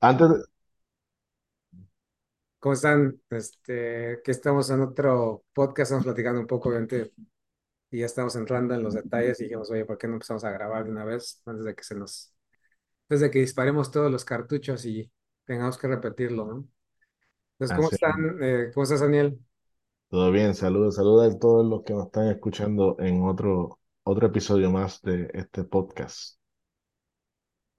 Antes, 0.00 0.48
¿cómo 2.58 2.72
están? 2.74 3.20
Este, 3.30 4.20
que 4.24 4.30
estamos 4.30 4.70
en 4.70 4.80
otro 4.80 5.44
podcast, 5.52 5.90
estamos 5.90 6.04
platicando 6.04 6.40
un 6.40 6.46
poco, 6.46 6.68
obviamente, 6.68 7.12
y 7.90 8.00
ya 8.00 8.06
estamos 8.06 8.36
entrando 8.36 8.74
en 8.74 8.82
los 8.82 8.94
detalles 8.94 9.40
y 9.40 9.44
dijimos, 9.44 9.70
oye, 9.70 9.84
¿por 9.84 9.98
qué 9.98 10.06
no 10.06 10.14
empezamos 10.14 10.44
a 10.44 10.50
grabar 10.50 10.84
de 10.84 10.90
una 10.90 11.04
vez 11.04 11.42
antes 11.44 11.64
de 11.64 11.74
que 11.74 11.84
se 11.84 11.94
nos, 11.94 12.32
antes 13.08 13.20
de 13.20 13.30
que 13.30 13.40
disparemos 13.40 13.90
todos 13.90 14.10
los 14.10 14.24
cartuchos 14.24 14.84
y 14.84 15.10
tengamos 15.44 15.76
que 15.78 15.88
repetirlo, 15.88 16.46
¿no? 16.46 16.68
Entonces, 17.58 17.76
¿cómo 17.76 17.88
así, 17.88 17.96
están? 17.96 18.38
Eh, 18.42 18.70
¿cómo 18.72 18.84
estás, 18.84 19.00
Daniel? 19.00 19.38
todo 20.08 20.30
bien, 20.32 20.54
saludos, 20.54 20.96
saludos 20.96 21.34
a 21.34 21.38
todos 21.38 21.66
los 21.66 21.82
que 21.84 21.94
nos 21.94 22.06
están 22.06 22.28
escuchando 22.28 22.96
en 22.98 23.22
otro, 23.22 23.78
otro 24.02 24.26
episodio 24.26 24.70
más 24.70 25.00
de 25.02 25.30
este 25.34 25.64
podcast. 25.64 26.39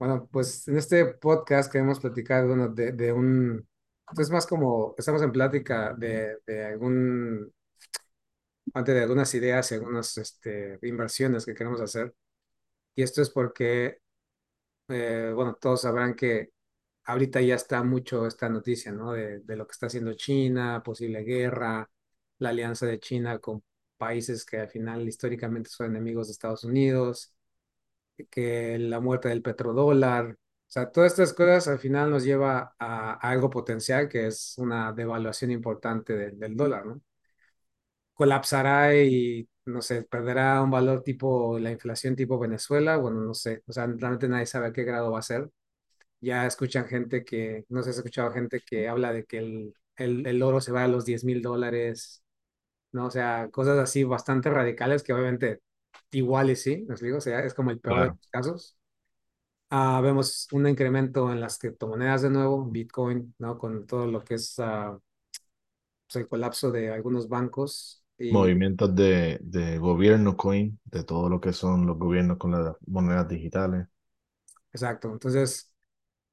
Bueno, 0.02 0.28
pues 0.32 0.66
en 0.66 0.78
este 0.78 1.06
podcast 1.06 1.70
queremos 1.70 2.00
platicar, 2.00 2.44
bueno, 2.44 2.66
de, 2.66 2.90
de 2.90 3.12
un, 3.12 3.64
es 4.18 4.30
más 4.30 4.48
como, 4.48 4.96
estamos 4.98 5.22
en 5.22 5.30
plática 5.30 5.94
de, 5.96 6.38
de 6.44 6.64
algún, 6.66 7.52
antes 8.74 8.94
de 8.94 9.02
algunas 9.02 9.32
ideas 9.34 9.70
y 9.70 9.74
algunas, 9.76 10.18
este, 10.18 10.76
inversiones 10.82 11.46
que 11.46 11.54
queremos 11.54 11.80
hacer. 11.80 12.12
Y 12.96 13.02
esto 13.02 13.22
es 13.22 13.30
porque 13.30 14.00
eh, 14.88 15.32
bueno, 15.34 15.56
todos 15.60 15.82
sabrán 15.82 16.14
que 16.14 16.52
ahorita 17.04 17.40
ya 17.42 17.56
está 17.56 17.82
mucho 17.84 18.26
esta 18.26 18.48
noticia, 18.48 18.92
¿no? 18.92 19.12
De, 19.12 19.40
de 19.40 19.56
lo 19.56 19.66
que 19.66 19.72
está 19.72 19.86
haciendo 19.86 20.14
China, 20.14 20.82
posible 20.84 21.22
guerra, 21.24 21.90
la 22.38 22.50
alianza 22.50 22.86
de 22.86 23.00
China 23.00 23.38
con 23.38 23.64
países 23.98 24.44
que 24.46 24.58
al 24.58 24.68
final 24.68 25.08
históricamente 25.08 25.70
son 25.70 25.88
enemigos 25.88 26.28
de 26.28 26.32
Estados 26.32 26.64
Unidos, 26.64 27.34
que 28.30 28.78
la 28.78 29.00
muerte 29.00 29.28
del 29.28 29.42
petrodólar, 29.42 30.32
o 30.32 30.36
sea, 30.72 30.90
todas 30.90 31.12
estas 31.12 31.32
cosas 31.34 31.68
al 31.68 31.78
final 31.78 32.10
nos 32.10 32.24
lleva 32.24 32.74
a, 32.78 33.14
algo 33.14 33.50
potencial 33.50 34.08
que 34.08 34.26
es 34.26 34.54
una 34.58 34.92
devaluación 34.92 35.50
importante 35.50 36.14
de- 36.16 36.30
del 36.32 36.56
dólar, 36.56 36.86
¿no? 36.86 37.02
Colapsará 38.14 38.94
y, 38.94 39.48
no 39.64 39.80
sé, 39.82 40.02
perderá 40.02 40.62
un 40.62 40.70
valor 40.70 41.02
tipo 41.02 41.58
la 41.58 41.70
inflación 41.72 42.14
tipo 42.14 42.38
Venezuela, 42.38 42.96
bueno, 42.98 43.20
no 43.20 43.34
sé, 43.34 43.62
o 43.66 43.72
sea, 43.72 43.86
realmente 43.86 44.28
nadie 44.28 44.46
sabe 44.46 44.68
a 44.68 44.72
qué 44.72 44.84
grado 44.84 45.10
va 45.12 45.18
a 45.20 45.22
ser 45.22 45.50
ya 46.20 46.46
escuchan 46.46 46.86
gente 46.88 47.24
que, 47.24 47.64
no 47.70 47.82
sé 47.82 47.90
has 47.90 47.98
escuchado 47.98 48.32
gente 48.32 48.60
que 48.66 48.88
habla 48.88 49.12
de 49.12 49.24
que 49.26 49.38
el, 49.38 49.74
el, 49.96 50.26
el 50.26 50.42
oro 50.42 50.60
se 50.60 50.72
va 50.72 50.84
a 50.84 50.88
los 50.88 51.04
diez 51.06 51.24
mil 51.24 51.42
dólares, 51.42 52.24
¿no? 52.92 53.06
O 53.06 53.10
sea, 53.12 53.48
cosas 53.52 53.78
así 53.78 54.04
bastante 54.04 54.50
radicales 54.50 55.02
que 55.04 55.12
obviamente 55.14 55.60
igual 56.12 56.50
y 56.50 56.56
sí, 56.56 56.84
¿me 56.88 56.94
explico? 56.94 57.18
O 57.18 57.20
sea, 57.20 57.40
es 57.40 57.54
como 57.54 57.70
el 57.70 57.80
peor 57.80 58.00
de 58.00 58.06
Claro, 58.06 58.18
los 58.18 58.28
casos. 58.30 58.78
Ah, 59.70 60.00
vemos 60.02 60.48
un 60.52 60.68
incremento 60.68 61.32
en 61.32 61.40
las 61.40 61.58
criptomonedas 61.58 62.22
de 62.22 62.30
nuevo, 62.30 62.64
Bitcoin, 62.66 63.34
¿no? 63.38 63.58
Con 63.58 63.86
todo 63.86 64.06
lo 64.06 64.22
que 64.24 64.34
es 64.34 64.58
ah, 64.60 64.98
pues, 66.06 66.16
el 66.16 66.28
colapso 66.28 66.70
de 66.70 66.90
algunos 66.92 67.28
bancos 67.28 68.04
y, 68.18 68.28
movimientos 68.30 68.94
de, 68.96 69.38
de 69.42 69.78
gobierno 69.78 70.36
coin, 70.36 70.78
de 70.84 71.04
todo 71.04 71.28
lo 71.28 71.40
que 71.40 71.52
son 71.52 71.86
los 71.86 71.98
gobiernos 71.98 72.38
con 72.38 72.50
las 72.52 72.76
monedas 72.86 73.28
digitales. 73.28 73.86
exacto. 74.72 75.10
Entonces, 75.12 75.72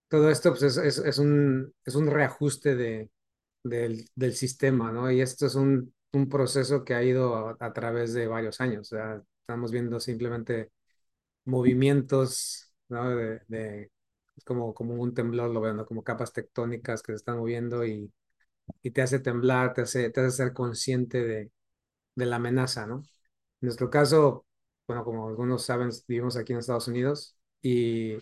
todo 0.08 0.30
esto 0.32 0.52
pues 0.52 0.64
es, 0.64 0.78
es, 0.78 0.98
es 1.00 1.18
un, 1.20 1.74
es 1.86 1.96
un 1.96 2.08
reajuste 2.08 2.76
de, 2.76 3.12
del, 3.64 4.10
del 4.16 4.36
sistema, 4.36 4.92
¿no? 4.94 5.12
Y 5.12 5.22
esto 5.22 5.48
es 5.48 5.56
un, 5.56 5.94
un 6.14 6.30
proceso 6.30 6.84
que 6.86 6.96
ha 6.96 7.04
ido 7.04 7.36
a, 7.50 7.58
a 7.60 7.74
través 7.74 8.14
de 8.14 8.28
varios 8.28 8.62
años. 8.62 8.92
O 8.94 8.98
sea, 8.98 9.24
estamos 9.50 9.72
viendo 9.72 10.00
simplemente 10.00 10.72
movimientos, 11.46 12.74
¿no? 12.90 13.10
De, 13.12 13.42
de 13.48 13.92
como, 14.46 14.74
como 14.74 14.96
un 14.96 15.14
temblor, 15.14 15.52
lo 15.52 15.62
veo, 15.62 15.74
¿no? 15.74 15.86
Como 15.86 16.04
capas 16.04 16.34
tectónicas 16.34 17.04
que 17.04 17.14
se 17.14 17.18
están 17.18 17.38
moviendo 17.40 17.86
y, 17.86 18.12
y 18.84 18.92
te 18.92 19.02
hace 19.04 19.20
temblar, 19.20 19.74
te 19.74 19.82
hace, 19.84 20.10
te 20.12 20.22
hace 20.22 20.32
ser 20.38 20.54
consciente 20.54 21.24
de, 21.26 21.52
de 22.16 22.26
la 22.28 22.38
amenaza, 22.38 22.88
¿no? 22.88 22.98
En 23.62 23.68
nuestro 23.68 23.90
caso, 23.90 24.46
bueno, 24.88 25.04
como 25.06 25.28
algunos 25.30 25.66
saben, 25.66 25.90
vivimos 26.08 26.38
aquí 26.38 26.54
en 26.54 26.60
Estados 26.60 26.88
Unidos 26.90 27.38
y, 27.62 28.16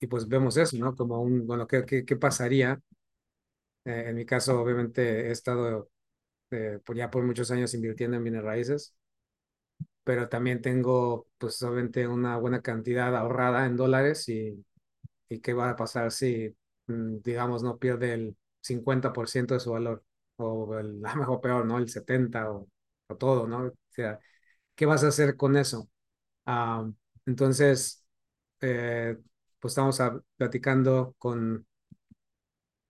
y 0.00 0.06
pues 0.08 0.28
vemos 0.28 0.56
eso, 0.58 0.76
¿no? 0.78 0.96
Como 0.96 1.20
un, 1.22 1.46
bueno, 1.46 1.66
¿qué, 1.68 1.84
qué, 1.86 2.04
qué 2.04 2.16
pasaría? 2.16 2.80
Eh, 3.84 4.04
en 4.08 4.16
mi 4.16 4.26
caso, 4.26 4.60
obviamente, 4.60 5.28
he 5.28 5.30
estado 5.30 5.90
eh, 6.52 6.80
por 6.84 6.96
ya 6.96 7.10
por 7.10 7.24
muchos 7.24 7.50
años 7.52 7.74
invirtiendo 7.74 8.16
en 8.18 8.24
bienes 8.24 8.44
raíces, 8.44 8.96
pero 10.06 10.30
también 10.30 10.62
tengo, 10.62 11.28
pues, 11.38 11.62
obviamente, 11.64 12.08
una 12.08 12.38
buena 12.38 12.62
cantidad 12.62 13.16
ahorrada 13.16 13.66
en 13.66 13.76
dólares 13.76 14.28
y, 14.30 14.64
y 15.28 15.40
qué 15.40 15.54
va 15.54 15.70
a 15.70 15.76
pasar 15.76 16.12
si, 16.12 16.56
mm, 16.88 17.18
digamos, 17.22 17.62
no 17.62 17.78
pierde 17.78 18.14
el 18.14 18.36
50% 18.60 19.54
de 19.54 19.60
su 19.60 19.72
valor, 19.72 20.04
o 20.36 20.78
el, 20.78 21.04
a 21.06 21.14
lo 21.14 21.20
mejor 21.20 21.40
peor, 21.40 21.66
¿no? 21.66 21.78
El 21.78 21.88
70% 21.90 22.72
o, 23.08 23.14
o 23.14 23.16
todo, 23.18 23.46
¿no? 23.48 23.66
O 23.68 23.72
sea, 23.90 24.20
¿qué 24.76 24.86
vas 24.86 25.04
a 25.04 25.08
hacer 25.08 25.36
con 25.36 25.56
eso? 25.56 25.90
Ah, 26.46 26.88
entonces, 27.26 28.04
eh, 28.62 29.16
pues 29.60 29.72
estamos 29.72 30.00
a- 30.00 30.20
platicando 30.38 31.14
con 31.18 31.66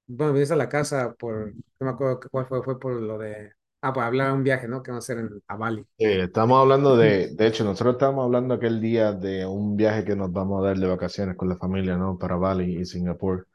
Bueno, 0.09 0.33
viniste 0.33 0.55
a 0.55 0.57
la 0.57 0.69
casa 0.69 1.15
por, 1.15 1.53
no 1.55 1.63
me 1.87 1.91
acuerdo 1.91 2.21
cuál 2.31 2.47
fue, 2.47 2.63
fue 2.63 2.79
por 2.79 2.93
lo 2.95 3.19
de, 3.19 3.53
ah, 3.89 3.93
para 3.93 4.07
hablar 4.09 4.29
de 4.29 4.35
un 4.35 4.45
viaje, 4.45 4.69
¿no? 4.69 4.83
Que 4.83 4.91
vamos 4.91 5.09
a 5.09 5.13
hacer 5.13 5.25
en, 5.25 5.43
a 5.49 5.57
Bali. 5.57 5.87
Eh, 5.99 6.25
estamos 6.25 6.61
hablando 6.61 6.95
de, 6.97 7.29
de 7.35 7.47
hecho, 7.47 7.65
nosotros 7.65 7.95
estábamos 7.95 8.25
hablando 8.27 8.53
aquel 8.55 8.81
día 8.83 9.13
de 9.13 9.47
un 9.47 9.77
viaje 9.77 10.05
que 10.05 10.15
nos 10.15 10.31
vamos 10.31 10.63
a 10.63 10.67
dar 10.69 10.79
de 10.79 10.87
vacaciones 10.87 11.37
con 11.37 11.49
la 11.49 11.57
familia, 11.57 11.97
¿no? 11.97 12.19
Para 12.19 12.37
Bali 12.37 12.81
y 12.81 12.85
Singapur. 12.85 13.49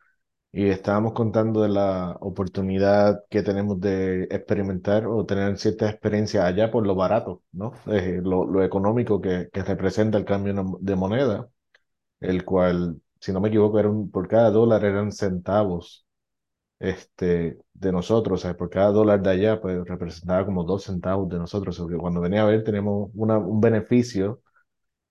Y 0.52 0.68
estábamos 0.70 1.14
contando 1.14 1.62
de 1.64 1.70
la 1.70 2.18
oportunidad 2.22 3.24
que 3.30 3.44
tenemos 3.44 3.80
de 3.82 4.24
experimentar 4.26 5.08
o 5.08 5.26
tener 5.26 5.58
cierta 5.60 5.90
experiencia 5.90 6.46
allá 6.48 6.72
por 6.72 6.88
lo 6.88 6.96
barato, 6.96 7.44
¿no? 7.54 7.74
Eh, 7.88 8.22
lo, 8.24 8.46
lo 8.46 8.64
económico 8.64 9.22
que, 9.22 9.50
que 9.54 9.64
representa 9.64 10.18
el 10.18 10.26
cambio 10.26 10.78
de 10.82 10.96
moneda, 10.96 11.50
el 12.20 12.46
cual, 12.46 13.02
si 13.20 13.32
no 13.34 13.42
me 13.42 13.50
equivoco, 13.50 13.80
era 13.80 13.90
un, 13.90 14.12
por 14.12 14.28
cada 14.28 14.52
dólar 14.52 14.86
eran 14.86 15.12
centavos 15.12 16.06
este, 16.82 17.60
de 17.74 17.94
nosotros, 17.94 18.42
sea, 18.42 18.58
por 18.58 18.70
cada 18.72 18.92
dólar 18.92 19.22
de 19.24 19.32
allá, 19.32 19.62
pues 19.62 19.86
representaba 19.88 20.46
como 20.46 20.66
dos 20.66 20.86
centavos 20.86 21.30
de 21.30 21.40
nosotros, 21.40 21.80
o 21.82 21.88
que 21.88 21.98
cuando 21.98 22.22
venía 22.22 22.44
a 22.44 22.46
ver 22.48 22.64
tenemos 22.66 23.12
una, 23.16 23.40
un 23.40 23.62
beneficio 23.62 24.42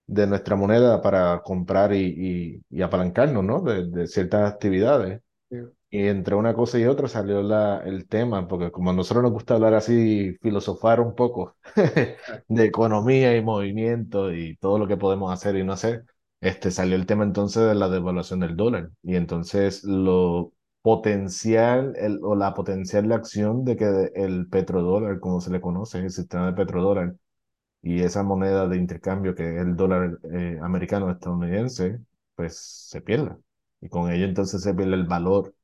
de 0.07 0.27
nuestra 0.27 0.57
moneda 0.57 1.01
para 1.03 1.43
comprar 1.43 1.95
y, 1.95 2.61
y, 2.71 2.79
y 2.79 2.83
apalancarnos, 2.83 3.45
¿no? 3.45 3.61
De, 3.63 3.87
de 3.89 4.07
ciertas 4.09 4.51
actividades. 4.53 5.21
Sí, 5.51 5.57
Y 5.91 6.07
entre 6.09 6.37
una 6.37 6.55
cosa 6.55 6.79
y 6.79 6.85
otra 6.87 7.09
salió 7.09 7.43
la, 7.43 7.81
el 7.85 8.09
tema, 8.09 8.47
porque 8.49 8.71
como 8.73 8.91
a 8.91 8.93
nosotros 8.95 9.25
nos 9.25 9.33
gusta 9.33 9.55
hablar 9.55 9.75
así, 9.75 10.35
filosofar 10.43 11.01
un 11.01 11.15
poco 11.15 11.57
de 12.49 12.65
economía 12.65 13.37
y 13.37 13.43
movimiento 13.43 14.33
y 14.33 14.57
todo 14.59 14.79
lo 14.79 14.87
que 14.89 14.97
podemos 14.97 15.33
hacer 15.33 15.57
y 15.57 15.65
no 15.65 15.73
hacer, 15.73 16.05
este, 16.41 16.71
salió 16.71 16.97
el 16.97 17.07
tema 17.07 17.25
entonces 17.25 17.65
de 17.67 17.75
la 17.75 17.89
devaluación 17.89 18.41
del 18.41 18.57
dólar. 18.57 18.91
Y 19.03 19.17
entonces 19.17 19.85
lo 19.85 20.53
potencial 20.83 21.95
el, 21.97 22.21
o 22.23 22.35
la 22.35 22.55
potencial 22.55 23.09
de 23.09 23.15
acción 23.15 23.65
de 23.65 23.77
que 23.77 24.11
el 24.15 24.49
petrodólar, 24.49 25.21
como 25.21 25.41
se 25.41 25.51
le 25.51 25.61
conoce, 25.61 25.99
el 25.99 26.11
sistema 26.11 26.47
de 26.47 26.53
petrodólar 26.55 27.17
y 27.83 28.03
esa 28.03 28.23
moneda 28.23 28.69
de 28.69 28.77
intercambio 28.79 29.35
que 29.35 29.57
es 29.57 29.63
el 29.63 29.77
dólar 29.77 30.19
eh, 30.33 30.59
americano 30.63 31.11
estadounidense, 31.11 32.01
pues 32.37 32.59
se 32.59 33.01
pierda. 33.03 33.39
Y 33.81 33.89
con 33.89 34.11
ello 34.11 34.27
entonces 34.27 34.63
se 34.63 34.75
pierde 34.75 34.95
el 34.95 35.07
valor 35.07 35.55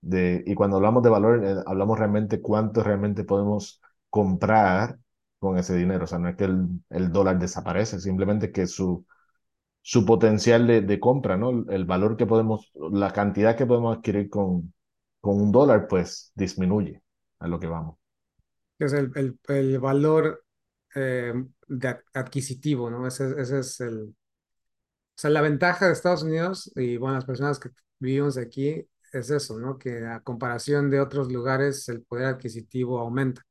de, 0.00 0.42
y 0.46 0.54
cuando 0.54 0.76
hablamos 0.76 1.02
de 1.02 1.10
valor, 1.10 1.44
eh, 1.44 1.56
hablamos 1.66 1.98
realmente 1.98 2.40
cuánto 2.40 2.82
realmente 2.82 3.24
podemos 3.24 3.80
comprar 4.10 4.98
con 5.38 5.58
ese 5.58 5.76
dinero. 5.76 6.04
O 6.04 6.06
sea, 6.06 6.18
no 6.18 6.28
es 6.28 6.36
que 6.36 6.44
el, 6.44 6.66
el 6.90 7.12
dólar 7.12 7.38
desaparece, 7.38 8.00
simplemente 8.00 8.52
que 8.52 8.66
su, 8.66 9.04
su 9.90 10.04
potencial 10.04 10.66
de, 10.66 10.82
de 10.82 11.00
compra, 11.00 11.36
¿no? 11.38 11.50
El 11.70 11.84
valor 11.86 12.16
que 12.16 12.26
podemos, 12.26 12.70
la 12.92 13.10
cantidad 13.12 13.56
que 13.56 13.66
podemos 13.66 13.96
adquirir 13.96 14.28
con, 14.28 14.74
con 15.20 15.40
un 15.40 15.50
dólar, 15.52 15.88
pues 15.88 16.30
disminuye 16.34 17.02
a 17.38 17.48
lo 17.48 17.58
que 17.58 17.68
vamos. 17.68 17.96
Es 18.78 18.92
el, 18.92 19.10
el, 19.16 19.38
el 19.48 19.78
valor 19.80 20.44
eh, 20.94 21.32
de 21.68 21.88
ad- 21.88 22.00
adquisitivo, 22.14 22.90
¿no? 22.90 23.06
Ese, 23.06 23.30
ese 23.40 23.60
es 23.60 23.80
el, 23.80 24.08
o 24.08 24.14
sea, 25.16 25.30
la 25.30 25.40
ventaja 25.40 25.86
de 25.86 25.92
Estados 25.92 26.22
Unidos 26.22 26.70
y, 26.76 26.96
bueno, 26.96 27.16
las 27.16 27.24
personas 27.24 27.58
que 27.58 27.70
vivimos 27.98 28.36
aquí 28.38 28.86
es 29.12 29.30
eso, 29.30 29.58
¿no? 29.58 29.78
Que 29.78 30.04
a 30.06 30.20
comparación 30.20 30.90
de 30.90 31.00
otros 31.00 31.32
lugares, 31.32 31.88
el 31.88 32.02
poder 32.02 32.26
adquisitivo 32.26 32.98
aumenta. 33.00 33.42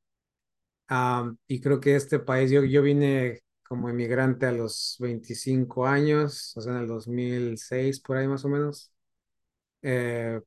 Ah, 0.89 1.31
y 1.47 1.61
creo 1.61 1.79
que 1.79 1.95
este 1.95 2.19
país, 2.19 2.51
yo, 2.51 2.63
yo 2.63 2.81
vine 2.81 3.41
como 3.67 3.89
inmigrante 3.89 4.45
a 4.47 4.51
los 4.51 4.95
25 4.99 5.85
años, 5.87 6.55
o 6.57 6.61
sea, 6.61 6.73
en 6.73 6.79
el 6.79 6.87
2006, 6.87 7.99
por 8.01 8.17
ahí 8.17 8.27
más 8.27 8.45
o 8.45 8.49
menos. 8.49 8.91
Eh, 9.81 10.41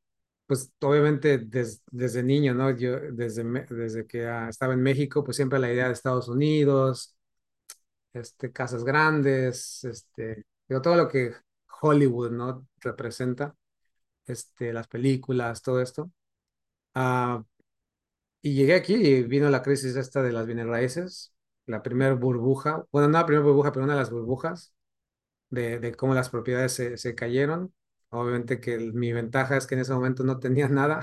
pues 0.46 0.72
obviamente 0.80 1.38
des- 1.38 1.82
desde 1.90 2.22
niño, 2.22 2.54
¿no? 2.54 2.70
Yo 2.76 2.98
desde, 3.12 3.44
desde 3.70 4.06
que 4.06 4.26
ah, 4.28 4.48
estaba 4.50 4.74
en 4.74 4.82
México, 4.82 5.24
pues 5.24 5.36
siempre 5.36 5.58
la 5.60 5.72
idea 5.72 5.86
de 5.88 5.92
Estados 5.94 6.28
Unidos, 6.28 7.16
este, 8.12 8.52
casas 8.52 8.84
grandes, 8.84 9.84
este, 9.84 10.44
digo, 10.68 10.82
todo 10.82 10.96
lo 10.96 11.08
que 11.08 11.32
Hollywood, 11.82 12.30
¿no? 12.32 12.66
Representa. 12.80 13.54
este, 14.26 14.72
las 14.74 14.88
películas, 14.88 15.62
todo 15.62 15.80
esto. 15.82 16.10
Ah, 16.94 17.44
y 18.42 18.54
llegué 18.54 18.74
aquí 18.74 18.94
y 18.94 19.22
vino 19.24 19.48
la 19.50 19.62
crisis 19.62 19.96
esta 19.96 20.22
de 20.22 20.32
las 20.32 20.46
bienes 20.46 20.66
raíces, 20.66 21.32
la 21.70 21.82
primera 21.82 22.14
burbuja, 22.14 22.84
bueno, 22.92 23.08
no 23.08 23.18
la 23.18 23.26
primera 23.26 23.44
burbuja, 23.46 23.72
pero 23.72 23.84
una 23.84 23.94
de 23.94 24.00
las 24.00 24.10
burbujas 24.10 24.74
de, 25.50 25.78
de 25.80 25.94
cómo 25.94 26.14
las 26.14 26.30
propiedades 26.30 26.72
se, 26.72 26.96
se 26.98 27.14
cayeron. 27.14 27.74
Obviamente 28.10 28.60
que 28.60 28.74
el- 28.74 28.92
mi 28.94 29.12
ventaja 29.12 29.56
es 29.56 29.66
que 29.66 29.74
en 29.76 29.82
ese 29.82 29.94
momento 29.94 30.24
no 30.24 30.38
tenía 30.40 30.68
nada, 30.70 31.00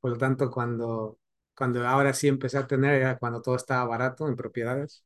por 0.00 0.12
lo 0.12 0.18
tanto 0.18 0.50
cuando, 0.50 1.18
cuando 1.56 1.86
ahora 1.86 2.12
sí 2.14 2.28
empecé 2.28 2.58
a 2.58 2.66
tener 2.66 2.94
era 2.94 3.18
cuando 3.18 3.42
todo 3.42 3.56
estaba 3.56 3.84
barato 3.86 4.28
en 4.28 4.36
propiedades. 4.36 5.04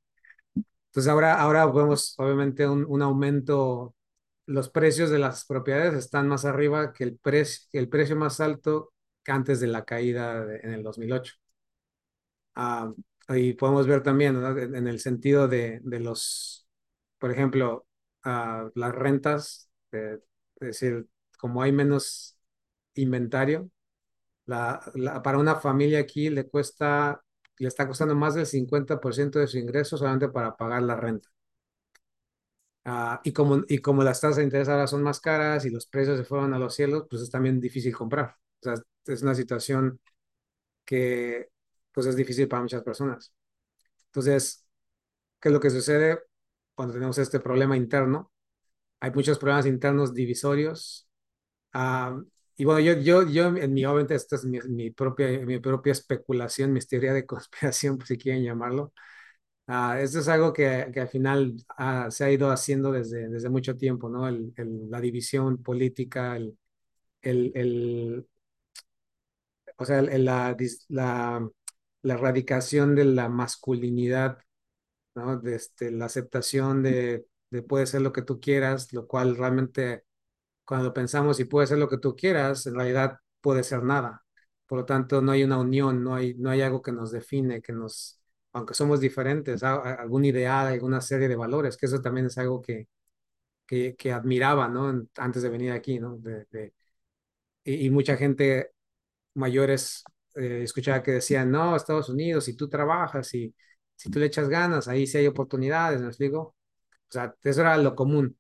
Entonces 0.89 1.11
ahora, 1.13 1.35
ahora 1.41 1.67
vemos 1.67 2.15
obviamente 2.19 2.67
un, 2.69 2.85
un 2.89 3.03
aumento, 3.03 3.95
los 4.47 4.71
precios 4.71 5.11
de 5.11 5.19
las 5.19 5.45
propiedades 5.47 5.95
están 5.95 6.29
más 6.29 6.45
arriba 6.45 6.93
que 6.93 7.05
el, 7.05 7.19
precio 7.19 7.69
el 7.73 7.89
precio 7.89 8.17
más 8.17 8.41
alto 8.41 8.93
que 9.23 9.33
antes 9.33 9.61
de 9.61 9.67
la 9.69 9.85
caída 9.85 10.45
de- 10.47 10.61
en 10.63 10.73
el 10.73 10.83
2008. 10.83 11.35
Ah, 12.55 12.93
y 13.31 13.53
podemos 13.55 13.87
ver 13.87 14.03
también, 14.03 14.41
¿no? 14.41 14.57
En, 14.59 14.87
el 14.89 15.01
sentido 15.01 15.49
de, 15.49 15.81
de 15.83 16.01
los, 16.01 16.67
por 17.19 17.31
ejemplo, 17.31 17.87
ah, 18.25 18.71
las 18.75 18.95
rentas, 18.95 19.71
eh, 19.93 20.19
es 20.61 20.69
decir, 20.69 21.07
como 21.39 21.63
hay 21.63 21.73
menos 21.73 22.39
inventario, 22.95 23.71
la, 24.47 24.81
la- 24.95 25.23
para 25.23 25.39
una 25.39 25.57
familia 25.57 26.01
aquí 26.01 26.31
le 26.31 26.49
cuesta, 26.49 27.23
le 27.59 27.69
está 27.69 27.87
costando 27.89 28.15
más 28.17 28.35
del 28.35 28.47
50% 28.47 29.39
de 29.41 29.47
su 29.49 29.59
ingreso 29.59 29.97
solamente 29.99 30.29
para 30.31 30.57
pagar 30.57 30.83
la 30.83 30.97
renta. 30.97 31.29
Ah, 32.85 33.21
y 33.25 33.33
como, 33.33 33.63
y 33.69 33.79
como 33.79 34.03
las 34.03 34.21
tasas 34.21 34.37
de 34.39 34.45
interés 34.45 34.69
ahora 34.69 34.87
son 34.87 35.03
más 35.03 35.21
caras 35.21 35.65
y 35.67 35.71
los 35.71 35.87
precios 35.87 36.17
se 36.19 36.25
fueron 36.25 36.55
a 36.55 36.59
los 36.59 36.75
cielos, 36.75 37.07
pues 37.11 37.21
es 37.23 37.31
también 37.31 37.61
difícil 37.61 37.95
comprar. 37.95 38.37
O 38.61 38.65
sea, 38.65 38.75
es 39.07 39.23
una 39.23 39.35
situación 39.35 40.01
que 40.85 41.49
pues 41.99 42.09
es 42.09 42.17
difícil 42.17 42.49
para 42.49 42.63
muchas 42.63 42.83
personas. 42.83 43.33
Entonces, 44.07 44.67
¿qué 45.41 45.49
es 45.51 45.53
lo 45.55 45.61
que 45.61 45.71
sucede 45.71 46.21
cuando 46.75 46.95
tenemos 46.95 47.19
este 47.19 47.41
problema 47.41 47.77
interno? 47.77 48.33
Hay 49.01 49.13
muchos 49.13 49.39
problemas 49.39 49.67
internos 49.67 50.15
divisorios. 50.15 51.09
Y 52.57 52.65
bueno, 52.65 52.81
yo, 52.81 52.95
yo, 53.01 53.23
yo 53.31 53.47
en 53.57 53.73
mi, 53.73 53.85
obviamente, 53.85 54.15
esta 54.17 54.35
es 54.37 54.45
mi, 54.45 54.59
mi 54.69 54.91
propia, 54.91 55.29
mi 55.47 55.61
propia 55.61 55.93
especulación, 55.93 56.73
mi 56.73 56.81
teoría 56.81 57.13
de 57.13 57.25
conspiración, 57.27 57.99
si 58.05 58.19
quieren 58.19 58.43
llamarlo. 58.45 58.93
Ah, 59.69 60.01
esto 60.01 60.21
es 60.21 60.29
algo 60.29 60.53
que, 60.53 60.91
que 60.95 61.01
al 61.01 61.09
final 61.09 61.57
ah, 61.79 62.09
se 62.11 62.25
ha 62.25 62.31
ido 62.33 62.51
haciendo 62.51 62.93
desde, 62.93 63.29
desde 63.29 63.51
mucho 63.51 63.77
tiempo, 63.77 64.09
¿no? 64.11 64.29
El, 64.29 64.53
el- 64.57 64.91
la 64.91 65.01
división 65.01 65.63
política, 65.63 66.37
el, 66.37 66.59
el, 67.23 67.53
el- 67.57 68.29
o 69.77 69.85
sea, 69.85 70.03
la, 70.03 70.57
la, 70.89 71.49
la 72.03 72.15
erradicación 72.15 72.95
de 72.95 73.05
la 73.07 73.29
masculinidad, 73.29 74.39
¿no? 75.15 75.39
De 75.39 75.55
este, 75.57 75.91
la 75.91 76.07
aceptación 76.07 76.83
de, 76.83 77.27
de 77.51 77.63
puede 77.63 77.87
ser 77.87 78.03
lo 78.03 78.13
que 78.13 78.23
tú 78.23 78.41
quieras, 78.41 78.93
lo 78.93 79.07
cual 79.07 79.37
realmente 79.37 80.05
cuando 80.65 80.95
pensamos 80.95 81.41
y 81.41 81.45
puede 81.45 81.67
ser 81.67 81.79
lo 81.79 81.89
que 81.89 81.99
tú 81.99 82.17
quieras, 82.17 82.67
en 82.67 82.75
realidad 82.77 83.19
puede 83.41 83.65
ser 83.65 83.83
nada. 83.85 84.25
Por 84.67 84.79
lo 84.81 84.85
tanto, 84.87 85.23
no 85.23 85.33
hay 85.33 85.45
una 85.45 85.59
unión, 85.59 86.05
no 86.05 86.15
hay, 86.15 86.35
no 86.37 86.51
hay 86.51 86.63
algo 86.63 86.83
que 86.83 86.93
nos 86.93 87.13
define, 87.13 87.63
que 87.63 87.73
nos, 87.73 88.21
aunque 88.53 88.75
somos 88.75 89.01
diferentes, 89.01 89.63
a- 89.63 89.75
a- 89.77 89.95
algún 89.97 90.25
ideal, 90.27 90.67
alguna 90.69 91.01
serie 91.01 91.29
de 91.29 91.37
valores, 91.37 91.77
que 91.77 91.87
eso 91.87 92.01
también 92.03 92.27
es 92.27 92.39
algo 92.39 92.63
que, 92.63 92.89
que, 93.67 94.13
admiraba, 94.13 94.69
¿no? 94.69 95.07
Antes 95.17 95.43
de 95.43 95.49
venir 95.51 95.73
aquí, 95.73 95.99
¿no? 96.01 96.17
De, 96.19 96.47
y 97.65 97.91
mucha 97.91 98.17
gente 98.17 98.73
mayores 99.35 100.05
eh, 100.39 100.63
escuchaba 100.65 101.03
que 101.03 101.13
decían, 101.13 101.51
no, 101.51 101.77
Estados 101.77 102.09
Unidos, 102.09 102.45
si 102.45 102.57
tú 102.57 102.69
trabajas 102.69 103.35
y 103.35 103.55
si 103.97 104.11
tú 104.11 104.19
le 104.21 104.27
echas 104.27 104.49
ganas, 104.49 104.89
ahí 104.89 105.07
sí 105.07 105.19
hay 105.19 105.27
oportunidades, 105.27 106.01
¿me 106.01 106.09
explico? 106.09 106.41
O 107.09 107.13
sea, 107.13 107.35
eso 107.45 107.61
era 107.63 107.77
lo 107.79 107.95
común. 107.97 108.39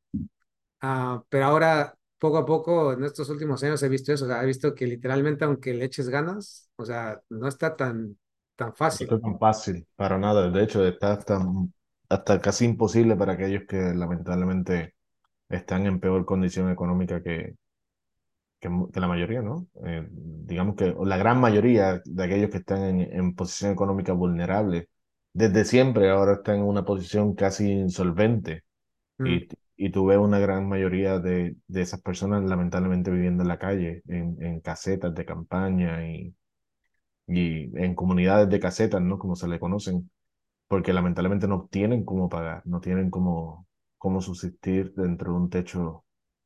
Ah, 0.80 1.22
pero 1.28 1.46
ahora, 1.46 1.96
poco 2.18 2.38
a 2.38 2.46
poco, 2.46 2.92
en 2.92 3.04
estos 3.04 3.28
últimos 3.30 3.62
años 3.64 3.82
he 3.82 3.88
visto 3.88 4.12
eso, 4.12 4.24
o 4.26 4.28
sea, 4.28 4.42
he 4.42 4.46
visto 4.46 4.74
que 4.74 4.86
literalmente 4.86 5.44
aunque 5.44 5.74
le 5.74 5.84
eches 5.86 6.08
ganas, 6.08 6.70
o 6.76 6.84
sea, 6.86 7.20
no 7.30 7.48
está 7.48 7.76
tan, 7.76 8.18
tan 8.56 8.74
No 9.00 9.06
fácil. 9.06 9.16
es 9.16 9.22
tan 9.22 9.38
fácil, 9.38 9.86
para 9.96 10.18
nada. 10.18 10.50
De 10.50 10.62
hecho, 10.64 10.86
está 10.86 11.12
hasta, 11.12 11.40
hasta 12.08 12.40
casi 12.40 12.64
imposible 12.64 13.16
para 13.16 13.32
aquellos 13.34 13.64
que 13.68 13.76
lamentablemente 13.94 14.94
están 15.48 15.86
en 15.86 16.00
peor 16.00 16.26
condición 16.26 16.70
económica 16.72 17.22
que, 17.22 17.56
que, 18.60 18.68
la 19.00 19.08
mayoría, 19.08 19.42
¿no? 19.42 19.66
Eh, 19.86 20.06
digamos 20.10 20.76
que 20.76 20.94
la 21.04 21.16
gran 21.16 21.40
mayoría 21.40 22.00
de 22.04 22.24
aquellos 22.24 22.50
que 22.50 22.58
están 22.58 22.82
en, 22.82 23.00
en 23.00 23.34
posición 23.34 23.72
económica 23.72 24.12
vulnerable, 24.12 24.88
desde 25.32 25.64
siempre 25.64 26.10
ahora 26.10 26.34
están 26.34 26.56
en 26.56 26.62
una 26.64 26.84
posición 26.84 27.34
casi 27.34 27.70
insolvente. 27.70 28.64
Mm. 29.18 29.26
Y, 29.26 29.48
y 29.76 29.90
tú 29.90 30.06
ves 30.06 30.18
una 30.18 30.38
gran 30.40 30.68
mayoría 30.68 31.18
de, 31.20 31.56
de 31.68 31.82
esas 31.82 32.02
personas 32.02 32.44
lamentablemente 32.44 33.10
viviendo 33.10 33.42
en 33.42 33.48
la 33.48 33.58
calle, 33.58 34.02
en, 34.08 34.36
en 34.42 34.60
casetas 34.60 35.14
de 35.14 35.24
campaña 35.24 36.06
y, 36.08 36.34
y 37.26 37.70
en 37.78 37.94
comunidades 37.94 38.48
de 38.48 38.60
casetas, 38.60 39.02
¿no? 39.02 39.18
Como 39.18 39.36
se 39.36 39.48
le 39.48 39.60
conocen, 39.60 40.10
porque 40.68 40.92
lamentablemente 40.92 41.48
no 41.48 41.68
tienen 41.70 42.04
cómo 42.04 42.28
pagar, 42.28 42.62
no 42.66 42.80
tienen 42.80 43.10
cómo, 43.10 43.66
cómo 43.98 44.20
subsistir 44.20 44.92
dentro 44.94 45.32
de 45.32 45.38
un 45.38 45.50
techo 45.50 46.04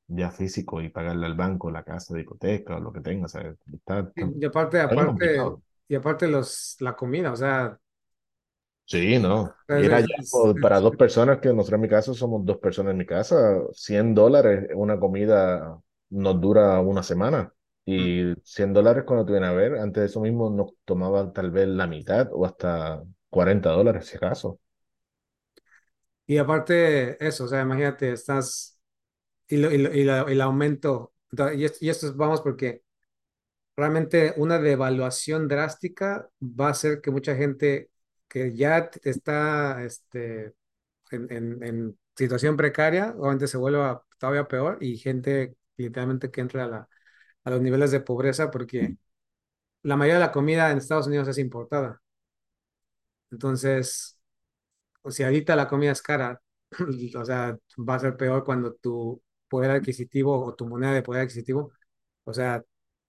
ya 0.08 0.30
físico 0.30 0.80
y 0.82 0.88
pagarle 0.90 1.26
al 1.26 1.34
banco 1.34 1.70
la 1.70 1.84
casa 1.84 2.14
de 2.14 2.22
hipoteca 2.22 2.76
o 2.76 2.80
lo 2.80 2.92
que 2.92 3.00
tenga, 3.00 3.26
o 3.26 3.28
sea, 3.28 3.54
está, 3.72 4.12
Y, 4.14 4.44
aparte, 4.44 4.80
aparte, 4.80 5.56
y 5.88 5.94
aparte 5.94 6.28
los, 6.28 6.76
la 6.80 6.94
comida, 6.96 7.32
o 7.32 7.36
sea, 7.36 7.78
Sí, 8.86 9.18
no. 9.18 9.54
Era 9.74 10.00
ya 10.00 10.06
por- 10.28 10.60
para 10.60 10.80
es- 10.80 10.80
dos 10.80 10.96
personas, 10.96 11.38
que 11.40 11.48
nosotros 11.48 11.76
en 11.78 11.80
mi 11.82 11.88
caso 11.88 12.12
somos 12.14 12.44
dos 12.44 12.58
personas 12.58 12.92
en 12.92 12.98
mi 12.98 13.06
casa, 13.06 13.60
100 13.72 14.14
dólares 14.14 14.68
una 14.74 15.00
comida 15.00 15.80
nos 16.10 16.40
dura 16.40 16.78
una 16.80 17.02
semana. 17.02 17.52
Y 17.86 18.34
100 18.44 18.72
dólares 18.74 19.04
cuando 19.06 19.24
te 19.24 19.32
viene 19.32 19.46
a 19.46 19.52
ver, 19.52 19.76
antes 19.78 20.02
de 20.02 20.06
eso 20.06 20.20
mismo 20.20 20.50
nos 20.50 20.74
tomaba 20.84 21.32
tal 21.32 21.50
vez 21.50 21.66
la 21.68 21.86
mitad 21.86 22.28
o 22.32 22.44
hasta 22.44 23.02
40 23.30 23.70
dólares 23.70 24.06
si 24.06 24.16
acaso. 24.16 24.60
y 26.26 26.38
aparte 26.38 27.24
eso, 27.26 27.44
o 27.44 27.48
sea, 27.48 27.62
imagínate, 27.62 28.12
estás, 28.12 28.71
y, 29.52 29.58
lo, 29.58 29.70
y, 29.72 29.78
lo- 29.78 29.92
y 29.94 30.04
la- 30.04 30.22
el 30.22 30.40
aumento, 30.40 31.12
y 31.56 31.88
esto, 31.88 32.14
vamos 32.14 32.40
porque 32.42 32.82
realmente 33.76 34.34
una 34.36 34.58
devaluación 34.58 35.48
drástica 35.48 36.28
va 36.42 36.68
a 36.68 36.70
hacer 36.70 37.00
que 37.00 37.10
mucha 37.10 37.36
gente 37.36 37.90
que 38.28 38.54
ya 38.56 38.90
está 39.04 39.84
este, 39.84 40.54
en, 41.12 41.32
en- 41.32 41.64
en 41.64 41.98
situación 42.16 42.56
precaria, 42.56 43.14
obviamente 43.18 43.48
se 43.48 43.58
vuelva 43.58 44.04
todavía 44.18 44.48
peor 44.48 44.78
y 44.80 44.98
gente 44.98 45.56
literalmente 45.76 46.30
que 46.30 46.40
entra 46.42 46.64
a, 46.64 46.68
la- 46.68 46.88
a 47.44 47.50
los 47.50 47.62
niveles 47.62 47.90
de 47.92 48.00
pobreza 48.00 48.50
porque 48.50 48.96
la 49.84 49.96
mayoría 49.96 50.16
de 50.20 50.26
la 50.26 50.32
comida 50.32 50.70
en 50.72 50.78
Estados 50.78 51.06
Unidos 51.08 51.28
es 51.28 51.38
importada. 51.38 52.02
Entonces, 53.30 54.18
o 55.02 55.10
si 55.10 55.24
ahorita 55.24 55.56
la 55.56 55.68
comida 55.68 55.92
es 55.92 56.02
cara, 56.02 56.40
o 57.18 57.24
sea, 57.26 57.58
va 57.78 57.96
a 57.96 58.00
ser 58.00 58.16
peor 58.16 58.44
cuando 58.44 58.74
tu 58.74 59.22
poder 59.52 59.70
adquisitivo 59.72 60.32
o 60.46 60.54
tu 60.56 60.66
moneda 60.66 60.94
de 60.94 61.02
poder 61.02 61.22
adquisitivo, 61.22 61.72
o 62.24 62.32
sea, 62.34 62.64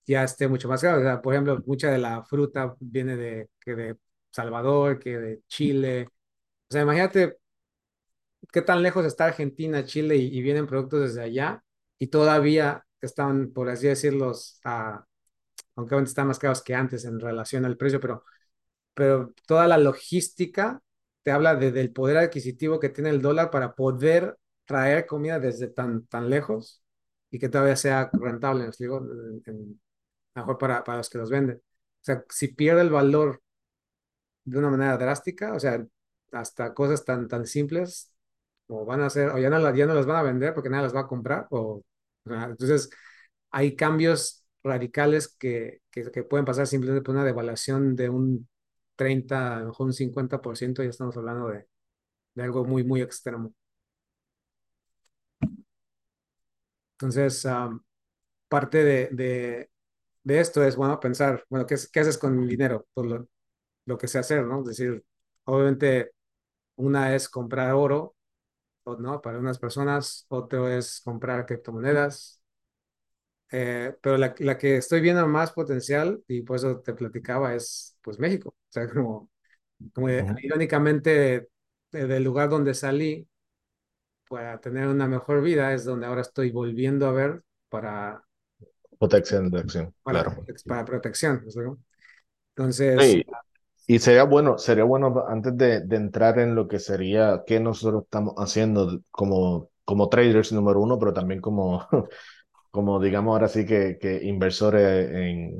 ya 0.05 0.23
esté 0.25 0.47
mucho 0.49 0.67
más 0.69 0.81
caro. 0.81 0.99
O 0.99 1.03
sea, 1.03 1.21
por 1.21 1.33
ejemplo, 1.33 1.59
mucha 1.65 1.89
de 1.91 1.99
la 1.99 2.23
fruta 2.25 2.75
viene 2.79 3.15
de, 3.17 3.49
que 3.61 3.75
de 3.75 3.97
Salvador, 4.31 4.99
que 4.99 5.17
de 5.19 5.41
Chile. 5.47 6.07
O 6.69 6.73
sea, 6.73 6.83
imagínate 6.83 7.37
qué 8.51 8.61
tan 8.61 8.81
lejos 8.83 9.05
está 9.05 9.25
Argentina, 9.25 9.85
Chile 9.85 10.15
y, 10.17 10.37
y 10.37 10.41
vienen 10.41 10.67
productos 10.67 11.01
desde 11.01 11.21
allá 11.23 11.63
y 11.99 12.07
todavía 12.07 12.85
están, 13.01 13.51
por 13.53 13.69
así 13.69 13.87
decirlo, 13.87 14.33
aunque 15.75 15.95
ahora 15.95 16.05
están 16.05 16.27
más 16.27 16.39
caros 16.39 16.61
que 16.61 16.75
antes 16.75 17.05
en 17.05 17.19
relación 17.19 17.65
al 17.65 17.77
precio, 17.77 17.99
pero 17.99 18.23
pero 18.95 19.33
toda 19.47 19.67
la 19.67 19.77
logística 19.77 20.81
te 21.23 21.31
habla 21.31 21.55
de, 21.55 21.71
del 21.71 21.93
poder 21.93 22.17
adquisitivo 22.17 22.79
que 22.79 22.89
tiene 22.89 23.11
el 23.11 23.21
dólar 23.21 23.51
para 23.51 23.75
poder 23.75 24.37
traer 24.65 25.05
comida 25.05 25.39
desde 25.39 25.67
tan, 25.69 26.05
tan 26.07 26.29
lejos 26.29 26.83
y 27.31 27.39
que 27.39 27.49
todavía 27.49 27.75
sea 27.75 28.09
rentable, 28.13 28.65
les 28.67 28.77
digo, 28.77 28.99
en- 28.99 29.43
en- 29.45 29.81
mejor 30.35 30.57
para, 30.59 30.83
para 30.83 30.99
los 30.99 31.09
que 31.09 31.17
los 31.19 31.29
venden. 31.31 31.57
O 31.57 31.61
sea, 32.05 32.25
si 32.29 32.49
pierde 32.49 32.81
el 32.81 32.89
valor 32.91 33.41
de 34.45 34.57
una 34.59 34.69
manera 34.69 34.97
drástica, 34.97 35.53
o 35.53 35.59
sea, 35.59 35.85
hasta 36.31 36.73
cosas 36.73 37.05
tan, 37.05 37.27
tan 37.27 37.45
simples, 37.45 38.11
o 38.67 38.85
van 38.85 39.01
a 39.01 39.09
ser, 39.09 39.29
o 39.29 39.37
ya 39.39 39.49
no, 39.49 39.75
ya 39.75 39.85
no 39.85 39.93
las 39.93 40.05
van 40.05 40.17
a 40.17 40.23
vender 40.23 40.53
porque 40.53 40.69
nadie 40.69 40.83
las 40.83 40.95
va 40.95 41.01
a 41.01 41.07
comprar, 41.07 41.47
o, 41.51 41.83
o 42.25 42.29
sea, 42.29 42.45
entonces 42.45 42.89
hay 43.51 43.75
cambios 43.75 44.45
radicales 44.63 45.27
que, 45.37 45.81
que, 45.91 46.09
que 46.11 46.23
pueden 46.23 46.45
pasar 46.45 46.67
simplemente 46.67 47.03
por 47.05 47.15
una 47.15 47.25
devaluación 47.25 47.95
de 47.95 48.09
un 48.09 48.47
30, 48.95 49.57
a 49.57 49.59
lo 49.61 49.67
mejor 49.67 49.87
un 49.87 49.93
50%, 49.93 50.83
ya 50.83 50.89
estamos 50.89 51.17
hablando 51.17 51.49
de, 51.49 51.67
de 52.35 52.43
algo 52.43 52.65
muy, 52.65 52.83
muy 52.83 53.01
extremo. 53.01 53.53
Entonces, 56.93 57.45
um, 57.45 57.81
parte 58.49 58.83
de, 58.83 59.09
de, 59.11 59.69
de 60.23 60.39
esto 60.39 60.63
es, 60.63 60.75
bueno, 60.75 60.99
pensar, 60.99 61.45
bueno, 61.49 61.65
¿qué, 61.67 61.75
qué 61.91 61.99
haces 62.01 62.17
con 62.17 62.39
el 62.43 62.47
dinero? 62.49 62.87
Pues 62.93 63.07
lo, 63.07 63.27
lo 63.85 63.97
que 63.97 64.07
sé 64.07 64.19
hacer, 64.19 64.45
¿no? 64.45 64.61
Es 64.61 64.67
decir, 64.77 65.03
obviamente 65.45 66.11
una 66.77 67.15
es 67.15 67.29
comprar 67.29 67.73
oro, 67.73 68.15
o 68.85 68.97
no, 68.97 69.21
para 69.21 69.39
unas 69.39 69.59
personas, 69.59 70.25
otro 70.29 70.69
es 70.69 71.01
comprar 71.01 71.45
criptomonedas, 71.45 72.41
eh, 73.51 73.95
pero 74.01 74.17
la, 74.17 74.33
la, 74.39 74.57
que 74.57 74.77
estoy 74.77 75.01
viendo 75.01 75.27
más 75.27 75.51
potencial, 75.51 76.23
y 76.27 76.41
por 76.41 76.57
eso 76.57 76.79
te 76.81 76.93
platicaba, 76.93 77.53
es 77.55 77.97
pues 78.01 78.19
México. 78.19 78.49
O 78.49 78.71
sea, 78.71 78.89
como, 78.89 79.29
como 79.93 80.07
uh 80.07 80.09
-huh. 80.09 80.37
irónicamente, 80.43 81.49
del 81.91 82.23
lugar 82.23 82.49
donde 82.49 82.73
salí 82.73 83.27
para 84.29 84.59
tener 84.59 84.87
una 84.87 85.07
mejor 85.07 85.41
vida 85.41 85.73
es 85.73 85.85
donde 85.85 86.05
ahora 86.05 86.21
estoy 86.21 86.51
volviendo 86.51 87.07
a 87.07 87.11
ver 87.11 87.43
para... 87.69 88.23
Protección 88.99 89.49
de 89.49 89.59
acción, 89.59 89.93
para, 90.03 90.23
claro. 90.23 90.45
Para 90.65 90.85
protección. 90.85 91.43
¿no? 91.55 91.77
Entonces... 92.55 93.01
Sí. 93.01 93.25
Y 93.85 93.99
sería 93.99 94.23
bueno, 94.23 94.57
sería 94.57 94.85
bueno 94.85 95.25
antes 95.27 95.57
de, 95.57 95.81
de, 95.81 95.95
entrar 95.97 96.39
en 96.39 96.55
lo 96.55 96.69
que 96.69 96.79
sería 96.79 97.43
qué 97.45 97.59
nosotros 97.59 98.03
estamos 98.03 98.33
haciendo 98.37 99.01
como, 99.11 99.71
como 99.83 100.07
traders 100.07 100.53
número 100.53 100.79
uno, 100.79 100.97
pero 100.97 101.11
también 101.13 101.41
como, 101.41 101.85
como 102.71 103.01
digamos 103.01 103.33
ahora 103.33 103.49
sí 103.49 103.65
que, 103.65 103.97
que 103.99 104.23
inversores 104.23 105.11
en, 105.11 105.57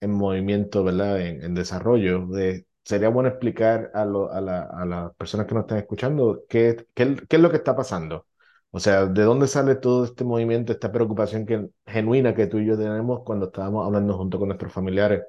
en 0.00 0.10
movimiento, 0.12 0.84
¿verdad? 0.84 1.18
En, 1.20 1.42
en 1.42 1.54
desarrollo. 1.54 2.26
De, 2.26 2.65
sería 2.86 3.10
bueno 3.10 3.28
explicar 3.30 3.92
a, 3.94 4.06
lo, 4.06 4.32
a, 4.32 4.40
la, 4.42 4.62
a 4.64 4.86
las 4.86 5.14
personas 5.16 5.46
que 5.48 5.54
nos 5.54 5.64
están 5.64 5.78
escuchando 5.80 6.44
qué, 6.48 6.86
qué, 6.94 7.16
qué 7.28 7.36
es 7.36 7.42
lo 7.42 7.50
que 7.50 7.58
está 7.58 7.76
pasando. 7.76 8.28
O 8.72 8.80
sea, 8.80 9.06
¿de 9.06 9.22
dónde 9.24 9.48
sale 9.48 9.76
todo 9.76 10.04
este 10.06 10.24
movimiento, 10.24 10.72
esta 10.72 10.92
preocupación 10.92 11.46
que, 11.46 11.68
genuina 11.86 12.34
que 12.34 12.46
tú 12.48 12.58
y 12.58 12.66
yo 12.66 12.78
tenemos 12.78 13.22
cuando 13.24 13.46
estábamos 13.48 13.86
hablando 13.86 14.16
junto 14.18 14.38
con 14.38 14.48
nuestros 14.48 14.72
familiares? 14.72 15.22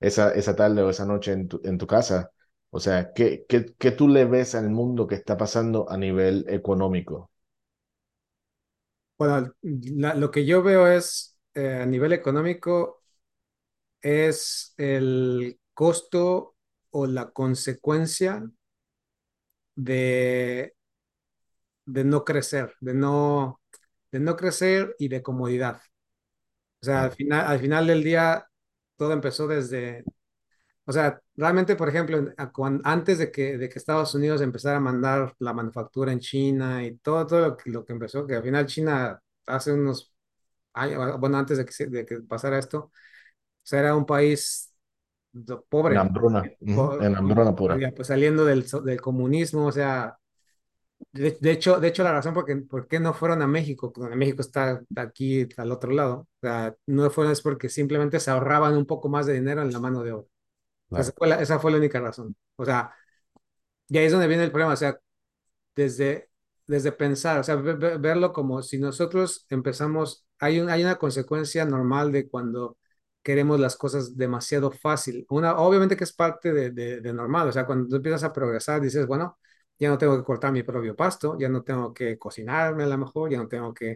esa, 0.00 0.32
esa 0.34 0.56
tarde 0.56 0.82
o 0.82 0.90
esa 0.90 1.06
noche 1.06 1.32
en 1.32 1.48
tu, 1.48 1.60
en 1.64 1.78
tu 1.78 1.86
casa. 1.86 2.30
O 2.70 2.80
sea, 2.80 3.12
¿qué, 3.14 3.44
qué, 3.48 3.66
¿qué 3.78 3.90
tú 3.92 4.08
le 4.08 4.24
ves 4.26 4.54
al 4.54 4.70
mundo 4.70 5.06
que 5.06 5.14
está 5.16 5.36
pasando 5.36 5.90
a 5.90 5.96
nivel 5.98 6.44
económico? 6.48 7.30
Bueno, 9.18 9.52
lo 9.62 10.30
que 10.30 10.44
yo 10.44 10.62
veo 10.62 10.86
es, 10.88 11.38
eh, 11.54 11.80
a 11.82 11.86
nivel 11.86 12.12
económico, 12.12 13.02
es 14.02 14.74
el 14.78 15.60
costo 15.74 16.55
o 16.96 17.06
la 17.06 17.30
consecuencia 17.30 18.42
de, 19.76 20.74
de 21.86 22.04
no 22.04 22.24
crecer, 22.24 22.74
de 22.80 22.94
no, 22.94 23.60
de 24.12 24.20
no 24.20 24.36
crecer 24.36 24.94
y 24.98 25.08
de 25.08 25.22
comodidad. 25.22 25.80
O 26.82 26.84
sea, 26.86 27.04
al 27.04 27.12
final, 27.12 27.46
al 27.46 27.58
final 27.60 27.86
del 27.86 28.04
día, 28.04 28.46
todo 28.96 29.12
empezó 29.12 29.46
desde, 29.48 30.04
o 30.86 30.92
sea, 30.92 31.20
realmente, 31.36 31.76
por 31.76 31.88
ejemplo, 31.88 32.18
antes 32.84 33.18
de 33.18 33.32
que, 33.32 33.58
de 33.58 33.68
que 33.68 33.78
Estados 33.80 34.14
Unidos 34.14 34.42
empezara 34.42 34.78
a 34.78 34.80
mandar 34.80 35.34
la 35.40 35.54
manufactura 35.54 36.12
en 36.12 36.20
China 36.20 36.84
y 36.84 36.96
todo, 36.98 37.26
todo 37.26 37.40
lo 37.50 37.58
que, 37.58 37.70
lo 37.70 37.84
que 37.84 37.94
empezó, 37.94 38.26
que 38.26 38.36
al 38.36 38.44
final 38.44 38.66
China 38.66 39.20
hace 39.46 39.72
unos 39.72 40.14
años, 40.74 41.20
bueno, 41.20 41.38
antes 41.38 41.58
de 41.58 41.66
que, 41.66 41.86
de 41.88 42.06
que 42.06 42.20
pasara 42.22 42.58
esto, 42.58 42.92
o 43.72 43.76
era 43.76 43.96
un 43.96 44.06
país 44.06 44.72
pobre. 45.68 45.94
En 45.94 46.00
hambruna, 46.00 46.42
-huh. 46.60 47.04
en 47.04 47.16
hambruna 47.16 47.54
pura. 47.54 47.76
Pues 47.94 48.08
saliendo 48.08 48.44
del, 48.44 48.64
del 48.84 49.00
comunismo, 49.00 49.66
o 49.66 49.72
sea, 49.72 50.18
de, 51.12 51.36
de, 51.40 51.50
hecho, 51.50 51.78
de 51.78 51.88
hecho, 51.88 52.02
la 52.02 52.12
razón 52.12 52.34
por 52.34 52.44
qué, 52.44 52.56
por 52.56 52.88
qué 52.88 53.00
no 53.00 53.12
fueron 53.14 53.42
a 53.42 53.46
México, 53.46 53.92
porque 53.92 54.16
México 54.16 54.40
está 54.40 54.82
aquí 54.96 55.48
al 55.56 55.72
otro 55.72 55.92
lado, 55.92 56.20
o 56.20 56.40
sea, 56.40 56.74
no 56.86 57.10
fueron 57.10 57.32
es 57.32 57.42
porque 57.42 57.68
simplemente 57.68 58.20
se 58.20 58.30
ahorraban 58.30 58.76
un 58.76 58.86
poco 58.86 59.08
más 59.08 59.26
de 59.26 59.34
dinero 59.34 59.62
en 59.62 59.72
la 59.72 59.80
mano 59.80 60.02
de 60.02 60.12
obra. 60.12 60.28
Claro. 60.88 61.02
Esa, 61.02 61.12
fue 61.16 61.28
la, 61.28 61.40
esa, 61.40 61.58
fue 61.58 61.70
la, 61.72 61.78
única 61.78 62.00
razón. 62.00 62.36
O 62.56 62.64
sea, 62.64 62.94
y 63.88 63.98
ahí 63.98 64.06
es 64.06 64.12
donde 64.12 64.28
viene 64.28 64.44
el 64.44 64.50
problema, 64.50 64.74
o 64.74 64.76
sea, 64.76 64.98
desde, 65.74 66.30
desde 66.66 66.92
pensar, 66.92 67.40
o 67.40 67.44
sea, 67.44 67.56
ver, 67.56 67.98
verlo 67.98 68.32
como 68.32 68.62
si 68.62 68.78
nosotros 68.78 69.46
empezamos, 69.50 70.26
hay, 70.38 70.60
un, 70.60 70.70
hay 70.70 70.82
una 70.82 70.96
consecuencia 70.96 71.64
normal 71.64 72.12
de 72.12 72.28
cuando 72.28 72.76
queremos 73.26 73.58
las 73.58 73.74
cosas 73.76 74.16
demasiado 74.16 74.70
fácil. 74.70 75.26
Una, 75.30 75.56
obviamente 75.58 75.96
que 75.96 76.04
es 76.04 76.12
parte 76.12 76.52
de, 76.52 76.70
de, 76.70 77.00
de 77.00 77.12
normal, 77.12 77.48
o 77.48 77.52
sea, 77.52 77.66
cuando 77.66 77.88
tú 77.88 77.96
empiezas 77.96 78.22
a 78.22 78.32
progresar, 78.32 78.80
dices, 78.80 79.04
bueno, 79.04 79.36
ya 79.80 79.88
no 79.88 79.98
tengo 79.98 80.16
que 80.16 80.22
cortar 80.22 80.52
mi 80.52 80.62
propio 80.62 80.94
pasto, 80.94 81.36
ya 81.36 81.48
no 81.48 81.64
tengo 81.64 81.92
que 81.92 82.16
cocinarme 82.20 82.84
a 82.84 82.86
lo 82.86 82.96
mejor, 82.98 83.28
ya 83.28 83.38
no 83.38 83.48
tengo 83.48 83.74
que, 83.74 83.86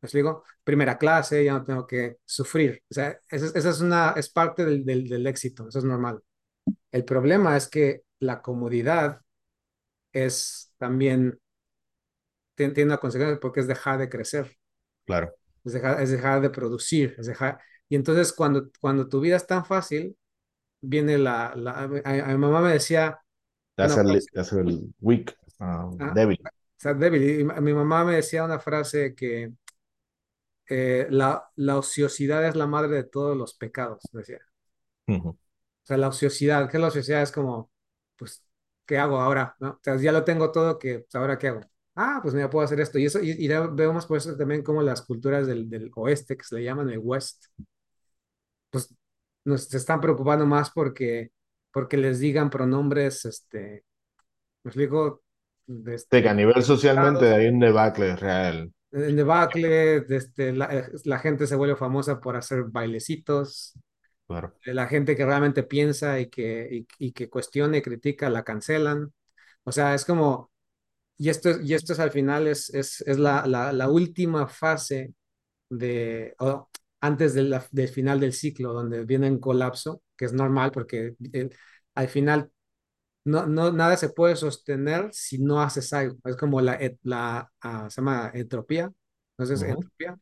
¿me 0.00 0.06
explico? 0.06 0.42
Primera 0.64 0.98
clase, 0.98 1.44
ya 1.44 1.52
no 1.52 1.62
tengo 1.62 1.86
que 1.86 2.18
sufrir. 2.24 2.82
O 2.90 2.94
sea, 2.94 3.16
esa, 3.28 3.46
esa 3.56 3.70
es, 3.70 3.80
una, 3.80 4.14
es 4.16 4.28
parte 4.28 4.64
del, 4.64 4.84
del, 4.84 5.08
del, 5.08 5.24
éxito, 5.28 5.68
eso 5.68 5.78
es 5.78 5.84
normal. 5.84 6.20
El 6.90 7.04
problema 7.04 7.56
es 7.56 7.68
que 7.68 8.02
la 8.18 8.42
comodidad 8.42 9.20
es 10.12 10.74
también, 10.78 11.38
tiene 12.56 12.86
una 12.86 12.98
consecuencia 12.98 13.38
porque 13.38 13.60
es 13.60 13.68
dejar 13.68 14.00
de 14.00 14.08
crecer. 14.08 14.56
Claro. 15.06 15.32
Es 15.64 15.74
dejar, 15.74 16.02
es 16.02 16.10
dejar 16.10 16.40
de 16.40 16.50
producir, 16.50 17.14
es 17.16 17.26
dejar... 17.26 17.60
Y 17.90 17.96
entonces 17.96 18.32
cuando, 18.32 18.70
cuando 18.80 19.08
tu 19.08 19.20
vida 19.20 19.36
es 19.36 19.46
tan 19.46 19.66
fácil, 19.66 20.16
viene 20.80 21.18
la... 21.18 21.52
la 21.56 21.72
a, 21.72 21.84
a, 21.84 22.28
mi 22.28 22.38
mamá 22.38 22.62
me 22.62 22.72
decía, 22.72 23.20
te 23.74 23.82
hace, 23.82 24.00
el, 24.00 24.20
hace 24.36 24.60
el 24.60 24.94
weak, 25.00 25.36
uh, 25.58 25.96
ah, 25.98 26.12
débil. 26.14 26.40
O 26.44 26.50
sea, 26.76 26.94
débil. 26.94 27.40
Y 27.40 27.44
mi 27.44 27.74
mamá 27.74 28.04
me 28.04 28.14
decía 28.14 28.44
una 28.44 28.58
frase 28.58 29.14
que 29.14 29.52
eh, 30.68 31.08
la, 31.10 31.50
la, 31.56 31.78
ociosidad 31.78 32.46
es 32.46 32.54
la 32.54 32.66
madre 32.66 32.94
de 32.94 33.04
todos 33.04 33.36
los 33.36 33.54
pecados, 33.54 34.02
decía. 34.12 34.38
Uh 35.08 35.12
-huh. 35.14 35.30
O 35.30 35.38
sea, 35.82 35.96
la 35.96 36.08
ociosidad, 36.08 36.70
¿qué 36.70 36.76
es 36.76 36.80
la 36.80 36.88
ociosidad? 36.88 37.22
Es 37.22 37.32
como, 37.32 37.70
pues, 38.16 38.44
¿qué 38.86 38.98
hago 38.98 39.18
ahora? 39.18 39.56
¿No? 39.58 39.70
O 39.70 39.80
sea, 39.82 39.96
ya 39.96 40.12
lo 40.12 40.24
tengo 40.24 40.52
todo, 40.52 40.78
que 40.78 41.00
pues, 41.00 41.14
¿ahora 41.16 41.38
qué 41.38 41.48
hago? 41.48 41.60
Ah, 41.96 42.20
pues 42.22 42.34
mira, 42.34 42.48
puedo 42.48 42.64
hacer 42.64 42.80
esto. 42.80 42.98
Y 42.98 43.06
eso, 43.06 43.20
y, 43.20 43.32
y 43.32 43.48
vemos 43.48 44.06
por 44.06 44.18
eso 44.18 44.36
también 44.36 44.62
como 44.62 44.80
las 44.82 45.02
culturas 45.02 45.46
del, 45.46 45.68
del 45.68 45.90
oeste, 45.96 46.36
que 46.36 46.44
se 46.44 46.54
le 46.56 46.64
llaman 46.64 46.88
el 46.88 46.98
West, 46.98 47.46
pues 47.56 47.66
nos 49.44 49.64
se 49.64 49.76
están 49.76 50.00
preocupando 50.00 50.46
más 50.46 50.70
porque 50.70 51.30
porque 51.72 51.96
les 51.96 52.18
digan 52.18 52.50
pronombres, 52.50 53.24
este, 53.24 53.84
me 54.64 54.70
explico. 54.70 55.22
De 55.66 55.94
este, 55.94 56.22
que 56.22 56.28
a 56.28 56.34
nivel 56.34 56.62
socialmente 56.62 57.32
hay 57.32 57.46
un 57.46 57.60
debacle 57.60 58.16
real. 58.16 58.72
En 58.90 59.14
debacle, 59.14 60.00
de 60.00 60.16
este, 60.16 60.52
la, 60.52 60.88
la, 61.04 61.18
gente 61.20 61.46
se 61.46 61.54
vuelve 61.54 61.76
famosa 61.76 62.18
por 62.20 62.36
hacer 62.36 62.64
bailecitos. 62.64 63.78
Claro. 64.26 64.54
La 64.64 64.88
gente 64.88 65.14
que 65.14 65.24
realmente 65.24 65.62
piensa 65.62 66.18
y 66.18 66.28
que, 66.28 66.68
y, 66.98 67.06
y 67.06 67.12
que 67.12 67.30
cuestiona 67.30 67.76
y 67.76 67.82
critica 67.82 68.28
la 68.30 68.42
cancelan. 68.42 69.12
O 69.62 69.70
sea, 69.70 69.94
es 69.94 70.04
como, 70.04 70.50
y 71.16 71.28
esto, 71.28 71.60
y 71.60 71.74
esto 71.74 71.92
es 71.92 72.00
al 72.00 72.10
final, 72.10 72.48
es, 72.48 72.70
es, 72.70 73.00
es 73.02 73.18
la, 73.18 73.46
la, 73.46 73.72
la 73.72 73.88
última 73.88 74.48
fase 74.48 75.14
de, 75.68 76.34
oh, 76.38 76.69
antes 77.00 77.34
de 77.34 77.42
la, 77.44 77.66
del 77.70 77.88
final 77.88 78.20
del 78.20 78.32
ciclo, 78.32 78.72
donde 78.72 79.04
viene 79.04 79.26
en 79.26 79.38
colapso, 79.38 80.02
que 80.16 80.26
es 80.26 80.32
normal 80.32 80.70
porque 80.72 81.14
eh, 81.32 81.50
al 81.94 82.08
final 82.08 82.50
no, 83.24 83.46
no, 83.46 83.72
nada 83.72 83.96
se 83.96 84.10
puede 84.10 84.36
sostener 84.36 85.10
si 85.12 85.38
no 85.38 85.60
haces 85.62 85.92
algo. 85.92 86.18
Es 86.24 86.36
como 86.36 86.60
la, 86.60 86.78
la 87.02 87.50
uh, 87.64 87.90
se 87.90 88.00
llama 88.00 88.30
entropía. 88.34 88.92
Entonces, 89.36 89.62
uh 89.62 89.66
-huh. 89.66 89.74
entropía. 89.74 90.18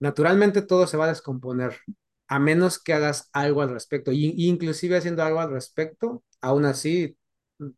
Naturalmente 0.00 0.62
todo 0.62 0.86
se 0.86 0.96
va 0.96 1.04
a 1.06 1.08
descomponer, 1.08 1.76
a 2.28 2.38
menos 2.38 2.82
que 2.82 2.94
hagas 2.94 3.28
algo 3.32 3.62
al 3.62 3.70
respecto. 3.70 4.12
Y, 4.12 4.34
inclusive 4.48 4.96
haciendo 4.96 5.22
algo 5.22 5.40
al 5.40 5.50
respecto, 5.50 6.24
aún 6.40 6.64
así 6.64 7.16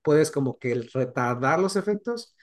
puedes 0.03 0.31
como 0.31 0.59
que 0.59 0.75
retardar 0.95 1.59
los 1.61 1.77
efectos, 1.77 2.37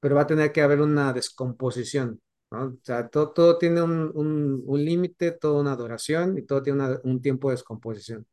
pero 0.00 0.16
va 0.16 0.22
a 0.22 0.26
tener 0.26 0.52
que 0.52 0.62
haber 0.62 0.80
una 0.80 1.12
descomposición. 1.12 2.20
¿No? 2.50 2.64
O 2.66 2.78
sea, 2.82 3.08
todo, 3.08 3.32
todo 3.32 3.58
tiene 3.58 3.82
un, 3.82 4.10
un, 4.14 4.62
un 4.66 4.84
límite, 4.84 5.32
toda 5.32 5.60
una 5.60 5.76
duración 5.76 6.38
y 6.38 6.42
todo 6.42 6.62
tiene 6.62 6.84
una, 6.84 7.00
un 7.04 7.20
tiempo 7.22 7.48
de 7.50 7.54
descomposición. 7.56 8.26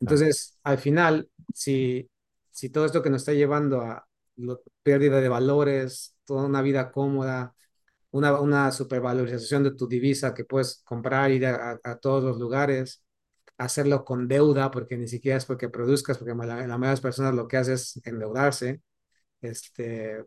Entonces, 0.00 0.58
al 0.64 0.78
final, 0.78 1.28
si, 1.54 2.10
si 2.50 2.70
todo 2.70 2.84
esto 2.86 3.02
que 3.02 3.10
nos 3.10 3.22
está 3.22 3.32
llevando 3.32 3.80
a 3.80 4.06
lo, 4.36 4.62
pérdida 4.82 5.20
de 5.20 5.28
valores, 5.28 6.16
toda 6.24 6.44
una 6.46 6.62
vida 6.62 6.90
cómoda, 6.92 7.54
una, 8.10 8.40
una 8.40 8.70
supervalorización 8.72 9.64
de 9.64 9.72
tu 9.74 9.88
divisa 9.88 10.34
que 10.34 10.44
puedes 10.44 10.82
comprar, 10.84 11.30
ir 11.32 11.46
a, 11.46 11.80
a, 11.82 11.96
todos 11.98 12.24
los 12.24 12.38
lugares, 12.38 13.04
hacerlo 13.58 14.04
con 14.04 14.28
deuda, 14.28 14.70
porque 14.70 14.96
ni 14.96 15.08
siquiera 15.08 15.38
es 15.38 15.46
porque 15.46 15.68
produzcas, 15.68 16.18
porque 16.18 16.34
la, 16.34 16.46
la 16.46 16.54
mayoría 16.56 16.88
de 16.88 16.92
las 16.92 17.00
personas 17.00 17.34
lo 17.34 17.48
que 17.48 17.56
hace 17.58 17.74
es 17.74 18.00
endeudarse. 18.04 18.82
Este, 19.40 20.24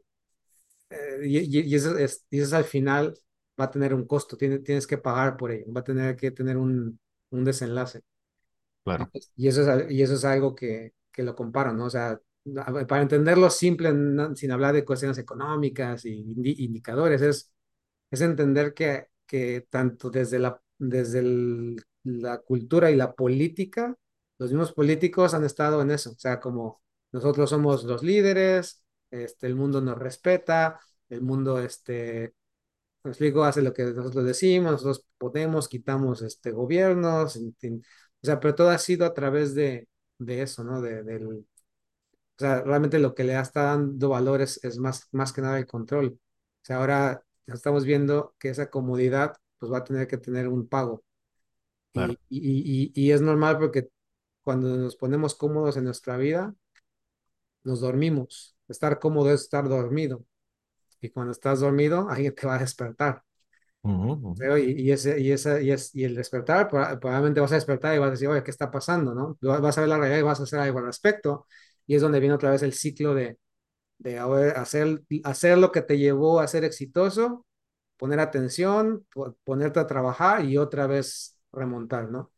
eh, 0.89 1.19
y, 1.25 1.59
y, 1.71 1.75
eso 1.75 1.97
es, 1.97 2.25
y 2.29 2.39
eso 2.41 2.57
al 2.57 2.63
final 2.65 3.13
va 3.59 3.65
a 3.65 3.71
tener 3.71 3.93
un 3.93 4.05
costo, 4.07 4.37
tienes, 4.37 4.63
tienes 4.63 4.87
que 4.87 4.97
pagar 4.97 5.37
por 5.37 5.51
ello, 5.51 5.71
va 5.73 5.81
a 5.81 5.83
tener 5.83 6.15
que 6.15 6.31
tener 6.31 6.57
un, 6.57 6.99
un 7.31 7.43
desenlace. 7.43 8.01
Claro. 8.83 9.11
Y 9.35 9.47
eso 9.47 9.61
es, 9.71 9.91
y 9.91 10.01
eso 10.01 10.13
es 10.15 10.25
algo 10.25 10.55
que, 10.55 10.93
que 11.11 11.23
lo 11.23 11.35
comparo, 11.35 11.73
¿no? 11.73 11.85
O 11.85 11.89
sea, 11.89 12.19
para 12.87 13.01
entenderlo 13.01 13.49
simple, 13.49 13.91
no, 13.93 14.35
sin 14.35 14.51
hablar 14.51 14.73
de 14.73 14.85
cuestiones 14.85 15.17
económicas 15.17 16.05
y 16.05 16.19
indi 16.21 16.55
indicadores, 16.59 17.21
es, 17.21 17.51
es 18.11 18.21
entender 18.21 18.73
que, 18.73 19.07
que 19.27 19.67
tanto 19.69 20.09
desde 20.09 20.39
la 20.39 20.61
desde 20.79 21.19
el- 21.19 21.77
la 22.03 22.39
cultura 22.39 22.91
y 22.91 22.95
la 22.97 23.13
política, 23.15 23.95
los 24.39 24.51
mismos 24.51 24.73
políticos 24.73 25.33
han 25.33 25.43
estado 25.45 25.81
en 25.81 25.91
eso, 25.91 26.11
o 26.11 26.15
sea, 26.19 26.39
como 26.39 26.81
nosotros 27.11 27.49
somos 27.49 27.83
los 27.85 28.03
líderes, 28.03 28.83
este, 29.11 29.47
el 29.47 29.55
mundo 29.55 29.81
nos 29.81 29.97
respeta, 29.97 30.79
el 31.09 31.21
mundo, 31.21 31.59
este, 31.59 32.33
me 33.03 33.11
explico, 33.11 33.43
hace 33.43 33.61
lo 33.61 33.73
que 33.73 33.83
nosotros 33.85 34.25
decimos, 34.25 34.73
nosotros 34.73 35.05
podemos, 35.17 35.69
quitamos, 35.69 36.21
este, 36.21 36.51
gobiernos, 36.51 37.35
en 37.37 37.55
fin. 37.57 37.83
o 38.23 38.25
sea, 38.25 38.39
pero 38.39 38.55
todo 38.55 38.69
ha 38.69 38.77
sido 38.79 39.05
a 39.05 39.13
través 39.13 39.55
de, 39.55 39.87
de 40.19 40.41
eso, 40.43 40.63
¿no? 40.63 40.81
De, 40.81 41.03
del, 41.03 41.27
o 41.27 41.45
sea, 42.37 42.61
realmente 42.61 42.99
lo 42.99 43.15
que 43.15 43.23
le 43.23 43.39
está 43.39 43.63
dando 43.63 44.09
valor 44.09 44.41
es, 44.41 44.63
es 44.63 44.77
más, 44.79 45.07
más 45.11 45.33
que 45.33 45.41
nada 45.41 45.57
el 45.57 45.67
control. 45.67 46.19
O 46.61 46.65
sea, 46.65 46.77
ahora 46.77 47.23
estamos 47.47 47.85
viendo 47.85 48.35
que 48.39 48.49
esa 48.49 48.69
comodidad, 48.69 49.35
pues 49.59 49.71
va 49.71 49.79
a 49.79 49.83
tener 49.83 50.07
que 50.07 50.17
tener 50.17 50.47
un 50.47 50.67
pago. 50.67 51.03
Y, 51.95 52.19
y, 52.29 52.91
y 52.95 53.11
es 53.11 53.21
normal 53.21 53.57
porque 53.59 53.89
cuando 54.43 54.75
nos 54.77 54.95
ponemos 54.95 55.35
cómodos 55.35 55.77
en 55.77 55.85
nuestra 55.85 56.17
vida, 56.17 56.55
nos 57.63 57.81
dormimos. 57.81 58.56
Estar 58.69 58.99
cómodo 58.99 59.31
es 59.33 59.41
estar 59.43 59.67
dormido. 59.69 60.23
Y 61.01 61.09
cuando 61.11 61.31
estás 61.33 61.61
dormido, 61.61 62.09
alguien 62.09 62.35
te 62.35 62.47
va 62.47 62.55
a 62.55 62.59
despertar. 62.59 63.23
Ujú. 63.83 64.35
Creo, 64.35 64.57
Y, 64.57 64.71
y, 64.81 64.91
ese, 64.91 65.19
y, 65.19 65.31
esa, 65.31 65.59
y, 65.61 65.71
es, 65.71 65.95
y 65.95 66.03
el 66.03 66.13
despertar, 66.15 66.67
proba- 66.69 66.99
probablemente 66.99 67.39
vas 67.39 67.51
a 67.51 67.55
despertar 67.55 67.95
y 67.95 67.99
vas 67.99 68.09
a 68.09 68.11
decir, 68.11 68.27
oye, 68.27 68.43
¿qué 68.43 68.51
está 68.51 68.69
pasando? 68.69 69.15
¿no? 69.15 69.37
Vas 69.41 69.77
a 69.77 69.81
ver 69.81 69.89
la 69.89 69.97
realidad 69.97 70.19
y 70.19 70.21
vas 70.21 70.39
a 70.39 70.43
hacer 70.43 70.59
algo 70.59 70.77
al 70.79 70.85
respecto. 70.85 71.47
Y 71.87 71.95
es 71.95 72.01
donde 72.01 72.19
viene 72.19 72.35
otra 72.35 72.51
vez 72.51 72.61
el 72.61 72.73
ciclo 72.73 73.15
de, 73.15 73.37
de 73.99 74.19
hacer, 74.19 75.03
hacer 75.25 75.57
lo 75.59 75.71
que 75.71 75.81
te 75.83 75.97
llevó 75.99 76.39
a 76.41 76.47
ser 76.47 76.63
exitoso, 76.65 77.45
poner 77.97 78.19
atención, 78.21 79.05
po- 79.13 79.37
ponerte 79.45 79.79
a 79.79 79.87
trabajar 79.87 80.45
y 80.45 80.57
otra 80.57 80.87
vez 80.87 81.37
remontar, 81.53 82.09
¿no? 82.11 82.31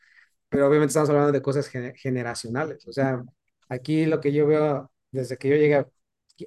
pero 0.49 0.67
obviamente 0.67 0.89
estamos 0.91 1.09
hablando 1.09 1.31
de 1.31 1.41
cosas 1.41 1.67
gene- 1.69 1.93
generacionales. 1.97 2.87
O 2.87 2.91
sea, 2.93 3.23
aquí 3.69 4.05
lo 4.05 4.19
que 4.21 4.31
yo 4.33 4.47
veo 4.47 4.91
desde 5.11 5.37
que 5.37 5.49
yo 5.49 5.55
llegué 5.55 5.85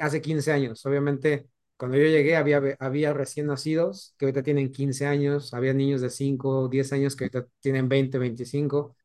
hace 0.01 0.21
15 0.21 0.53
años, 0.53 0.85
obviamente 0.87 1.47
cuando 1.77 1.97
yo 1.97 2.05
llegué 2.05 2.37
había, 2.37 2.61
había 2.79 3.13
recién 3.13 3.47
nacidos 3.47 4.15
que 4.19 4.27
ahorita 4.27 4.43
tienen 4.45 4.71
15 4.73 5.07
años, 5.07 5.53
había 5.55 5.75
niños 5.75 6.01
de 6.01 6.11
5, 6.11 6.69
10 6.69 6.93
años 6.93 7.17
que 7.17 7.25
ahorita 7.25 7.47
tienen 7.61 7.89
20, 7.89 8.19
25, 8.19 8.97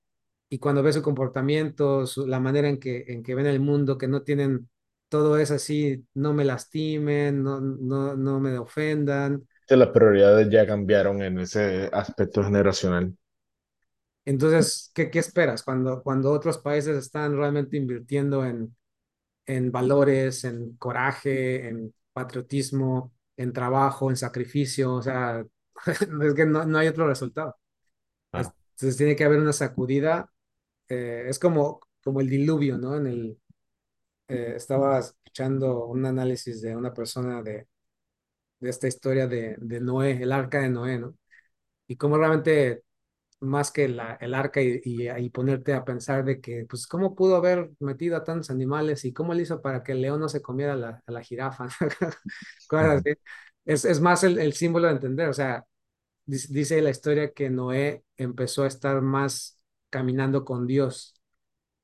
y 0.50 0.60
cuando 0.60 0.84
ves 0.84 0.96
su 0.96 1.02
comportamiento, 1.02 2.06
su- 2.08 2.28
la 2.28 2.40
manera 2.40 2.70
en 2.70 2.80
que, 2.80 3.04
en 3.08 3.24
que 3.24 3.36
ven 3.36 3.48
el 3.48 3.60
mundo, 3.60 3.98
que 3.98 4.08
no 4.08 4.22
tienen, 4.24 4.70
todo 5.10 5.38
es 5.40 5.52
así, 5.52 6.06
no 6.14 6.34
me 6.34 6.46
lastimen, 6.46 7.44
no, 7.44 7.60
no, 7.62 8.16
no 8.16 8.40
me 8.40 8.58
ofendan. 8.60 9.48
Las 9.70 9.90
prioridades 9.92 10.50
ya 10.50 10.68
cambiaron 10.68 11.22
en 11.22 11.40
ese 11.40 11.90
aspecto 11.94 12.44
generacional. 12.44 13.16
Entonces, 14.26 14.92
¿qué, 14.94 15.10
qué 15.10 15.20
esperas 15.20 15.64
cuando, 15.64 16.04
cuando 16.04 16.32
otros 16.32 16.58
países 16.58 16.98
están 16.98 17.36
realmente 17.38 17.78
invirtiendo 17.78 18.46
en, 18.46 18.76
en 19.48 19.72
valores, 19.74 20.46
en 20.46 20.78
coraje, 20.78 21.70
en 21.70 21.96
patriotismo, 22.14 23.14
en 23.38 23.54
trabajo, 23.54 24.12
en 24.12 24.18
sacrificio? 24.18 24.96
O 24.96 25.04
sea, 25.04 25.46
es 26.24 26.36
que 26.36 26.48
no, 26.48 26.66
no 26.66 26.80
hay 26.80 26.90
otro 26.90 27.08
resultado. 27.08 27.58
Claro. 28.32 28.54
Entonces 28.76 28.98
tiene 28.98 29.16
que 29.16 29.24
haber 29.24 29.40
una 29.40 29.54
sacudida. 29.54 30.32
eh, 30.90 31.26
es 31.30 31.40
como, 31.40 31.82
como 32.04 32.22
el 32.22 32.30
diluvio, 32.30 32.78
¿no? 32.78 32.98
En 32.98 33.08
el, 33.08 33.40
eh, 34.28 34.54
estaba 34.58 35.00
escuchando 35.00 35.86
un 35.88 36.06
análisis 36.06 36.62
de 36.62 36.76
una 36.76 36.94
persona 36.94 37.42
de, 37.44 37.68
de 38.60 38.70
esta 38.70 38.88
historia 38.88 39.28
de, 39.28 39.56
de 39.60 39.82
Noé, 39.82 40.22
el 40.24 40.32
arca 40.32 40.62
de 40.62 40.70
Noé, 40.70 41.00
¿no? 41.00 41.16
Y 41.88 41.98
cómo 41.98 42.18
realmente 42.18 42.84
más 43.40 43.72
que 43.72 43.88
la, 43.88 44.16
el 44.22 44.34
arca 44.34 44.62
y, 44.62 44.82
y, 44.84 45.10
y 45.10 45.30
ponerte 45.30 45.74
a 45.74 45.86
pensar 45.86 46.26
de 46.26 46.42
que, 46.42 46.66
pues, 46.70 46.88
¿cómo 46.88 47.16
pudo 47.16 47.36
haber 47.38 47.72
metido 47.80 48.18
a 48.18 48.24
tantos 48.24 48.50
animales 48.50 49.06
y 49.06 49.14
cómo 49.14 49.34
le 49.34 49.44
hizo 49.44 49.62
para 49.62 49.84
que 49.84 49.94
el 49.94 50.02
león 50.02 50.20
no 50.20 50.30
se 50.30 50.42
comiera 50.42 50.76
la, 50.76 51.02
a 51.06 51.12
la 51.12 51.22
jirafa? 51.24 51.68
Cosas 52.68 53.02
así. 53.06 53.14
Es, 53.66 53.86
es 53.86 54.02
más 54.02 54.24
el, 54.24 54.40
el 54.40 54.54
símbolo 54.54 54.88
de 54.88 54.94
entender, 54.94 55.30
o 55.30 55.34
sea, 55.34 55.66
dice, 56.26 56.82
la 56.82 56.90
historia 56.92 57.34
que 57.34 57.50
Noé 57.50 58.04
empezó 58.18 58.64
a 58.64 58.68
estar 58.68 59.02
más 59.02 59.60
caminando 59.90 60.46
con 60.46 60.68
Dios, 60.68 61.16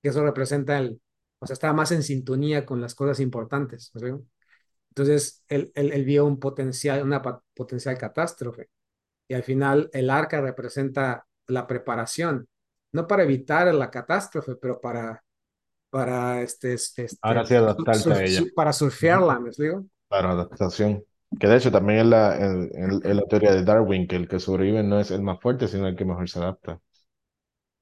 que 0.01 0.09
eso 0.09 0.23
representa 0.23 0.77
el, 0.79 1.01
o 1.39 1.47
sea, 1.47 1.53
estaba 1.53 1.73
más 1.73 1.91
en 1.91 2.03
sintonía 2.03 2.65
con 2.65 2.81
las 2.81 2.95
cosas 2.95 3.19
importantes, 3.19 3.91
¿no? 3.95 4.25
Entonces, 4.89 5.43
él, 5.49 5.71
él, 5.75 5.91
él 5.93 6.05
vio 6.05 6.25
un 6.25 6.39
potencial, 6.39 7.03
una 7.03 7.21
potencial 7.55 7.97
catástrofe 7.97 8.69
y 9.27 9.35
al 9.35 9.43
final 9.43 9.89
el 9.93 10.09
arca 10.09 10.41
representa 10.41 11.27
la 11.47 11.67
preparación, 11.67 12.47
no 12.93 13.07
para 13.07 13.23
evitar 13.23 13.73
la 13.73 13.89
catástrofe, 13.91 14.55
pero 14.55 14.79
para, 14.81 15.23
para, 15.89 16.41
este, 16.43 16.73
este, 16.75 17.05
Ahora 17.21 17.43
este, 17.45 17.47
sí 17.47 17.55
adaptarte 17.55 18.13
sur- 18.13 18.15
a 18.15 18.23
ella. 18.23 18.45
sur- 18.45 18.53
para 18.55 18.73
surfearla, 18.73 19.39
¿me 19.39 19.49
explico? 19.49 19.85
Claro, 20.09 20.29
adaptación. 20.29 21.03
Que 21.39 21.47
de 21.47 21.57
hecho 21.57 21.71
también 21.71 21.99
es 22.01 22.05
la, 22.05 22.37
en 22.37 23.17
la 23.17 23.23
teoría 23.23 23.51
de 23.53 23.63
Darwin, 23.63 24.07
que 24.07 24.15
el 24.15 24.27
que 24.27 24.39
sobrevive 24.39 24.83
no 24.83 24.99
es 24.99 25.09
el 25.11 25.21
más 25.23 25.39
fuerte, 25.41 25.67
sino 25.67 25.87
el 25.87 25.95
que 25.95 26.05
mejor 26.05 26.29
se 26.29 26.39
adapta. 26.39 26.79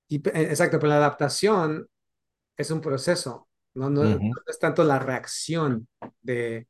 Y, 0.07 0.17
eh, 0.29 0.43
exacto, 0.49 0.77
pero 0.79 0.89
la 0.89 0.97
adaptación 0.97 1.87
es 2.57 2.71
un 2.71 2.81
proceso, 2.81 3.49
no, 3.75 3.89
no, 3.89 4.03
no 4.05 4.19
Ujú. 4.19 4.41
es 4.47 4.59
tanto 4.59 4.83
la 4.83 4.99
reacción 4.99 5.87
de, 6.21 6.67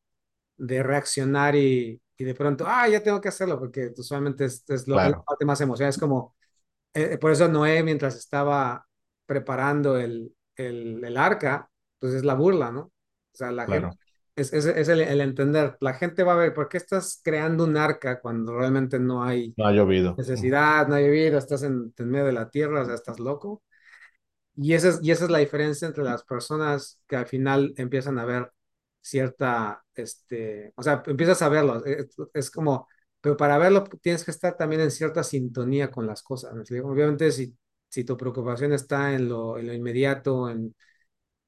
de 0.58 0.84
reaccionar 0.84 1.56
y, 1.56 2.02
y 2.18 2.26
de 2.26 2.36
pronto, 2.36 2.66
ah, 2.68 2.88
ya 2.90 3.04
tengo 3.04 3.22
que 3.22 3.30
hacerlo, 3.30 3.60
porque 3.60 3.94
usualmente 3.98 4.46
es, 4.46 4.64
es, 4.70 4.88
lo, 4.88 5.00
Claro, 5.00 5.28
parte 5.28 5.46
más 5.46 5.62
emocional, 5.62 5.90
es 5.92 5.98
como, 6.00 6.36
eh, 6.94 7.18
por 7.18 7.32
eso 7.32 7.48
Noé, 7.48 7.84
mientras 7.84 8.16
estaba 8.16 8.86
preparando 9.26 9.98
el, 9.98 10.34
el, 10.56 11.04
el 11.04 11.18
arca, 11.18 11.70
pues 12.00 12.14
es 12.14 12.24
la 12.26 12.34
burla, 12.36 12.72
¿no? 12.72 12.82
O 12.82 12.94
sea, 13.34 13.52
la 13.52 13.68
gente, 13.68 13.80
claro. 13.80 13.98
es, 14.36 14.54
es, 14.54 14.66
es 14.66 14.90
el, 14.90 15.02
el 15.02 15.22
entender, 15.22 15.78
la 15.80 15.94
gente 15.94 16.24
va 16.24 16.34
a 16.34 16.38
ver, 16.38 16.54
¿por 16.54 16.68
qué 16.70 16.78
estás 16.78 17.22
creando 17.24 17.64
un 17.64 17.78
arca 17.78 18.20
cuando 18.20 18.58
realmente 18.58 19.00
no 19.00 19.24
hay 19.24 19.54
No 19.58 19.66
ha 19.66 19.72
llovido. 19.72 20.16
Necesidad, 20.18 20.88
no 20.88 20.96
hay 20.96 21.10
vida, 21.10 21.38
estás 21.38 21.64
en, 21.64 21.94
en 21.98 22.10
medio 22.10 22.26
de 22.26 22.34
la 22.34 22.50
tierra, 22.50 22.82
o 22.82 22.86
sea, 22.86 22.96
estás 22.96 23.20
loco? 23.20 23.64
Y 24.56 24.74
esa 24.74 24.90
es, 24.90 25.00
y 25.02 25.12
esa 25.12 25.26
es 25.26 25.32
la 25.32 25.40
diferencia 25.40 25.88
entre 25.88 26.04
las 26.04 26.24
personas 26.24 27.02
que 27.08 27.16
al 27.16 27.26
final 27.26 27.74
empiezan 27.78 28.20
a 28.20 28.26
ver 28.26 28.52
cierta, 29.00 29.84
este, 29.96 30.74
o 30.76 30.84
sea, 30.84 31.02
empiezas 31.06 31.42
a 31.42 31.50
verlo, 31.50 31.84
es, 31.86 32.16
es 32.34 32.52
como, 32.52 32.88
pero 33.22 33.38
para 33.38 33.58
verlo 33.58 33.84
tienes 34.02 34.24
que 34.26 34.32
estar 34.32 34.58
también 34.58 34.82
en 34.82 34.92
cierta 34.92 35.24
sintonía 35.24 35.92
con 35.92 36.08
las 36.08 36.24
cosas. 36.24 36.54
Obviamente, 36.84 37.32
si, 37.32 37.56
si 37.90 38.04
tu 38.04 38.18
preocupación 38.18 38.74
está 38.74 39.14
en 39.14 39.30
lo, 39.30 39.58
en 39.58 39.68
lo 39.68 39.74
inmediato, 39.74 40.50
en, 40.50 40.76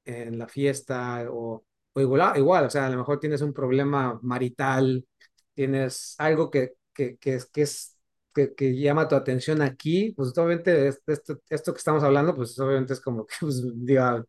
en 0.04 0.38
la 0.38 0.48
fiesta, 0.48 1.26
o, 1.30 1.64
o 1.92 2.00
igual, 2.00 2.36
igual, 2.38 2.66
o 2.66 2.70
sea, 2.70 2.86
a 2.86 2.90
lo 2.90 2.98
mejor 2.98 3.20
tienes 3.20 3.42
un 3.42 3.52
problema 3.52 4.18
marital, 4.22 5.06
tienes 5.54 6.14
algo 6.18 6.50
que, 6.50 6.74
que, 6.92 7.16
que, 7.18 7.38
que 7.52 7.62
es 7.62 7.96
que, 8.34 8.54
que, 8.54 8.74
llama 8.76 9.06
tu 9.08 9.14
atención 9.14 9.62
aquí, 9.62 10.12
pues 10.16 10.36
obviamente 10.36 10.88
esto, 10.88 11.40
esto, 11.48 11.72
que 11.72 11.78
estamos 11.78 12.02
hablando, 12.02 12.34
pues 12.34 12.58
obviamente 12.58 12.92
es 12.94 13.00
como 13.00 13.26
que, 13.26 13.34
pues, 13.40 13.62
diga, 13.76 14.24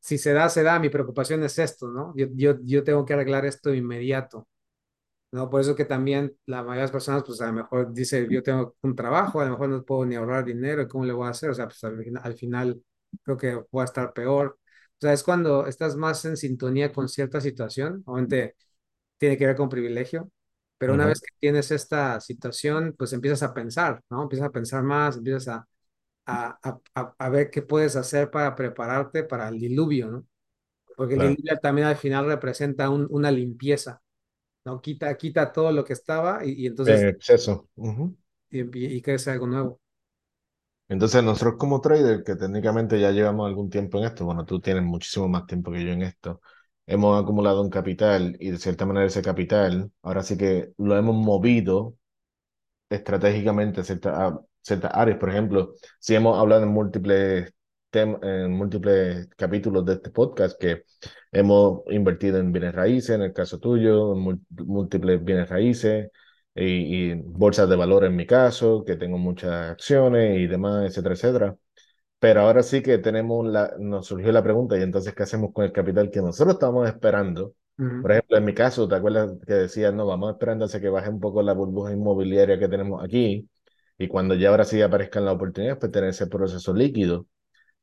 si 0.00 0.16
se 0.18 0.32
da, 0.32 0.48
se 0.48 0.62
da, 0.62 0.78
mi 0.78 0.88
preocupación 0.88 1.42
es 1.44 1.58
esto, 1.58 1.88
¿no? 1.88 2.14
Yo, 2.16 2.26
yo, 2.34 2.56
yo 2.62 2.82
tengo 2.84 3.04
que 3.04 3.12
arreglar 3.14 3.44
esto 3.46 3.74
inmediato, 3.74 4.48
¿no? 5.32 5.48
Por 5.50 5.60
eso 5.60 5.74
que 5.76 5.84
también 5.84 6.36
la 6.46 6.58
mayoría 6.62 6.80
de 6.82 6.84
las 6.84 6.90
personas, 6.92 7.22
pues 7.26 7.40
a 7.40 7.46
lo 7.46 7.52
mejor 7.54 7.92
dice, 7.92 8.26
yo 8.30 8.42
tengo 8.42 8.76
un 8.82 8.96
trabajo, 8.96 9.40
a 9.40 9.44
lo 9.44 9.52
mejor 9.52 9.68
no 9.68 9.84
puedo 9.84 10.04
ni 10.06 10.16
ahorrar 10.16 10.44
dinero, 10.44 10.88
¿cómo 10.88 11.04
le 11.04 11.12
voy 11.12 11.26
a 11.26 11.30
hacer? 11.30 11.50
O 11.50 11.54
sea, 11.54 11.66
pues 11.66 11.82
al, 11.84 12.02
al 12.22 12.34
final 12.34 12.82
creo 13.22 13.36
que 13.36 13.54
voy 13.70 13.82
a 13.82 13.84
estar 13.84 14.12
peor. 14.12 14.58
O 14.60 15.00
sea, 15.00 15.12
es 15.12 15.22
cuando 15.22 15.66
estás 15.66 15.96
más 15.96 16.24
en 16.24 16.36
sintonía 16.36 16.92
con 16.92 17.08
cierta 17.08 17.40
situación, 17.40 18.02
obviamente 18.06 18.56
tiene 19.18 19.36
que 19.38 19.46
ver 19.46 19.56
con 19.56 19.68
privilegio, 19.68 20.30
pero 20.78 20.94
una 20.94 21.06
vez 21.06 21.20
que 21.20 21.28
tienes 21.38 21.70
esta 21.70 22.20
situación, 22.20 22.94
pues 22.98 23.12
empiezas 23.12 23.42
a 23.42 23.54
pensar, 23.54 24.02
¿no? 24.10 24.22
Empiezas 24.24 24.48
a 24.48 24.52
pensar 24.52 24.82
más, 24.82 25.16
empiezas 25.18 25.48
a, 25.48 25.68
a, 26.26 26.58
a, 26.94 27.14
a 27.18 27.28
ver 27.30 27.50
qué 27.50 27.62
puedes 27.62 27.96
hacer 27.96 28.30
para 28.30 28.54
prepararte 28.54 29.24
para 29.24 29.48
el 29.48 29.58
diluvio, 29.60 30.08
¿no? 30.10 30.26
Porque 30.96 31.14
el 31.14 31.20
Claro. 31.20 31.36
diluvio 31.36 31.58
también 31.60 31.86
al 31.88 31.96
final 31.96 32.26
representa 32.26 32.90
un, 32.90 33.06
una 33.10 33.30
limpieza, 33.30 34.02
¿no? 34.64 34.80
Quita, 34.80 35.16
quita 35.16 35.52
todo 35.52 35.72
lo 35.72 35.84
que 35.84 35.92
estaba 35.94 36.44
y, 36.44 36.52
y 36.64 36.66
En 36.84 37.06
entonces 37.06 37.08
exceso. 37.08 37.70
Ujú. 37.76 38.14
y, 38.50 38.60
y, 38.78 38.96
y 38.96 39.02
crece 39.02 39.30
algo 39.30 39.46
nuevo. 39.46 39.80
Entonces, 40.88 41.22
nosotros 41.22 41.54
como 41.58 41.80
trader, 41.80 42.24
que 42.24 42.34
técnicamente 42.36 42.98
ya 43.00 43.12
llevamos 43.12 43.46
algún 43.46 43.70
tiempo 43.70 43.98
en 43.98 44.04
esto, 44.04 44.24
bueno, 44.24 44.44
tú 44.44 44.60
tienes 44.60 44.82
muchísimo 44.82 45.28
más 45.28 45.46
tiempo 45.46 45.70
que 45.70 45.84
yo 45.84 45.92
en 45.92 46.02
esto, 46.02 46.40
hemos 46.86 47.20
acumulado 47.22 47.62
un 47.62 47.70
capital 47.70 48.36
y 48.40 48.50
de 48.50 48.58
cierta 48.58 48.86
manera 48.86 49.06
ese 49.06 49.22
capital, 49.22 49.92
ahora 50.02 50.22
sí 50.24 50.36
que 50.36 50.72
lo 50.78 50.96
hemos 50.96 51.14
movido 51.14 51.96
estratégicamente 52.90 53.80
a 53.82 53.84
ciertas, 53.84 54.14
a 54.18 54.40
ciertas 54.62 54.92
áreas. 54.94 55.18
Por 55.18 55.30
ejemplo, 55.30 55.74
si 56.00 56.14
hemos 56.16 56.38
hablado 56.38 56.64
en 56.64 56.70
múltiples 56.70 57.52
en 57.98 58.52
múltiples 58.52 59.28
capítulos 59.36 59.84
de 59.84 59.94
este 59.94 60.10
podcast 60.10 60.58
que 60.60 60.84
hemos 61.32 61.82
invertido 61.88 62.38
en 62.38 62.52
bienes 62.52 62.74
raíces, 62.74 63.10
en 63.10 63.22
el 63.22 63.32
caso 63.32 63.58
tuyo, 63.58 64.14
en 64.14 64.18
múl- 64.20 64.40
múltiples 64.64 65.22
bienes 65.24 65.48
raíces, 65.48 66.10
y, 66.54 67.10
y 67.12 67.14
bolsas 67.14 67.68
de 67.68 67.76
valor 67.76 68.04
en 68.04 68.16
mi 68.16 68.26
caso, 68.26 68.84
que 68.84 68.96
tengo 68.96 69.18
muchas 69.18 69.70
acciones 69.72 70.38
y 70.38 70.46
demás, 70.46 70.86
etcétera, 70.86 71.14
etcétera. 71.14 71.56
Pero 72.18 72.42
ahora 72.42 72.62
sí 72.62 72.82
que 72.82 72.98
tenemos 72.98 73.46
la, 73.46 73.74
nos 73.78 74.06
surgió 74.06 74.30
la 74.32 74.42
pregunta, 74.42 74.78
y 74.78 74.82
entonces, 74.82 75.14
¿qué 75.14 75.22
hacemos 75.22 75.52
con 75.52 75.64
el 75.64 75.72
capital 75.72 76.10
que 76.10 76.20
nosotros 76.20 76.54
estamos 76.54 76.86
esperando? 76.88 77.54
Por 78.00 78.12
ejemplo, 78.12 78.36
en 78.36 78.44
mi 78.44 78.54
caso, 78.54 78.88
¿te 78.88 78.94
acuerdas 78.94 79.32
que 79.46 79.54
decía, 79.54 79.92
no, 79.92 80.06
vamos 80.06 80.32
esperando 80.32 80.64
hasta 80.64 80.80
que 80.80 80.88
baje 80.88 81.08
un 81.10 81.20
poco 81.20 81.42
la 81.42 81.52
burbuja 81.54 81.92
inmobiliaria 81.92 82.58
que 82.58 82.68
tenemos 82.68 83.02
aquí? 83.04 83.48
Y 83.98 84.08
cuando 84.08 84.34
ya 84.34 84.48
ahora 84.50 84.64
sí 84.64 84.80
aparezcan 84.82 85.24
las 85.24 85.34
oportunidades, 85.34 85.78
pues 85.80 85.92
tener 85.92 86.10
ese 86.10 86.26
proceso 86.26 86.72
líquido. 86.74 87.26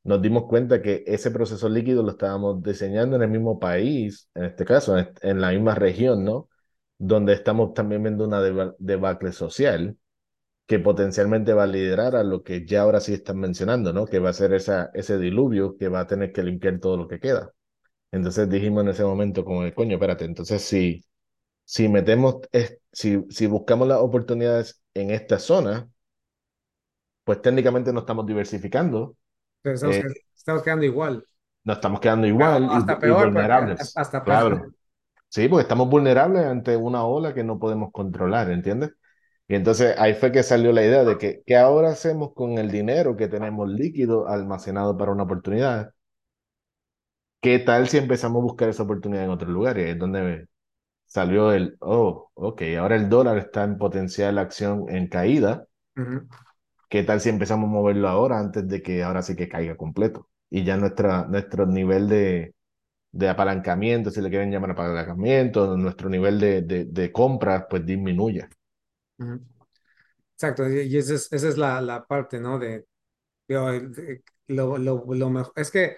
Nos 0.07 0.21
dimos 0.23 0.45
cuenta 0.47 0.81
que 0.81 1.03
ese 1.07 1.31
proceso 1.31 1.69
líquido 1.69 2.03
lo 2.03 2.11
estábamos 2.11 2.63
diseñando 2.63 3.17
en 3.17 3.23
el 3.23 3.29
mismo 3.31 3.59
país, 3.59 4.29
en 4.35 4.45
este 4.45 4.65
caso, 4.65 4.97
en, 4.99 5.41
la 5.41 5.51
misma 5.51 5.75
región, 5.75 6.25
¿no? 6.25 6.49
Donde 6.99 7.33
estamos 7.33 7.73
también 7.75 8.03
viendo 8.03 8.25
una 8.27 8.41
deba- 8.41 8.75
debacle 8.79 9.33
social 9.33 9.97
que 10.67 10.79
potencialmente 10.79 11.53
va 11.53 11.63
a 11.63 11.67
liderar 11.67 12.15
a 12.15 12.23
lo 12.23 12.43
que 12.43 12.65
ya 12.65 12.81
ahora 12.81 12.99
sí 13.01 13.13
están 13.13 13.39
mencionando, 13.39 13.93
¿no? 13.93 14.05
Que 14.05 14.19
va 14.19 14.29
a 14.31 14.33
ser 14.33 14.53
esa, 14.53 14.91
ese 14.93 15.17
diluvio 15.19 15.77
que 15.77 15.89
va 15.89 16.01
a 16.01 16.07
tener 16.07 16.33
que 16.33 16.43
limpiar 16.43 16.79
todo 16.79 16.97
lo 16.97 17.07
que 17.07 17.19
queda. 17.19 17.53
Entonces 18.11 18.49
dijimos 18.49 18.83
en 18.83 18.89
ese 18.91 19.03
momento 19.05 19.45
como, 19.45 19.63
de, 19.63 19.73
coño, 19.75 19.95
espérate, 19.95 20.25
entonces 20.25 20.61
si, 20.63 21.05
si 21.65 21.89
metemos, 21.89 22.37
es- 22.53 22.79
si, 22.91 23.23
si 23.29 23.47
buscamos 23.47 23.87
las 23.87 23.99
oportunidades 23.99 24.81
en 24.95 25.11
esta 25.11 25.39
zona, 25.39 25.89
pues 27.23 27.41
técnicamente 27.41 27.93
no 27.93 27.99
estamos 28.01 28.25
diversificando, 28.25 29.15
Pero 29.67 29.75
estamos, 29.75 29.97
eh, 29.97 30.03
estamos 30.33 30.63
quedando 30.63 30.85
igual. 30.85 31.25
nos 31.65 31.77
estamos 31.77 31.99
quedando 31.99 32.27
igual 32.27 32.63
y, 32.63 32.65
hasta 32.77 32.93
y 32.93 32.99
peor, 33.01 33.33
porque 33.33 33.33
vulnerables. 33.35 33.93
hasta 33.95 34.23
peor. 34.23 34.37
Claro, 34.39 34.71
sí, 35.29 35.47
porque 35.47 35.63
estamos 35.63 35.89
vulnerables 35.89 36.45
ante 36.45 36.77
una 36.77 37.03
ola 37.05 37.33
que 37.33 37.43
no 37.43 37.59
podemos 37.59 37.91
controlar, 37.91 38.51
¿entiendes? 38.51 38.91
Y 39.47 39.55
entonces 39.55 39.95
ahí 39.97 40.13
fue 40.13 40.31
que 40.31 40.43
salió 40.43 40.71
la 40.71 40.83
idea 40.83 41.03
de 41.03 41.17
que, 41.17 41.41
¿qué 41.45 41.57
ahora 41.57 41.89
hacemos 41.89 42.33
con 42.33 42.57
el 42.57 42.71
dinero 42.71 43.17
que 43.17 43.27
tenemos 43.27 43.69
líquido 43.69 44.27
almacenado 44.27 44.97
para 44.97 45.11
una 45.11 45.23
oportunidad? 45.23 45.93
¿Qué 47.41 47.59
tal 47.59 47.87
si 47.87 47.97
empezamos 47.97 48.41
a 48.41 48.43
buscar 48.43 48.69
esa 48.69 48.83
oportunidad 48.83 49.23
en 49.23 49.29
otros 49.29 49.51
lugares? 49.51 49.89
Es 49.89 49.99
donde 49.99 50.47
salió 51.05 51.51
el, 51.53 51.77
oh, 51.81 52.31
ok, 52.35 52.63
ahora 52.79 52.95
el 52.95 53.09
dólar 53.09 53.37
está 53.37 53.63
en 53.63 53.77
potencial 53.77 54.37
acción 54.39 54.85
en 54.89 55.07
caída. 55.09 55.67
Ujú, 55.97 56.27
¿Qué 56.89 57.03
tal 57.03 57.19
si 57.21 57.29
empezamos 57.29 57.67
a 57.69 57.71
moverlo 57.73 58.07
ahora 58.07 58.39
antes 58.39 58.67
de 58.67 58.81
que 58.81 59.03
ahora 59.03 59.21
sí 59.21 59.35
que 59.35 59.49
caiga 59.49 59.75
completo? 59.77 60.29
Y 60.49 60.63
ya 60.63 60.77
nuestra, 60.77 61.25
nuestro 61.27 61.65
nivel 61.65 62.07
de, 62.07 62.53
de 63.11 63.29
apalancamiento, 63.29 64.11
si 64.11 64.21
le 64.21 64.29
quieren 64.29 64.51
llamar 64.51 64.71
apalancamiento, 64.71 65.77
nuestro 65.77 66.09
nivel 66.09 66.39
de, 66.39 66.61
de, 66.63 66.85
de 66.85 67.11
compras, 67.11 67.65
pues 67.69 67.85
disminuya. 67.85 68.49
Exacto, 70.35 70.69
y 70.69 70.95
esa 70.97 71.15
es, 71.15 71.31
esa 71.33 71.49
es 71.49 71.57
la, 71.57 71.81
la 71.81 72.05
parte, 72.05 72.39
¿no? 72.39 72.59
De, 72.59 72.85
de- 73.47 74.23
lo, 74.47 74.77
lo, 74.77 75.05
lo 75.13 75.29
mejor, 75.29 75.53
es 75.55 75.71
que 75.71 75.97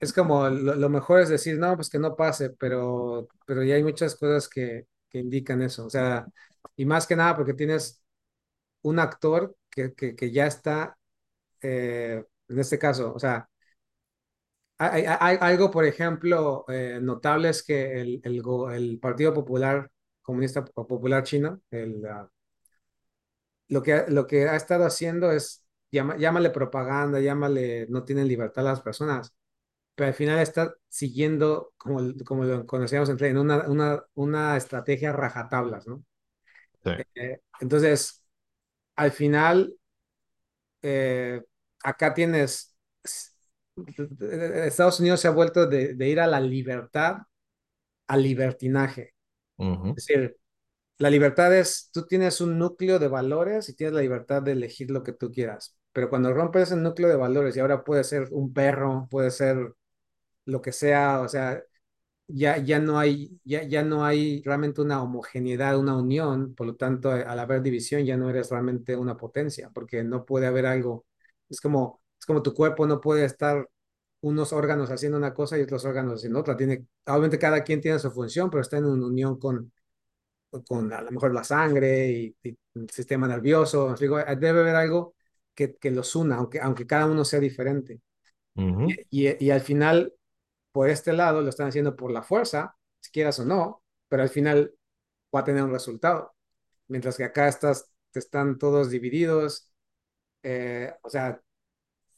es 0.00 0.12
como 0.12 0.48
lo, 0.50 0.74
lo 0.76 0.88
mejor 0.90 1.20
es 1.20 1.28
decir, 1.30 1.58
no, 1.58 1.76
pues 1.76 1.90
que 1.90 1.98
no 1.98 2.16
pase, 2.16 2.50
pero, 2.50 3.28
pero 3.46 3.62
ya 3.64 3.76
hay 3.76 3.82
muchas 3.84 4.16
cosas 4.16 4.48
que, 4.48 4.86
que 5.10 5.20
indican 5.20 5.62
eso, 5.62 5.86
o 5.86 5.90
sea, 5.90 6.26
y 6.76 6.84
más 6.86 7.06
que 7.06 7.16
nada 7.16 7.36
porque 7.36 7.54
tienes 7.54 8.02
un 8.82 8.98
actor 9.00 9.56
que, 9.76 9.94
que, 9.94 10.16
que 10.16 10.32
ya 10.32 10.48
está, 10.48 10.98
eh, 11.62 12.24
en 12.48 12.60
este 12.60 12.78
caso, 12.80 13.14
o 13.14 13.20
sea, 13.20 13.48
hay, 14.78 15.04
hay- 15.06 15.16
hay 15.20 15.36
algo, 15.40 15.70
por 15.70 15.84
ejemplo, 15.84 16.64
eh, 16.68 16.98
notable 17.02 17.48
es 17.50 17.62
que 17.62 18.00
el, 18.00 18.20
el, 18.24 18.42
el 18.74 18.98
Partido 19.00 19.32
Popular, 19.34 19.90
Comunista 20.22 20.64
Popular 20.64 21.22
Chino, 21.24 21.60
el, 21.70 22.04
ah, 22.06 22.28
lo 23.68 23.82
que, 23.82 24.04
lo 24.08 24.26
que 24.26 24.48
ha 24.48 24.56
estado 24.56 24.84
haciendo 24.84 25.32
es, 25.32 25.64
llama- 25.90 26.16
llámale 26.16 26.50
propaganda, 26.50 27.20
llámale, 27.20 27.86
no 27.88 28.04
tienen 28.04 28.28
libertad 28.28 28.64
las 28.64 28.80
personas, 28.82 29.34
pero 29.94 30.08
al 30.08 30.14
final 30.14 30.40
está 30.40 30.74
siguiendo, 30.88 31.74
como, 31.78 32.00
como 32.26 32.44
lo 32.44 32.66
conocíamos 32.66 33.08
en 33.10 33.38
una, 33.38 33.68
una, 33.68 34.04
una 34.14 34.56
estrategia 34.56 35.12
rajatablas, 35.12 35.86
¿no? 35.88 36.04
Sí. 36.84 36.90
Eh, 37.14 37.40
entonces, 37.60 38.24
al 38.96 39.12
final, 39.12 39.74
eh, 40.82 41.42
acá 41.82 42.14
tienes, 42.14 42.74
Estados 44.66 45.00
Unidos 45.00 45.20
se 45.20 45.28
ha 45.28 45.30
vuelto 45.30 45.66
de, 45.66 45.94
de 45.94 46.08
ir 46.08 46.20
a 46.20 46.26
la 46.26 46.40
libertad 46.40 47.18
al 48.08 48.22
libertinaje. 48.22 49.14
Es 49.96 50.06
decir, 50.06 50.36
la 50.98 51.10
libertad 51.10 51.56
es, 51.56 51.90
tú 51.92 52.06
tienes 52.06 52.40
un 52.40 52.58
núcleo 52.58 52.98
de 52.98 53.08
valores 53.08 53.68
y 53.68 53.76
tienes 53.76 53.94
la 53.94 54.02
libertad 54.02 54.42
de 54.42 54.52
elegir 54.52 54.90
lo 54.90 55.02
que 55.04 55.12
tú 55.12 55.30
quieras. 55.32 55.76
Pero 55.92 56.10
cuando 56.10 56.32
rompes 56.34 56.64
ese 56.64 56.76
núcleo 56.76 57.08
de 57.10 57.16
valores 57.16 57.56
y 57.56 57.60
ahora 57.60 57.84
puede 57.84 58.04
ser 58.04 58.28
un 58.32 58.52
perro, 58.54 59.08
puede 59.10 59.30
ser 59.30 59.74
lo 60.46 60.62
que 60.62 60.72
sea, 60.72 61.20
o 61.22 61.28
sea, 61.28 61.62
ya, 62.28 62.58
ya 62.58 62.78
no 62.80 62.98
hay, 62.98 63.38
ya, 63.44 63.62
ya 63.64 63.82
no 63.82 64.04
hay 64.04 64.42
realmente 64.44 64.80
una 64.82 65.02
homogeneidad, 65.02 65.78
una 65.78 65.96
unión, 65.96 66.54
por 66.54 66.66
lo 66.66 66.76
tanto, 66.76 67.10
al 67.10 67.38
haber 67.38 67.62
división 67.62 68.04
ya 68.04 68.16
no 68.16 68.28
eres 68.30 68.50
realmente 68.50 68.96
una 68.96 69.16
potencia, 69.16 69.70
porque 69.72 70.02
no 70.04 70.24
puede 70.24 70.46
haber 70.46 70.66
algo, 70.66 71.06
es 71.48 71.60
como, 71.60 72.02
es 72.18 72.26
como 72.26 72.42
tu 72.42 72.54
cuerpo 72.54 72.86
no 72.86 73.00
puede 73.00 73.24
estar 73.24 73.68
unos 74.22 74.52
órganos 74.52 74.90
haciendo 74.90 75.18
una 75.18 75.34
cosa 75.34 75.58
y 75.58 75.62
otros 75.62 75.84
órganos 75.84 76.14
haciendo 76.14 76.40
otra. 76.40 76.56
Tiene, 76.56 76.86
obviamente 77.06 77.38
cada 77.38 77.62
quien 77.62 77.80
tiene 77.80 77.98
su 77.98 78.10
función, 78.10 78.50
pero 78.50 78.62
está 78.62 78.78
en 78.78 78.86
una 78.86 79.06
unión 79.06 79.38
con, 79.38 79.72
con 80.68 80.92
a 80.92 81.02
lo 81.02 81.10
mejor 81.10 81.34
la 81.34 81.44
sangre 81.44 82.08
y, 82.10 82.36
y 82.42 82.58
el 82.74 82.90
sistema 82.90 83.28
nervioso. 83.28 83.94
Digo, 83.98 84.18
debe 84.18 84.60
haber 84.60 84.76
algo 84.76 85.14
que, 85.54 85.76
que 85.76 85.90
los 85.90 86.14
una, 86.16 86.36
aunque, 86.36 86.60
aunque 86.60 86.86
cada 86.86 87.06
uno 87.06 87.24
sea 87.24 87.40
diferente. 87.40 88.00
y, 89.10 89.44
y 89.44 89.50
al 89.50 89.60
final, 89.60 90.12
por 90.76 90.90
este 90.90 91.14
lado, 91.14 91.42
lo 91.42 91.48
están 91.50 91.68
haciendo 91.68 91.96
por 91.96 92.12
la 92.12 92.22
fuerza, 92.22 92.76
si 93.00 93.10
quieras 93.12 93.40
o 93.40 93.46
no, 93.46 93.82
pero 94.08 94.22
al 94.24 94.28
final 94.30 94.74
va 95.34 95.40
a 95.40 95.44
tener 95.44 95.62
un 95.64 95.72
resultado. 95.72 96.34
Mientras 96.88 97.16
que 97.18 97.24
acá 97.24 97.48
estás, 97.48 97.90
están 98.14 98.58
todos 98.58 98.90
divididos, 98.90 99.72
eh, 100.44 100.94
o 101.02 101.10
sea, 101.10 101.40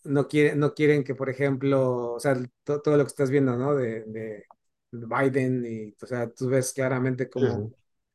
no, 0.05 0.29
quiere, 0.29 0.57
no 0.57 0.75
quieren 0.75 1.05
que, 1.05 1.15
por 1.15 1.31
ejemplo, 1.31 2.15
o 2.15 2.21
sea, 2.21 2.37
to- 2.65 2.83
todo 2.83 2.97
lo 2.97 3.05
que 3.05 3.09
estás 3.09 3.31
viendo, 3.31 3.57
¿no? 3.57 3.75
De, 3.77 4.05
de 4.07 4.45
Biden 4.93 5.65
y, 5.67 5.95
o 6.03 6.07
sea, 6.07 6.31
tú 6.31 6.49
ves 6.49 6.73
claramente 6.75 7.31
como. 7.31 7.75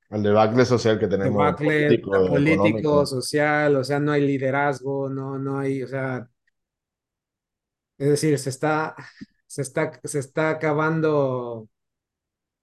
El 0.10 0.24
debacle 0.24 0.66
social 0.66 0.98
que 0.98 1.08
tenemos 1.10 1.54
debacle 1.54 1.60
político, 1.60 2.12
político, 2.24 3.06
social, 3.06 3.76
o 3.78 3.84
sea, 3.84 4.00
no 4.00 4.12
hay 4.12 4.22
liderazgo, 4.26 5.10
no, 5.10 5.38
no 5.40 5.58
hay, 5.60 5.84
o 5.84 5.88
sea, 5.88 6.30
es 7.98 8.10
decir, 8.10 8.38
se 8.40 8.50
está, 8.50 8.96
se 9.54 9.62
está, 9.62 9.92
se 10.04 10.18
está 10.18 10.50
acabando 10.50 11.70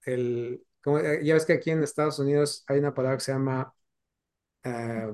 el, 0.03 0.61
como, 0.83 0.99
eh, 0.99 1.23
ya 1.23 1.35
ves 1.35 1.45
que 1.45 1.53
aquí 1.53 1.71
en 1.71 1.83
Estados 1.83 2.19
Unidos 2.19 2.65
hay 2.67 2.79
una 2.79 2.93
palabra 2.93 3.17
que 3.17 3.23
se 3.23 3.31
llama, 3.31 3.73
eh, 4.65 5.13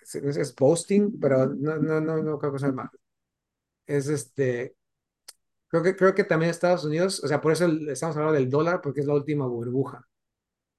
es, 0.00 0.14
es 0.14 0.54
boasting, 0.54 1.20
pero 1.20 1.48
no, 1.48 1.76
no, 1.76 2.00
no, 2.00 2.22
no 2.22 2.38
creo 2.38 2.50
que 2.54 2.60
se 2.60 2.66
llama, 2.68 2.90
es 3.86 4.08
este, 4.08 4.74
creo 5.66 5.82
que, 5.82 5.94
creo 5.94 6.14
que 6.14 6.24
también 6.24 6.48
Estados 6.48 6.82
Unidos, 6.82 7.22
o 7.22 7.28
sea, 7.28 7.42
por 7.42 7.52
eso 7.52 7.66
estamos 7.66 8.16
hablando 8.16 8.38
del 8.38 8.48
dólar, 8.48 8.80
porque 8.80 9.00
es 9.00 9.06
la 9.06 9.14
última 9.14 9.46
burbuja, 9.46 10.02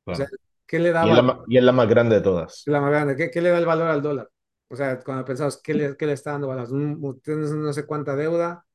o 0.06 0.16
sea. 0.16 0.28
¿qué 0.66 0.80
le 0.80 0.90
Y 0.90 0.90
es 0.90 0.96
la, 0.96 1.44
y 1.48 1.58
es 1.60 1.64
la 1.64 1.72
más 1.74 1.88
grande 1.88 2.16
de 2.16 2.22
todas. 2.22 2.64
la 2.66 2.82
más 2.82 2.90
grande? 2.90 3.16
¿Qué, 3.16 3.30
qué 3.30 3.40
le 3.40 3.50
da 3.50 3.60
el 3.60 3.68
valor 3.68 3.88
al 3.90 4.02
dólar? 4.02 4.32
O 4.68 4.76
sea, 4.76 5.00
cuando 5.00 5.26
pensamos, 5.26 5.62
¿qué 5.62 5.76
le, 5.76 5.96
qué 5.96 6.08
le 6.08 6.14
está 6.14 6.32
dando 6.32 6.48
valor? 6.48 6.68
Tienes 7.22 7.52
no 7.52 7.72
sé 7.72 7.86
cuánta 7.86 8.16
deuda, 8.16 8.66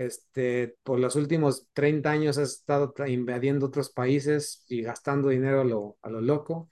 este, 0.00 0.76
por 0.84 0.98
los 1.00 1.16
últimos 1.16 1.68
30 1.74 2.10
años 2.12 2.38
has 2.38 2.50
estado 2.52 2.94
invadiendo 3.06 3.66
otros 3.66 3.90
países 3.90 4.64
y 4.68 4.82
gastando 4.82 5.28
dinero 5.30 5.62
a 5.62 5.64
lo, 5.64 5.98
a 6.02 6.10
lo 6.10 6.20
loco. 6.22 6.70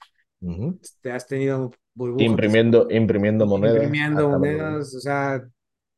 Este, 0.83 1.13
has 1.13 1.27
tenido 1.29 1.73
burbujas, 1.95 2.39
Imprimiendo, 2.39 2.87
imprimiendo 2.91 3.47
monedas 3.47 3.99
imprimiendo 4.11 4.29
monedas, 4.31 4.95
o 4.95 5.01
sea, 5.01 5.49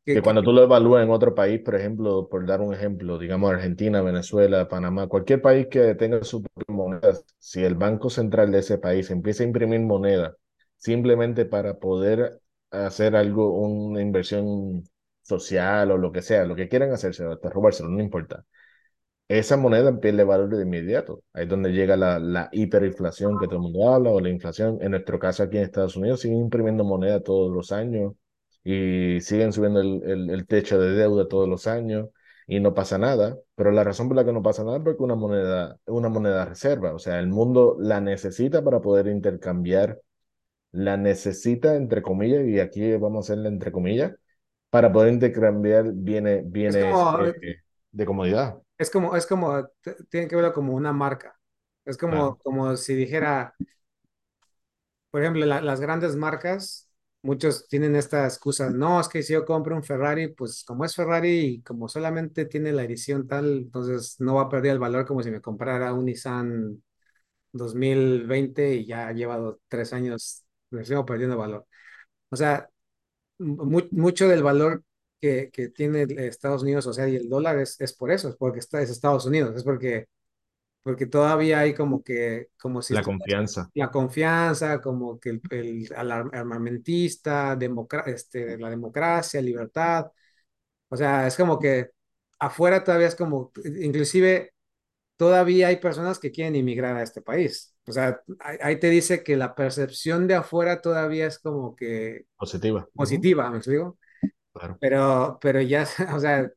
que- 0.05 0.23
cuando 0.23 0.43
tú 0.43 0.53
lo 0.53 0.65
evalúas 0.65 1.05
en 1.05 1.11
otro 1.11 1.35
país, 1.35 1.61
por 1.65 1.75
ejemplo, 1.77 2.29
por 2.29 2.45
dar 2.47 2.61
un 2.61 2.75
ejemplo, 2.75 3.19
digamos 3.19 3.53
Argentina, 3.53 4.03
Venezuela, 4.03 4.67
Panamá, 4.69 5.07
cualquier 5.09 5.41
país 5.41 5.69
que 5.71 5.95
tenga 5.95 6.25
su 6.25 6.43
propia 6.43 6.75
moneda, 6.75 7.13
si 7.39 7.63
el 7.63 7.75
Banco 7.77 8.11
Central 8.11 8.51
de 8.51 8.59
ese 8.59 8.79
país 8.79 9.11
empieza 9.11 9.43
a 9.45 9.47
imprimir 9.47 9.81
moneda 9.81 10.37
simplemente 10.77 11.45
para 11.45 11.79
poder 11.79 12.41
hacer 12.71 13.15
algo, 13.17 13.53
una 13.61 14.03
inversión 14.03 14.83
social 15.31 15.91
o 15.93 15.99
lo 15.99 16.13
que 16.13 16.23
sea, 16.23 16.45
lo 16.47 16.57
que 16.57 16.69
quieran 16.69 16.93
hacerse, 16.93 17.25
hasta 17.27 17.51
robárselo, 17.51 17.89
no 17.91 18.01
importa. 18.03 18.45
Esa 19.29 19.57
moneda 19.57 19.99
pierde 20.01 20.25
valor 20.25 20.49
de 20.57 20.65
inmediato. 20.65 21.23
Ahí 21.33 21.45
es 21.45 21.49
donde 21.49 21.71
llega 21.73 21.97
la, 21.97 22.19
la 22.19 22.49
hiperinflación 22.53 23.39
que 23.39 23.47
todo 23.47 23.57
el 23.57 23.63
mundo 23.63 23.89
habla, 23.95 24.11
o 24.11 24.21
la 24.21 24.29
inflación. 24.29 24.79
En 24.81 24.91
nuestro 24.93 25.19
caso 25.21 25.45
aquí 25.45 25.57
en 25.57 25.65
Estados 25.65 25.97
Unidos 25.97 26.21
siguen 26.21 26.39
imprimiendo 26.41 26.83
moneda 26.85 27.21
todos 27.23 27.53
los 27.53 27.71
años 27.73 28.15
y 28.65 29.21
siguen 29.21 29.53
subiendo 29.53 29.81
el, 29.81 30.31
el, 30.31 30.47
techo 30.47 30.79
de 30.81 30.91
deuda 30.93 31.29
todos 31.29 31.49
los 31.49 31.67
años. 31.67 32.09
y 32.47 32.61
no 32.61 32.75
pasa 32.75 32.99
nada, 32.99 33.39
pero 33.55 33.71
la 33.71 33.85
razón 33.85 34.09
por 34.09 34.17
la 34.17 34.25
que 34.25 34.33
no 34.33 34.43
pasa 34.43 34.65
nada 34.65 34.79
es 34.79 34.83
porque 34.83 35.03
una 35.03 35.15
moneda, 35.15 35.79
una 35.87 36.09
moneda 36.09 36.45
reserva, 36.45 36.93
o 36.95 36.99
sea, 36.99 37.21
el 37.21 37.29
mundo 37.29 37.77
la 37.79 38.01
necesita 38.01 38.63
para 38.65 38.81
poder 38.81 39.07
intercambiar, 39.07 40.01
la 40.73 40.97
necesita 40.97 41.77
entre 41.77 42.03
comillas, 42.03 42.47
y 42.47 42.61
aquí 42.61 42.97
vamos 42.97 43.31
a 43.31 43.33
hacerle 43.33 43.49
entre 43.49 43.73
comillas, 43.73 44.13
para 44.71 44.93
poder 44.93 45.13
intercambiar 45.15 45.93
bienes, 45.95 46.51
Es 46.67 46.77
bienes 46.77 46.79
como, 46.79 47.27
eh, 47.27 47.35
de 47.93 48.07
comodidad. 48.07 48.61
es 48.79 48.91
como, 48.91 49.17
es 49.17 49.27
como, 49.27 49.67
t- 49.83 49.97
tienen 50.11 50.29
que 50.29 50.37
verlo 50.37 50.53
como 50.53 50.75
una 50.75 50.93
marca. 50.93 51.39
Es 51.85 51.97
como, 51.99 52.39
como 52.39 52.77
si 52.77 52.95
dijera, 52.95 53.59
por 55.11 55.23
ejemplo, 55.23 55.45
la- 55.47 55.61
las 55.61 55.81
grandes 55.81 56.17
marcas, 56.17 56.89
muchos 57.23 57.67
tienen 57.69 57.97
esta 57.97 58.25
excusa, 58.25 58.71
no, 58.71 59.01
es 59.01 59.09
que 59.09 59.23
si 59.23 59.33
yo 59.35 59.45
compro 59.45 59.77
un 59.77 59.83
Ferrari, 59.85 60.29
pues 60.35 60.65
como 60.65 60.85
es 60.85 60.95
Ferrari 60.95 61.29
y 61.57 61.63
como 61.63 61.89
solamente 61.89 62.47
tiene 62.47 62.73
la 62.73 62.85
edición 62.85 63.27
tal, 63.29 63.59
entonces 63.59 64.17
no 64.21 64.35
va 64.37 64.43
a 64.43 64.49
perder 64.49 64.73
el 64.73 64.79
valor 64.79 65.05
como 65.07 65.23
si 65.23 65.31
me 65.31 65.41
comprara 65.41 65.93
un 65.93 66.07
Nissan 66.07 66.83
2020 67.53 68.75
y 68.77 68.87
ya 68.87 69.09
ha 69.09 69.13
llevado 69.13 69.61
tres 69.69 69.93
años, 69.93 70.45
me 70.71 70.85
sigo 70.85 71.05
perdiendo 71.07 71.37
valor. 71.39 71.67
O 72.31 72.37
sea, 72.37 72.69
mu- 73.41 73.89
mucho 73.93 74.29
del 74.29 74.43
valor 74.45 74.85
que, 75.21 75.51
que 75.53 75.69
tiene 75.71 76.05
Estados 76.29 76.63
Unidos, 76.63 76.87
o 76.89 76.95
sea, 76.95 77.09
y 77.09 77.17
el 77.17 77.29
dólar 77.31 77.59
es, 77.61 77.81
es 77.81 77.95
por 77.95 78.11
eso, 78.13 78.29
es 78.31 78.37
porque 78.37 78.61
está, 78.61 78.83
es 78.83 78.91
Estados 78.91 79.27
Unidos, 79.27 79.57
es 79.57 79.65
porque, 79.65 80.07
porque 80.83 81.07
todavía 81.07 81.61
hay 81.61 81.75
como 81.75 82.03
que, 82.05 82.49
como 82.61 82.83
si 82.83 82.97
La 82.97 83.03
confianza. 83.03 83.71
la 83.75 83.91
confianza, 83.91 84.81
como 84.81 85.19
que 85.21 85.31
el, 85.31 85.41
el 85.51 85.89
armamentista, 86.13 87.57
democra- 87.57 88.05
este, 88.07 88.59
la 88.59 88.71
democracia, 88.71 89.41
libertad, 89.43 90.07
o 90.89 90.97
sea, 90.97 91.27
es 91.27 91.37
como 91.37 91.59
que 91.59 91.91
afuera 92.39 92.85
todavía 92.85 93.09
es 93.09 93.17
como, 93.17 93.53
inclusive 93.83 94.53
todavía 95.17 95.69
hay 95.69 95.77
personas 95.79 96.19
que 96.19 96.33
quieren 96.33 96.57
inmigrar 96.57 96.97
a 96.97 97.03
este 97.03 97.23
país. 97.23 97.70
O 97.87 97.93
sea, 97.93 98.21
ahí 98.63 98.79
te 98.79 98.89
dice 98.91 99.25
que 99.25 99.37
la 99.37 99.55
percepción 99.55 100.27
de 100.29 100.35
afuera 100.37 100.81
todavía 100.81 101.27
es 101.27 101.39
como 101.39 101.75
que 101.77 102.27
Positiva. 102.37 102.89
Positiva, 102.95 103.51
¿me 103.51 103.59
explico? 103.59 103.99
Claro. 104.53 104.81
Pero, 104.81 105.39
pero 105.43 105.61
ya, 105.63 105.85
o 106.17 106.21
sea, 106.21 106.51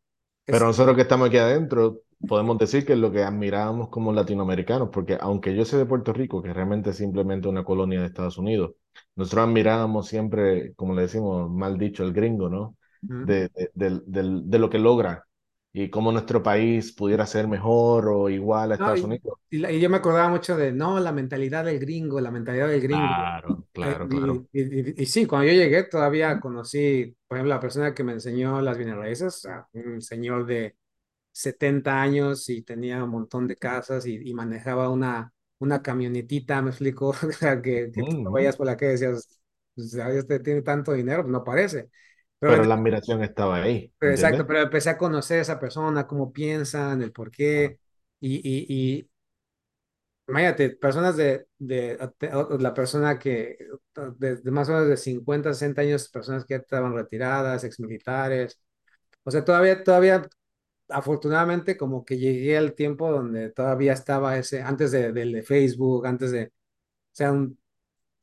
Pero 0.49 0.65
es, 0.65 0.67
nosotros 0.67 0.95
que 0.95 1.01
estamos 1.03 1.27
aquí 1.29 1.37
adentro, 1.37 2.01
podemos 2.27 2.57
decir 2.57 2.85
que 2.85 2.93
es 2.93 2.99
lo 2.99 3.11
que 3.11 3.23
admirábamos 3.23 3.89
como 3.89 4.13
latinoamericanos, 4.13 4.89
porque 4.91 5.17
aunque 5.19 5.55
yo 5.55 5.65
soy 5.65 5.79
de 5.79 5.85
Puerto 5.85 6.13
Rico, 6.13 6.41
que 6.41 6.53
realmente 6.53 6.91
es 6.91 6.97
simplemente 6.97 7.47
una 7.47 7.63
colonia 7.63 7.99
de 8.01 8.07
Estados 8.07 8.37
Unidos, 8.37 8.73
nosotros 9.15 9.45
admirábamos 9.47 10.07
siempre, 10.07 10.73
como 10.75 10.93
le 10.93 11.03
decimos, 11.03 11.49
mal 11.49 11.77
dicho, 11.77 12.03
el 12.03 12.13
gringo, 12.13 12.49
¿no? 12.49 12.77
Ujú. 13.03 13.19
De, 13.21 13.49
de, 13.49 13.71
del- 13.73 14.03
del- 14.05 14.49
de 14.49 14.59
lo 14.59 14.69
que 14.69 14.79
logra 14.79 15.25
y 15.73 15.89
cómo 15.89 16.11
nuestro 16.11 16.43
país 16.43 16.91
pudiera 16.93 17.25
ser 17.25 17.47
mejor 17.47 18.07
o 18.09 18.29
igual 18.29 18.71
a 18.71 18.75
No, 18.75 18.95
Estados 18.95 19.03
y, 19.03 19.03
Unidos. 19.03 19.39
y 19.51 19.65
y 19.67 19.79
yo 19.79 19.89
me 19.89 19.97
acordaba 19.97 20.29
mucho 20.29 20.57
de, 20.57 20.71
no, 20.71 20.99
la 20.99 21.11
mentalidad 21.11 21.63
del 21.65 21.79
gringo, 21.79 22.19
la 22.19 22.31
mentalidad 22.31 22.67
del 22.69 22.81
gringo. 22.81 23.31
Claro, 23.45 23.67
Eh, 23.79 23.97
claro, 23.97 24.07
claro. 24.07 24.47
y- 24.51 25.01
y- 25.03 25.05
sí, 25.05 25.25
cuando 25.27 25.47
yo 25.47 25.53
llegué 25.53 25.83
todavía 25.83 26.39
conocí, 26.39 27.15
por 27.27 27.37
ejemplo, 27.37 27.53
la 27.55 27.59
persona 27.59 27.93
que 27.93 28.03
me 28.03 28.13
enseñó 28.13 28.61
las 28.61 28.77
bienes 28.77 28.95
raíces, 28.95 29.47
un 29.73 30.01
señor 30.01 30.45
de 30.45 30.75
70 31.31 32.01
años 32.01 32.49
y 32.49 32.63
tenía 32.63 33.03
un 33.03 33.11
montón 33.11 33.47
de 33.47 33.55
casas 33.57 34.05
y, 34.07 34.33
manejaba 34.33 34.89
una, 34.89 35.33
una 35.59 35.81
camionetita, 35.83 36.61
me 36.61 36.69
explico, 36.71 37.09
o 37.27 37.31
sea, 37.33 37.61
que, 37.61 37.91
que 37.93 38.03
tú 38.05 38.17
lo 38.25 38.31
Ujú. 38.31 38.33
veías 38.33 38.57
por 38.57 38.67
la 38.67 38.77
y 38.79 38.85
decías, 38.85 39.41
pues, 39.75 39.91
"Ya 39.93 40.09
este 40.09 40.39
tiene 40.39 40.61
tanto 40.63 40.93
dinero, 40.93 41.23
pues 41.23 41.31
no 41.33 41.43
parece. 41.43 41.89
Pero 42.45 42.63
Pero 42.63 42.65
la 42.65 42.75
admiración 42.75 43.23
estaba 43.23 43.57
ahí, 43.63 43.91
Pero 43.99 44.11
exacto, 44.13 44.45
pero 44.45 44.61
empecé 44.61 44.89
a 44.89 44.97
conocer 44.97 45.39
a 45.39 45.41
esa 45.43 45.59
persona, 45.59 46.07
cómo 46.07 46.33
piensan, 46.33 47.01
el 47.01 47.11
por 47.13 47.31
qué, 47.31 47.77
y, 48.19 48.35
y, 48.37 48.65
y 48.99 49.09
imagínate, 50.27 50.69
personas 50.71 51.17
de, 51.17 51.47
de, 51.57 51.97
de- 52.19 52.57
la 52.59 52.73
persona 52.73 53.19
que, 53.19 53.57
de, 54.17 54.37
de 54.37 54.51
más 54.51 54.69
o 54.69 54.73
menos 54.73 54.87
de 54.87 54.97
50 54.97 55.53
60 55.53 55.81
años, 55.81 56.09
personas 56.09 56.45
que 56.45 56.53
ya 56.55 56.57
estaban 56.61 56.93
retiradas, 56.95 57.63
exmilitares, 57.63 58.59
o 59.23 59.31
sea, 59.31 59.45
todavía, 59.45 59.83
todavía, 59.83 60.23
afortunadamente, 60.89 61.77
como 61.77 62.05
que 62.05 62.17
llegué 62.17 62.57
al 62.57 62.75
tiempo 62.75 63.11
donde 63.11 63.51
todavía 63.51 63.93
estaba 63.93 64.37
ese, 64.37 64.61
antes 64.63 64.91
de, 64.91 65.11
del 65.13 65.31
de 65.33 65.43
Facebook, 65.43 66.07
antes 66.07 66.31
de, 66.31 66.45
o 66.47 66.51
sea, 67.13 67.31
un, 67.33 67.59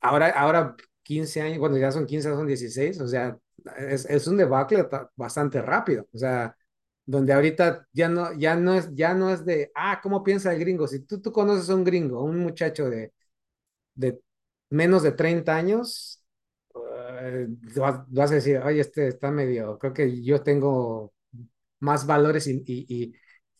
Ahora, 0.01 0.29
ahora 0.31 0.75
15 1.03 1.41
años, 1.41 1.59
bueno, 1.59 1.77
ya 1.77 1.91
son 1.91 2.05
15, 2.07 2.29
son 2.29 2.47
16, 2.47 2.99
o 3.01 3.07
sea, 3.07 3.37
es, 3.77 4.05
es 4.05 4.27
un 4.27 4.37
debacle 4.37 4.83
ta- 4.85 5.09
bastante 5.15 5.61
rápido, 5.61 6.07
o 6.13 6.17
sea, 6.17 6.55
donde 7.05 7.33
ahorita 7.33 7.87
ya 7.93 8.09
no, 8.09 8.33
ya 8.37 8.55
no 8.55 8.73
es, 8.75 8.89
ya 8.95 9.13
no 9.13 9.29
es 9.31 9.45
de, 9.45 9.71
ah, 9.75 9.99
¿cómo 10.01 10.23
piensa 10.23 10.53
el 10.53 10.59
gringo? 10.59 10.87
Si 10.87 11.01
tú, 11.01 11.21
tú 11.21 11.31
conoces 11.31 11.69
a 11.69 11.75
un 11.75 11.83
gringo, 11.83 12.23
un 12.23 12.39
muchacho 12.39 12.89
de, 12.89 13.13
de 13.95 14.21
menos 14.69 15.03
de 15.03 15.13
30 15.13 15.55
años, 15.57 16.23
eh, 17.21 17.47
vas, 17.77 18.01
vas 18.09 18.31
a 18.31 18.35
decir, 18.35 18.57
oye, 18.59 18.81
este 18.81 19.07
está 19.09 19.31
medio, 19.31 19.77
creo 19.79 19.93
que 19.93 20.23
yo 20.23 20.41
tengo 20.43 21.13
más 21.81 22.05
valores 22.07 22.47
y, 22.47 22.63
y, 22.67 22.85
y, 22.89 23.13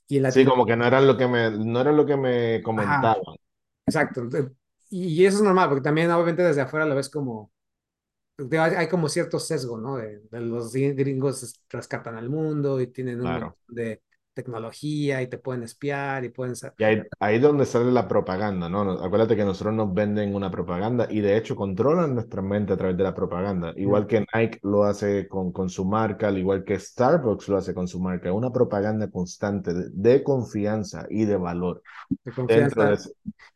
y 0.09 0.17
en 0.17 0.25
Sí, 0.27 0.45
como 0.45 0.65
que 0.65 0.75
no 0.75 0.85
era 0.87 0.99
lo 1.01 1.15
que 1.17 1.27
me, 1.27 1.51
no 1.51 1.81
era 1.81 1.91
lo 1.91 2.05
que 2.07 2.15
me 2.17 2.61
ajá, 2.75 3.17
comentaban. 3.19 3.35
exacto, 3.87 4.23
y, 4.89 5.25
eso 5.25 5.37
es 5.39 5.43
normal, 5.43 5.69
porque 5.69 5.83
también 5.83 6.11
obviamente 6.11 6.43
desde 6.43 6.61
afuera 6.61 6.85
lo 6.85 6.95
ves 6.95 7.09
como 7.09 7.51
Hay, 8.59 8.87
como 8.89 9.09
cierto 9.09 9.39
sesgo, 9.39 9.77
¿no? 9.77 9.97
De, 9.97 10.19
de 10.31 10.41
los 10.41 10.73
gringos 10.73 11.53
rescatan 11.69 12.15
al 12.17 12.29
mundo 12.29 12.79
y 12.81 12.87
tienen 12.87 13.21
un 13.21 13.33
montón 13.33 13.55
de 13.75 14.01
tecnología 14.33 15.21
y 15.21 15.27
te 15.27 15.37
pueden 15.37 15.63
espiar 15.63 16.23
y 16.25 16.29
pueden... 16.29 16.55
Y 16.77 16.83
ahí, 16.83 17.03
ahí 17.19 17.35
es 17.35 17.41
donde 17.43 17.65
sale 17.67 17.91
la 17.91 18.07
propaganda, 18.07 18.67
¿no? 18.67 18.81
Acuérdate 18.93 19.35
que 19.35 19.45
nosotros 19.45 19.75
nos 19.75 19.93
venden 19.93 20.33
una 20.33 20.49
propaganda 20.49 21.05
y 21.11 21.19
de 21.21 21.37
hecho 21.37 21.55
controlan 21.55 22.15
nuestra 22.15 22.41
mente 22.41 22.73
a 22.73 22.77
través 22.77 22.97
de 22.97 23.03
la 23.03 23.13
propaganda. 23.13 23.71
Igual 23.77 24.07
que 24.07 24.25
Nike 24.33 24.59
lo 24.63 24.83
hace 24.83 25.27
con, 25.27 25.51
con 25.51 25.69
su 25.69 25.85
marca, 25.85 26.29
al 26.29 26.39
igual 26.39 26.63
que 26.63 26.79
Starbucks 26.79 27.49
lo 27.49 27.57
hace 27.57 27.75
con 27.75 27.87
su 27.87 27.99
marca. 27.99 28.33
Una 28.33 28.51
propaganda 28.51 29.11
constante 29.11 29.73
de, 29.75 29.89
de 29.91 30.23
confianza 30.23 31.05
y 31.09 31.25
de 31.25 31.37
valor 31.37 31.83
De 32.25 32.33
dentro 32.47 32.85
de, 32.85 32.97
confianza 32.97 33.11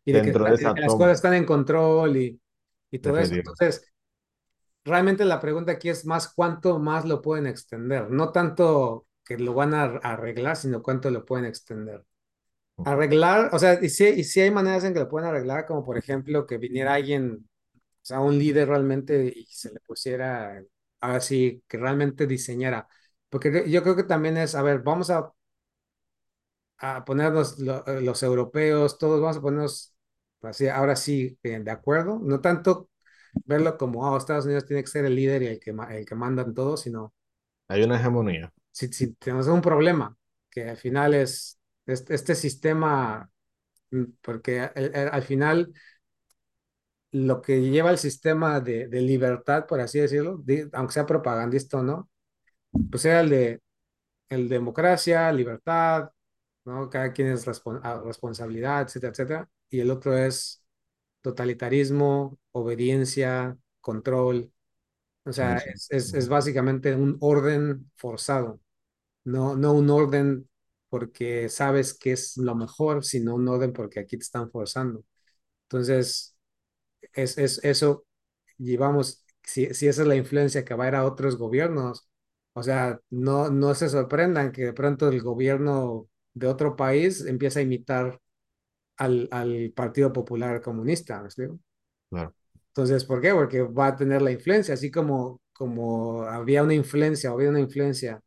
y 0.05 0.11
de 0.13 0.21
que, 0.21 0.31
dentro 0.31 0.45
está- 0.45 0.53
de 0.53 0.55
esa 0.55 0.73
que 0.73 0.81
las 0.81 0.95
cosas 0.95 1.13
están 1.17 1.33
en 1.35 1.45
control 1.45 2.17
y, 2.17 2.41
y 2.91 2.99
todo 2.99 3.19
eso. 3.19 3.35
Entonces, 3.35 3.85
realmente 4.85 5.25
la 5.25 5.41
pregunta 5.41 5.73
aquí 5.73 5.89
es 5.89 6.05
más 6.05 6.33
cuánto 6.33 6.79
más 6.79 7.05
lo 7.05 7.21
pueden 7.21 7.47
extender. 7.47 8.09
No 8.11 8.31
tanto 8.31 9.07
que 9.25 9.37
lo 9.39 9.53
van 9.53 9.73
a 9.73 9.83
arreglar, 9.85 10.55
sino 10.57 10.83
cuánto 10.83 11.11
lo 11.11 11.25
pueden 11.25 11.45
extender. 11.45 12.05
Arreglar, 12.83 13.49
o 13.53 13.59
sea, 13.59 13.79
y 13.83 13.89
sí, 13.89 14.05
y 14.07 14.23
sí 14.23 14.41
hay 14.41 14.51
maneras 14.51 14.83
en 14.83 14.93
que 14.93 14.99
lo 15.01 15.09
pueden 15.09 15.29
arreglar, 15.29 15.65
como 15.65 15.85
por 15.85 15.97
ejemplo 15.97 16.45
que 16.47 16.57
viniera 16.59 16.93
alguien 16.95 17.47
o 18.03 18.05
sea, 18.05 18.19
un 18.21 18.37
líder 18.39 18.69
realmente 18.69 19.33
y 19.35 19.45
se 19.47 19.71
le 19.73 19.79
pusiera, 19.81 20.63
ahora 21.01 21.21
sí, 21.21 21.63
que 21.67 21.77
realmente 21.77 22.27
diseñara. 22.27 22.87
Porque 23.29 23.65
yo 23.69 23.83
creo 23.83 23.95
que 23.97 24.03
también 24.03 24.37
es, 24.37 24.55
a 24.55 24.63
ver, 24.63 24.81
vamos 24.83 25.09
a, 25.11 25.31
a 26.77 27.05
ponernos 27.05 27.59
lo- 27.59 27.85
eh, 27.87 28.01
los 28.01 28.21
europeos, 28.23 28.97
todos 28.97 29.21
vamos 29.21 29.37
a 29.37 29.41
ponernos, 29.41 29.95
así, 30.41 30.67
ahora 30.67 30.95
sí, 30.95 31.37
eh, 31.43 31.59
de 31.59 31.71
acuerdo. 31.71 32.19
No 32.21 32.41
tanto 32.41 32.89
verlo 33.45 33.77
como, 33.77 34.01
oh, 34.09 34.17
Estados 34.17 34.45
Unidos 34.45 34.65
tiene 34.65 34.83
que 34.83 34.89
ser 34.89 35.05
el 35.05 35.15
líder 35.15 35.43
y 35.43 35.47
el 35.47 35.59
que, 35.59 35.71
el 35.71 36.05
que 36.05 36.15
manda 36.15 36.43
en 36.43 36.53
todo, 36.53 36.77
sino 36.77 37.13
Hay 37.67 37.83
una 37.83 37.97
hegemonía. 37.99 38.51
si, 38.71 38.87
si 38.93 39.13
tenemos 39.15 39.47
un 39.47 39.61
problema, 39.61 40.15
que 40.49 40.69
al 40.69 40.77
final 40.77 41.13
es 41.13 41.59
este, 41.85 42.15
este 42.15 42.35
sistema, 42.35 43.29
mm, 43.91 44.03
porque 44.21 44.61
al, 44.61 44.91
al- 44.95 45.09
al 45.13 45.23
final 45.23 45.73
lo 47.11 47.41
que 47.41 47.61
lleva 47.61 47.91
el 47.91 47.97
sistema 47.97 48.59
de, 48.59 48.87
de 48.87 49.01
libertad, 49.01 49.65
por 49.67 49.79
así 49.79 49.99
decirlo, 49.99 50.37
de- 50.43 50.69
aunque 50.73 50.93
sea 50.93 51.05
propagandista 51.05 51.77
o 51.79 51.83
no, 51.83 52.09
pues 52.91 53.05
era 53.05 53.21
el 53.21 53.29
de 53.31 53.61
el 54.29 54.49
democracia, 54.49 55.31
libertad, 55.33 56.11
¿no? 56.65 56.89
Cada 56.91 57.13
quien 57.13 57.29
es 57.29 57.47
respon- 57.47 57.81
ah, 57.83 58.01
responsabilidad, 58.05 58.83
etcétera, 58.83 59.11
etcétera. 59.13 59.51
Y 59.71 59.81
el 59.81 59.91
otro 59.91 60.17
es 60.17 60.64
totalitarismo, 61.25 62.39
obediencia, 62.53 63.57
control. 63.81 64.53
O 65.25 65.33
sea, 65.33 65.55
Sí, 65.55 65.69
es, 65.73 65.87
es, 65.91 66.13
es 66.13 66.27
Ujú. 66.27 66.29
básicamente 66.29 66.95
un 66.95 67.17
orden 67.21 67.91
forzado, 67.97 68.61
no, 69.25 69.55
no 69.57 69.73
un 69.73 69.89
orden 69.91 70.49
porque 70.89 71.49
sabes 71.49 71.93
que 71.97 72.13
es 72.13 72.37
lo 72.37 72.55
mejor, 72.55 73.05
sino 73.05 73.35
un 73.35 73.47
orden 73.49 73.73
porque 73.73 73.99
aquí 74.01 74.17
te 74.17 74.23
están 74.23 74.51
forzando. 74.51 75.03
Entonces, 75.63 76.37
es, 77.13 77.37
es 77.37 77.63
eso, 77.63 78.05
llevamos, 78.57 79.23
si, 79.43 79.73
si 79.73 79.87
esa 79.87 80.01
es 80.03 80.07
la 80.07 80.15
influencia 80.15 80.65
que 80.65 80.73
va 80.75 80.85
a 80.85 80.87
ir 80.89 80.95
a 80.95 81.05
otros 81.05 81.37
gobiernos, 81.37 82.09
o 82.53 82.63
sea, 82.63 82.99
no, 83.09 83.49
no 83.49 83.75
se 83.75 83.89
sorprendan 83.89 84.51
que 84.51 84.63
de 84.65 84.73
pronto 84.73 85.09
el 85.09 85.21
gobierno 85.21 86.07
de 86.33 86.47
otro 86.47 86.75
país 86.75 87.25
empieza 87.25 87.59
a 87.59 87.63
imitar 87.63 88.19
al, 88.97 89.27
al 89.31 89.71
Partido 89.75 90.13
Popular 90.13 90.61
Comunista, 90.61 91.19
¿me 91.21 91.27
explico? 91.27 91.59
Claro. 92.09 92.33
Entonces, 92.69 93.05
¿por 93.05 93.21
qué? 93.21 93.31
Porque 93.33 93.61
va 93.61 93.87
a 93.87 93.95
tener 93.95 94.21
la 94.21 94.31
influencia, 94.31 94.73
así 94.73 94.91
como, 94.91 95.41
como 95.53 96.23
había 96.23 96.63
una 96.63 96.73
influencia, 96.73 97.31
o 97.31 97.35
había 97.35 97.49
una 97.49 97.59
influencia 97.61 98.21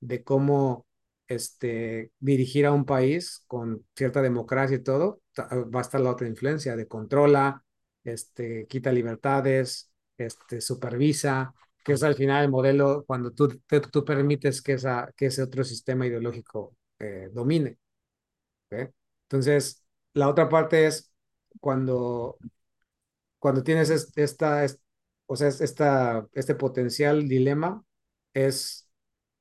de 0.00 0.24
cómo 0.24 0.86
este, 1.28 2.12
dirigir 2.20 2.66
a 2.66 2.72
un 2.72 2.84
país 2.86 3.44
con 3.46 3.86
cierta 3.96 4.22
democracia 4.22 4.76
y 4.78 4.82
todo, 4.82 5.22
va 5.38 5.80
a 5.80 5.82
estar 5.82 6.00
la 6.00 6.10
otra 6.12 6.28
influencia 6.28 6.76
de 6.76 6.88
controla, 6.88 7.64
este, 8.04 8.66
quita 8.68 8.92
libertades, 8.92 9.90
este, 10.18 10.60
supervisa, 10.60 11.54
que 11.84 11.92
es 11.94 12.02
al 12.02 12.16
final 12.16 12.44
el 12.44 12.50
modelo 12.50 13.04
cuando 13.06 13.32
tú, 13.32 13.48
te, 13.66 13.80
tú 13.80 14.04
permites 14.04 14.62
que, 14.62 14.74
esa, 14.74 15.12
que 15.16 15.26
ese 15.26 15.42
otro 15.42 15.64
sistema 15.64 16.06
ideológico 16.06 16.76
eh, 16.98 17.30
domine. 17.32 17.78
Entonces, 19.24 19.84
la 20.16 20.28
otra 20.30 20.48
parte 20.48 20.86
es 20.86 21.12
cuando, 21.60 22.38
cuando 23.38 23.62
tienes 23.62 23.90
esta, 24.16 24.66
o 25.26 25.36
sea, 25.36 25.48
esta, 25.48 26.26
este 26.32 26.54
potencial 26.54 27.28
dilema, 27.28 27.84
es 28.34 28.88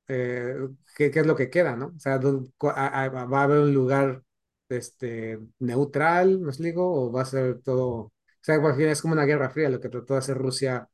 eh, 0.08 0.56
¿qué, 0.96 1.12
¿qué, 1.12 1.22
es 1.22 1.28
lo 1.28 1.36
que 1.36 1.50
queda, 1.50 1.76
¿no? 1.76 1.88
O 1.96 2.00
sea, 2.00 2.18
¿va 2.20 3.40
a 3.40 3.44
haber 3.44 3.60
un 3.60 3.74
lugar 3.74 4.24
este, 4.70 5.40
neutral, 5.60 6.40
¿me 6.40 6.50
explico? 6.50 6.84
¿O 6.92 7.12
va 7.12 7.22
a 7.24 7.26
ser 7.26 7.62
todo... 7.62 7.88
O 7.96 8.14
sea, 8.42 8.58
es 8.92 9.02
como 9.02 9.14
una 9.14 9.26
guerra 9.26 9.50
fría 9.50 9.70
lo 9.70 9.80
que 9.82 9.90
trató 9.90 10.14
de 10.16 10.20
hacer 10.20 10.38
Rusia 10.38 10.90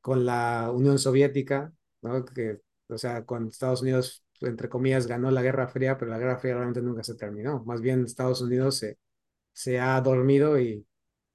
con 0.00 0.26
la 0.26 0.70
Unión 0.72 0.98
Soviética, 0.98 1.72
¿no? 2.02 2.24
Que, 2.26 2.60
o 2.88 2.98
sea, 2.98 3.24
cuando 3.24 3.50
Estados 3.50 3.82
Unidos, 3.82 4.24
entre 4.42 4.68
comillas, 4.68 5.06
ganó 5.06 5.30
la 5.30 5.42
Guerra 5.42 5.68
Fría, 5.68 5.98
pero 5.98 6.10
la 6.10 6.18
Guerra 6.18 6.38
Fría 6.38 6.54
realmente 6.54 6.82
nunca 6.82 7.02
se 7.04 7.14
terminó. 7.16 7.62
Más 7.64 7.80
bien 7.80 8.04
Estados 8.04 8.40
Unidos 8.42 8.76
se, 8.78 8.98
se 9.52 9.80
ha 9.80 10.00
dormido 10.02 10.60
y... 10.60 10.86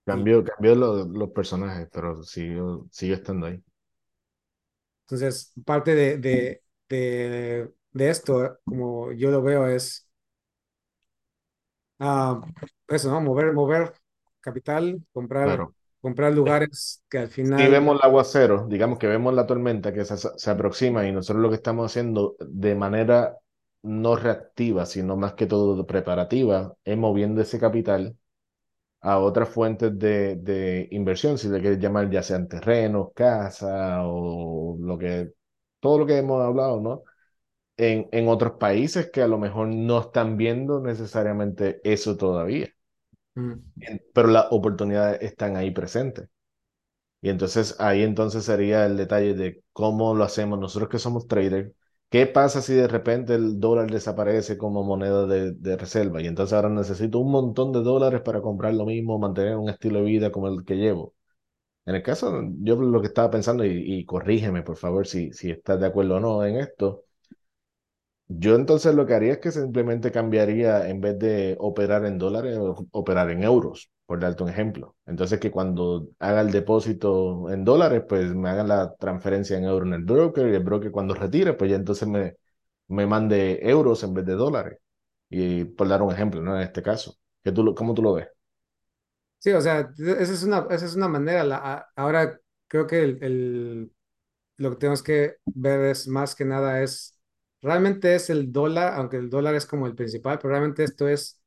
Cambió, 0.05 0.43
cambió 0.45 0.75
los, 0.75 1.07
los 1.09 1.31
personajes, 1.31 1.87
pero 1.91 2.23
sigue, 2.23 2.61
sigue 2.91 3.13
estando 3.15 3.47
ahí. 3.47 3.61
Entonces, 5.03 5.53
parte 5.65 5.95
de, 5.95 6.17
de, 6.17 6.63
de, 6.89 7.73
de 7.91 8.09
esto, 8.09 8.59
como 8.65 9.11
yo 9.11 9.31
lo 9.31 9.41
veo, 9.41 9.67
es 9.67 10.07
uh, 11.99 12.41
eso, 12.87 13.09
¿no? 13.11 13.21
Mover, 13.21 13.53
mover 13.53 13.93
capital, 14.41 15.03
comprar, 15.11 15.57
Claro. 15.57 15.75
Comprar 16.03 16.33
lugares 16.33 17.03
que 17.09 17.19
al 17.19 17.29
Si 17.55 17.67
final... 17.67 17.67
vemos 17.67 17.95
el 17.97 18.01
aguacero, 18.09 18.65
digamos 18.67 18.97
que 18.97 19.07
vemos 19.07 19.33
la 19.33 19.45
tormenta 19.45 19.93
que 19.93 20.05
se, 20.05 20.17
se 20.17 20.49
aproxima 20.51 21.05
y 21.07 21.11
nosotros 21.11 21.41
lo 21.43 21.49
que 21.49 21.55
estamos 21.55 21.85
haciendo 21.91 22.35
de 22.39 22.73
manera 22.75 23.37
no 23.83 24.15
reactiva, 24.15 24.85
sino 24.87 25.17
más 25.17 25.33
que 25.35 25.45
todo 25.45 25.85
preparativa, 25.85 26.73
es 26.83 26.97
moviendo 26.97 27.41
ese 27.41 27.59
capital 27.59 28.17
a 29.01 29.19
otras 29.19 29.49
fuentes 29.49 29.97
de, 29.99 30.37
de 30.37 30.87
inversión, 30.91 31.37
si 31.37 31.49
le 31.49 31.61
quieres 31.61 31.79
llamar 31.79 32.09
ya 32.11 32.23
sean 32.23 32.47
terrenos, 32.49 33.09
casa 33.15 34.01
o 34.05 34.77
lo 34.79 34.97
que, 34.97 35.33
todo 35.79 35.99
lo 35.99 36.05
que 36.07 36.17
hemos 36.19 36.41
hablado, 36.43 36.81
¿no? 36.81 37.03
En, 37.77 38.09
en 38.11 38.27
otros 38.29 38.53
países 38.59 39.11
que 39.11 39.21
a 39.23 39.27
lo 39.27 39.37
mejor 39.39 39.67
no 39.69 39.99
están 40.01 40.37
viendo 40.37 40.81
necesariamente 40.81 41.81
eso 41.85 42.17
todavía, 42.17 42.69
Mm. 43.35 43.53
pero 44.13 44.27
las 44.27 44.47
oportunidades 44.51 45.21
están 45.21 45.55
ahí 45.57 45.71
presentes. 45.71 46.29
Y 47.21 47.29
entonces 47.29 47.75
ahí 47.79 48.03
entonces 48.03 48.45
sería 48.45 48.85
el 48.85 48.97
detalle 48.97 49.33
de 49.33 49.63
cómo 49.71 50.13
lo 50.15 50.23
hacemos 50.25 50.59
nosotros 50.59 50.89
que 50.89 50.99
somos 50.99 51.27
traders. 51.27 51.71
¿Qué 52.09 52.27
pasa 52.27 52.61
si 52.61 52.73
de 52.73 52.87
repente 52.87 53.33
el 53.35 53.59
dólar 53.59 53.89
desaparece 53.89 54.57
como 54.57 54.83
moneda 54.83 55.25
de, 55.25 55.77
reserva? 55.77 56.21
Y 56.21 56.27
entonces 56.27 56.53
ahora 56.53 56.69
necesito 56.69 57.19
un 57.19 57.31
montón 57.31 57.71
de 57.71 57.81
dólares 57.81 58.21
para 58.21 58.41
comprar 58.41 58.73
lo 58.73 58.85
mismo, 58.85 59.17
mantener 59.19 59.57
un 59.57 59.69
estilo 59.69 59.99
de 59.99 60.05
vida 60.05 60.31
como 60.31 60.47
el 60.49 60.65
que 60.65 60.75
llevo. 60.75 61.15
En 61.85 61.95
el 61.95 62.03
caso, 62.03 62.43
yo 62.61 62.75
lo 62.77 63.01
que 63.01 63.07
estaba 63.07 63.31
pensando, 63.31 63.65
y, 63.65 63.71
y 63.99 64.05
corrígeme 64.05 64.63
por 64.63 64.77
favor 64.77 65.07
si, 65.07 65.33
si 65.33 65.51
estás 65.51 65.79
de 65.79 65.87
acuerdo 65.87 66.17
o 66.17 66.19
no 66.19 66.45
en 66.45 66.57
esto, 66.57 67.05
yo 68.27 68.55
entonces 68.55 68.95
lo 68.95 69.05
que 69.05 69.13
haría 69.13 69.33
es 69.33 69.39
que 69.39 69.51
simplemente 69.51 70.11
cambiaría, 70.11 70.87
en 70.89 71.01
vez 71.01 71.19
de 71.19 71.55
operar 71.59 72.05
en 72.05 72.17
dólares, 72.17 72.57
operar 72.91 73.29
en 73.31 73.43
euros, 73.43 73.91
por 74.05 74.19
darte 74.19 74.43
un 74.43 74.49
ejemplo. 74.49 74.95
Entonces 75.05 75.39
que 75.39 75.51
cuando 75.51 76.09
haga 76.19 76.41
el 76.41 76.51
depósito 76.51 77.49
en 77.51 77.63
dólares, 77.65 78.03
pues 78.07 78.33
me 78.35 78.49
hagan 78.49 78.67
la 78.69 78.95
transferencia 78.95 79.57
en 79.57 79.65
euros 79.65 79.87
en 79.87 79.93
el 79.93 80.03
broker 80.05 80.47
y 80.47 80.55
el 80.55 80.63
broker 80.63 80.91
cuando 80.91 81.13
retire, 81.15 81.53
pues 81.53 81.69
ya 81.71 81.75
entonces 81.77 82.07
me, 82.07 82.35
me 82.87 83.05
mande 83.07 83.59
euros 83.69 84.03
en 84.03 84.13
vez 84.13 84.25
de 84.25 84.33
dólares. 84.35 84.79
Y 85.29 85.65
por 85.65 85.87
dar 85.87 86.01
un 86.01 86.11
ejemplo, 86.13 86.41
¿no? 86.41 86.55
En 86.55 86.63
este 86.63 86.81
caso. 86.83 87.17
¿Qué 87.43 87.51
tú, 87.51 87.73
¿Cómo 87.75 87.93
tú 87.93 88.01
lo 88.03 88.13
ves? 88.13 88.27
Sí, 89.39 89.51
o 89.51 89.59
sea, 89.61 89.91
esa 89.97 90.33
es 90.33 90.43
una, 90.43 90.65
esa 90.69 90.85
es 90.85 90.95
una 90.95 91.07
manera. 91.09 91.43
La, 91.43 91.89
ahora 91.95 92.39
creo 92.67 92.87
que 92.87 93.03
el, 93.03 93.91
lo 94.57 94.71
que 94.71 94.77
tenemos 94.77 95.03
que 95.03 95.37
ver 95.53 95.81
es 95.91 96.07
más 96.07 96.35
que 96.35 96.45
nada 96.45 96.81
es 96.83 97.12
realmente 97.63 98.15
es 98.15 98.29
el 98.29 98.51
dólar, 98.51 98.93
aunque 98.95 99.17
el 99.17 99.29
dólar 99.29 99.55
es 99.55 99.65
como 99.65 99.87
el 99.87 99.95
principal, 99.95 100.37
pero 100.37 100.51
realmente 100.51 100.83
esto 100.83 101.07
es 101.07 101.41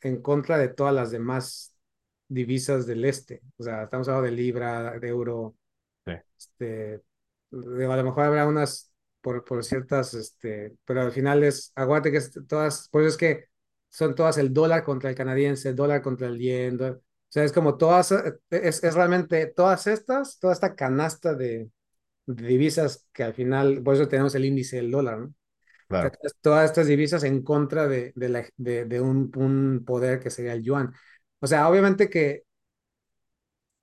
en 0.00 0.20
contra 0.20 0.58
de 0.58 0.68
todas 0.68 0.94
las 0.94 1.10
demás 1.10 1.74
divisas 2.28 2.86
del 2.86 3.04
este. 3.04 3.42
O 3.56 3.62
sea, 3.62 3.84
estamos 3.84 4.08
hablando 4.08 4.30
de 4.30 4.36
libra, 4.36 4.98
de 4.98 5.08
euro. 5.08 5.56
Sí. 6.06 6.12
Este, 6.38 6.94
a 7.52 7.96
lo 7.96 8.04
mejor 8.04 8.24
habrá 8.24 8.46
unas 8.46 8.92
por, 9.20 9.44
por 9.44 9.64
ciertas, 9.64 10.14
este, 10.14 10.76
pero 10.84 11.02
al 11.02 11.12
final 11.12 11.44
es, 11.44 11.72
aguante 11.74 12.10
que 12.10 12.18
es 12.18 12.32
todas, 12.48 12.88
por 12.88 13.02
eso 13.02 13.10
es 13.10 13.16
que 13.16 13.44
son 13.88 14.14
todas 14.14 14.38
el 14.38 14.52
dólar 14.52 14.84
contra 14.84 15.10
el 15.10 15.16
canadiense, 15.16 15.68
el 15.68 15.76
dólar 15.76 16.02
contra 16.02 16.28
el 16.28 16.38
yen. 16.38 16.80
o 16.80 17.00
sea, 17.28 17.44
es 17.44 17.52
como 17.52 17.76
todas, 17.76 18.12
es, 18.50 18.82
es 18.82 18.94
realmente 18.94 19.46
todas 19.46 19.86
estas, 19.86 20.38
toda 20.38 20.52
esta 20.52 20.74
canasta 20.74 21.34
de, 21.34 21.70
de 22.26 22.46
divisas 22.46 23.06
que 23.12 23.24
al 23.24 23.34
final, 23.34 23.82
por 23.82 23.94
eso 23.94 24.08
tenemos 24.08 24.34
el 24.34 24.44
índice 24.46 24.76
del 24.76 24.90
dólar, 24.90 25.18
¿no? 25.18 25.34
Claro. 25.90 26.12
Todas 26.40 26.66
estas 26.66 26.86
divisas 26.86 27.24
en 27.24 27.42
contra 27.42 27.88
de, 27.88 28.12
de, 28.14 28.28
la, 28.28 28.46
de, 28.56 28.84
de 28.84 29.00
un, 29.00 29.32
un, 29.34 29.84
poder 29.84 30.20
que 30.20 30.30
sería 30.30 30.52
el 30.52 30.62
yuan. 30.62 30.94
O 31.40 31.48
sea, 31.48 31.68
obviamente 31.68 32.08
que, 32.08 32.44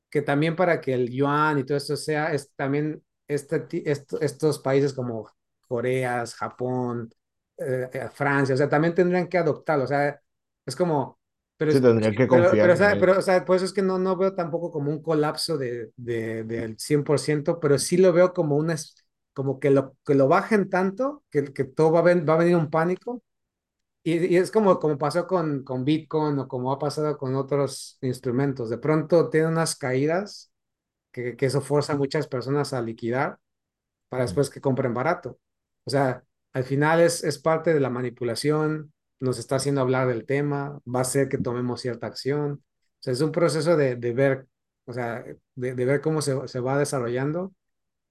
que 0.09 0.21
también 0.21 0.55
para 0.55 0.79
que 0.79 0.93
el 0.93 1.09
yuan 1.09 1.59
y 1.59 1.65
todo 1.65 1.77
esto 1.77 1.97
sea, 1.97 2.31
es 2.31 2.53
también 2.55 3.03
este, 3.27 3.67
esto, 3.91 4.21
estos 4.21 4.59
países 4.59 4.93
como 4.93 5.29
Corea, 5.67 6.23
Japón, 6.27 7.13
eh, 7.57 8.07
Francia, 8.13 8.55
o 8.55 8.57
sea, 8.57 8.69
también 8.69 8.95
tendrían 8.95 9.27
que 9.27 9.37
adoptarlo. 9.37 9.83
O 9.83 9.87
sea, 9.87 10.17
es 10.65 10.75
como... 10.77 11.19
Pero, 11.57 11.73
sí, 11.73 11.81
tendrían 11.81 12.15
que 12.15 12.25
pero, 12.25 12.43
confiar. 12.43 12.67
pero, 12.67 12.73
o 12.73 12.77
sea, 12.77 12.97
pero, 12.97 13.19
o 13.19 13.21
sea, 13.21 13.43
por 13.43 13.57
eso 13.57 13.65
es 13.65 13.73
que 13.73 13.81
no, 13.81 13.99
no 13.99 14.15
veo 14.15 14.33
tampoco 14.33 14.71
como 14.71 14.91
un 14.91 15.01
colapso 15.01 15.57
de, 15.57 15.91
de, 15.97 16.45
del 16.45 16.79
100%, 16.79 17.59
pero 17.59 17.77
sí 17.77 17.97
lo 17.97 18.13
veo 18.13 18.31
como 18.31 18.55
una 18.55 18.75
como 19.37 19.59
que 19.59 19.69
lo, 19.69 19.95
que 20.03 20.15
lo 20.15 20.27
bajen 20.27 20.67
tanto 20.67 21.23
que, 21.29 21.53
que 21.53 21.63
todo 21.63 21.91
va 21.91 21.99
a, 21.99 22.01
ven, 22.01 22.25
va 22.27 22.33
a 22.33 22.37
venir 22.37 22.55
un 22.55 22.71
pánico. 22.71 23.23
Y, 24.03 24.33
y, 24.33 24.37
es 24.37 24.51
como, 24.51 24.79
como 24.79 24.97
pasó 24.97 25.27
con, 25.27 25.63
con 25.63 25.85
Bitcoin 25.85 26.39
o 26.39 26.47
como 26.47 26.71
ha 26.71 26.79
pasado 26.79 27.17
con 27.19 27.35
otros 27.35 27.99
instrumentos. 28.01 28.69
De 28.71 28.79
pronto 28.79 29.29
tiene 29.29 29.47
unas 29.47 29.75
caídas 29.75 30.51
que, 31.11 31.37
que 31.37 31.47
eso 31.47 31.61
forza 31.61 31.93
a 31.93 31.97
muchas 31.97 32.27
personas 32.27 32.73
a 32.73 32.81
liquidar 32.81 33.39
para 34.09 34.23
después 34.23 34.49
que 34.49 34.61
compren 34.61 34.93
barato. 34.95 35.39
O 35.85 35.91
sea, 35.91 36.23
al 36.53 36.63
final 36.63 37.01
es, 37.01 37.23
es 37.23 37.39
parte 37.39 37.73
de 37.75 37.79
la 37.79 37.91
manipulación, 37.91 38.93
nos 39.19 39.39
está 39.39 39.57
haciendo 39.57 39.81
hablar 39.81 40.07
del 40.07 40.25
tema, 40.25 40.79
va 40.87 41.01
a 41.01 41.05
ser 41.05 41.29
que 41.29 41.37
tomemos 41.37 41.81
cierta 41.81 42.07
acción. 42.07 42.63
O 42.63 43.01
sea, 43.01 43.13
es 43.13 43.21
un 43.21 43.31
proceso 43.31 43.77
de, 43.77 43.97
de 43.97 44.13
ver, 44.13 44.47
o 44.85 44.93
sea, 44.93 45.23
de, 45.55 45.75
de 45.75 45.85
ver 45.85 46.01
cómo 46.01 46.21
se, 46.23 46.47
se 46.47 46.59
va 46.59 46.79
desarrollando 46.79 47.53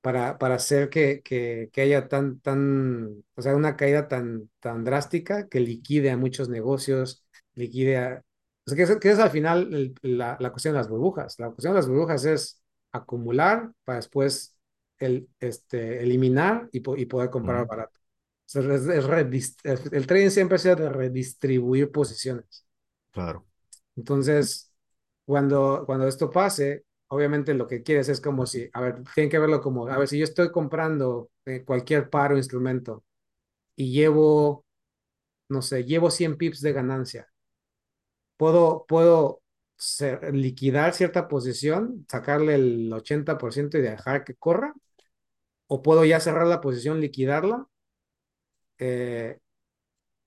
para, 0.06 0.38
para 0.38 0.54
hacer 0.54 0.88
que, 0.88 1.20
que, 1.20 1.68
que, 1.72 1.80
haya 1.80 2.06
tan, 2.06 2.38
tan, 2.38 3.24
o 3.34 3.42
sea, 3.42 3.56
una 3.56 3.76
caída 3.76 4.06
tan, 4.06 4.48
tan 4.60 4.84
drástica 4.84 5.48
que 5.48 5.58
liquide 5.58 6.12
a 6.12 6.16
muchos 6.16 6.48
negocios, 6.48 7.24
liquide 7.54 7.96
a... 7.98 8.24
O 8.64 8.70
sea, 8.70 8.76
que 8.76 8.84
es, 8.84 8.96
que 8.98 9.10
es 9.10 9.18
al 9.18 9.30
final 9.30 9.74
el, 9.74 9.94
la, 10.02 10.36
la 10.38 10.50
cuestión 10.52 10.74
de 10.74 10.78
las 10.78 10.88
burbujas. 10.88 11.40
La 11.40 11.48
cuestión 11.48 11.72
de 11.72 11.80
las 11.80 11.88
burbujas 11.88 12.24
es 12.24 12.62
acumular 12.92 13.72
para 13.82 13.96
después 13.96 14.54
el, 14.98 15.28
este, 15.40 16.04
eliminar 16.04 16.68
y, 16.70 16.78
y 16.78 17.06
poder 17.06 17.28
comprar 17.30 17.62
uh 17.62 17.64
-huh. 17.64 17.68
barato. 17.68 17.98
O 17.98 18.48
sea, 18.48 18.62
es, 18.62 18.86
es 18.86 19.56
el, 19.90 20.06
trading 20.06 20.30
siempre 20.30 20.54
ha 20.54 20.58
sido 20.60 20.76
de 20.76 20.88
redistribuir 20.88 21.90
posiciones. 21.90 22.64
Claro. 23.10 23.44
Entonces, 23.96 24.72
cuando, 25.24 25.82
cuando 25.84 26.06
esto 26.06 26.30
pase, 26.30 26.85
obviamente 27.08 27.54
lo 27.54 27.66
que 27.66 27.82
quieres 27.82 28.08
es 28.08 28.20
como 28.20 28.46
si, 28.46 28.68
a 28.72 28.80
ver, 28.80 29.02
tienen 29.14 29.30
que 29.30 29.38
verlo 29.38 29.60
como, 29.60 29.86
a 29.88 29.98
ver, 29.98 30.08
si 30.08 30.18
yo 30.18 30.24
estoy 30.24 30.50
comprando 30.50 31.30
eh, 31.46 31.64
cualquier 31.64 32.10
par 32.10 32.32
o 32.32 32.36
instrumento 32.36 33.04
y 33.76 33.92
llevo, 33.92 34.64
no 35.50 35.62
sé, 35.62 35.84
llevo 35.84 36.10
100 36.10 36.36
pips 36.38 36.60
de 36.62 36.72
ganancia, 36.74 37.28
puedo, 38.36 38.84
puedo 38.86 39.42
liquidar 40.32 40.94
cierta 40.94 41.28
posición, 41.28 42.06
sacarle 42.08 42.54
el 42.54 42.92
80% 42.92 43.78
y 43.78 43.82
dejar 43.82 44.24
que 44.24 44.34
corra, 44.34 44.74
o 45.68 45.82
puedo 45.82 46.04
ya 46.04 46.20
cerrar 46.20 46.46
la 46.48 46.60
posición, 46.62 47.00
liquidarla. 47.00 47.66
Eh, 48.78 49.38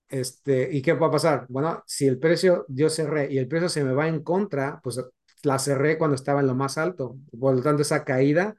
este, 0.09 0.69
¿Y 0.71 0.81
qué 0.81 0.93
va 0.93 1.07
a 1.07 1.11
pasar? 1.11 1.45
Bueno, 1.49 1.83
si 1.87 2.07
el 2.07 2.19
precio 2.19 2.65
yo 2.69 2.89
cerré 2.89 3.31
y 3.31 3.37
el 3.37 3.47
precio 3.47 3.69
se 3.69 3.83
me 3.83 3.93
va 3.93 4.07
en 4.07 4.23
contra, 4.23 4.79
pues 4.83 4.99
la 5.43 5.59
cerré 5.59 5.97
cuando 5.97 6.15
estaba 6.15 6.41
en 6.41 6.47
lo 6.47 6.55
más 6.55 6.77
alto. 6.77 7.17
Por 7.39 7.55
lo 7.55 7.61
tanto, 7.63 7.81
esa 7.81 8.03
caída, 8.05 8.57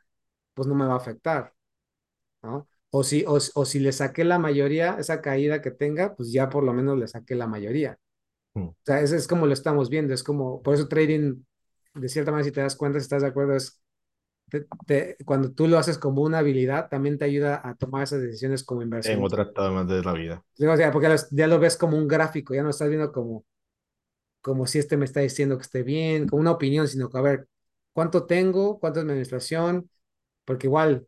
pues 0.54 0.68
no 0.68 0.74
me 0.74 0.86
va 0.86 0.94
a 0.94 0.96
afectar. 0.98 1.54
¿no? 2.42 2.68
O 2.90 3.04
si, 3.04 3.24
o, 3.26 3.34
o 3.54 3.64
si 3.64 3.78
le 3.80 3.92
saqué 3.92 4.24
la 4.24 4.38
mayoría, 4.38 4.96
esa 4.98 5.20
caída 5.22 5.60
que 5.62 5.70
tenga, 5.70 6.14
pues 6.16 6.32
ya 6.32 6.48
por 6.50 6.64
lo 6.64 6.72
menos 6.72 6.98
le 6.98 7.08
saqué 7.08 7.34
la 7.34 7.46
mayoría. 7.46 7.98
Mm. 8.56 8.70
O 8.82 8.86
sea, 8.86 9.00
es, 9.00 9.12
es 9.12 9.28
como 9.28 9.46
lo 9.46 9.52
estamos 9.52 9.90
viendo, 9.90 10.14
es 10.14 10.22
como, 10.24 10.62
por 10.62 10.74
eso 10.74 10.88
trading, 10.88 11.42
de 11.94 12.08
cierta 12.08 12.30
manera, 12.32 12.44
si 12.46 12.52
te 12.52 12.60
das 12.62 12.76
cuenta, 12.76 12.98
si 13.00 13.04
estás 13.04 13.22
de 13.22 13.28
acuerdo, 13.28 13.54
es 13.56 13.80
te- 14.50 14.66
te- 14.86 15.16
cuando 15.24 15.52
tú 15.52 15.68
lo 15.68 15.78
haces 15.78 15.98
como 15.98 16.22
una 16.22 16.38
habilidad, 16.40 16.88
también 16.90 17.18
te 17.18 17.26
ayuda 17.26 17.60
a 17.64 17.76
tomar 17.76 18.04
esas 18.04 18.22
decisiones 18.22 18.64
como 18.64 18.82
En 18.82 18.86
inversionista. 18.86 19.22
otras 19.22 19.52
temas 19.52 19.86
de 19.86 20.02
la 20.02 20.12
vida. 20.14 20.42
O 20.60 20.76
sea, 20.76 20.92
porque 20.92 21.08
los- 21.08 21.28
ya 21.30 21.46
lo 21.46 21.58
ves 21.58 21.76
como 21.76 21.96
un 21.96 22.06
gráfico, 22.08 22.54
ya 22.54 22.62
no 22.62 22.70
estás 22.70 22.88
viendo 22.88 23.12
como, 23.12 23.44
como 24.40 24.66
si 24.66 24.78
este 24.78 24.96
me 24.96 25.04
está 25.04 25.20
diciendo 25.20 25.56
que 25.58 25.62
esté 25.62 25.82
bien, 25.82 26.28
como 26.28 26.40
una 26.40 26.52
opinión, 26.52 26.88
sino 26.88 27.10
que 27.10 27.18
a 27.18 27.20
ver, 27.22 27.48
¿cuánto 27.92 28.26
tengo? 28.26 28.78
¿Cuánto 28.80 29.00
es 29.00 29.04
mi 29.06 29.12
administración? 29.12 29.90
Porque 30.44 30.66
igual 30.68 31.06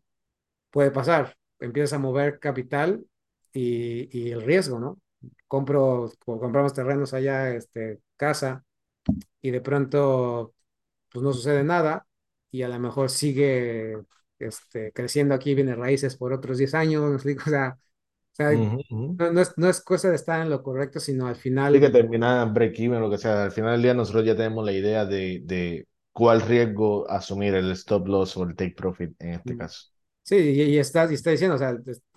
puede 0.70 0.90
pasar, 0.90 1.36
empiezas 1.60 1.94
a 1.94 1.98
mover 1.98 2.38
capital 2.40 3.04
y, 3.52 4.08
y 4.18 4.30
el 4.32 4.42
riesgo, 4.42 4.78
¿no? 4.80 5.00
Compro, 5.48 6.04
o 6.26 6.40
compramos 6.40 6.74
terrenos 6.74 7.14
allá, 7.14 7.50
este, 7.54 8.00
casa, 8.16 8.64
y 9.40 9.50
de 9.50 9.60
pronto, 9.60 10.54
pues 11.10 11.22
no 11.24 11.32
sucede 11.32 11.64
nada, 11.64 12.06
y 12.50 12.62
a 12.62 12.68
lo 12.68 12.78
mejor 12.80 13.10
sigue, 13.10 13.98
este, 14.38 14.92
creciendo 14.92 15.34
aquí, 15.34 15.54
viene 15.54 15.74
raíces 15.76 16.16
por 16.16 16.32
otros 16.32 16.58
10 16.58 16.74
años, 16.74 17.04
¿me 17.10 17.14
explico? 17.16 17.44
O 18.32 18.34
sea, 18.36 18.52
no, 19.18 19.32
no 19.32 19.40
es, 19.40 19.52
no 19.58 19.68
es 19.68 19.80
cosa 19.82 20.10
de 20.10 20.16
estar 20.16 20.40
en 20.42 20.50
lo 20.50 20.62
correcto, 20.62 21.00
sino 21.00 21.26
al 21.26 21.36
Sí 21.72 21.80
que 21.80 21.88
final, 21.88 21.96
termina 21.96 22.44
break-even, 22.44 23.00
lo 23.00 23.10
que 23.10 23.18
sea. 23.18 23.44
Al 23.44 23.52
final 23.52 23.72
del 23.72 23.82
día 23.82 23.94
nosotros 23.94 24.24
ya 24.26 24.36
tenemos 24.36 24.64
la 24.64 24.72
idea 24.72 25.04
de, 25.06 25.40
de 25.44 25.88
cuál 26.12 26.42
riesgo 26.42 27.08
asumir, 27.10 27.54
el 27.54 27.70
stop 27.72 28.06
loss 28.08 28.36
o 28.36 28.42
el 28.44 28.54
take 28.56 28.74
profit 28.76 29.14
en 29.22 29.30
este 29.34 29.56
mm, 29.56 29.56
caso. 29.56 29.88
sí, 30.24 30.36
y, 30.36 30.62
y 30.62 30.78
estás, 30.78 31.10
y 31.10 31.14
está 31.14 31.30
diciendo, 31.30 31.56
o 31.56 31.58
sea, 31.58 31.76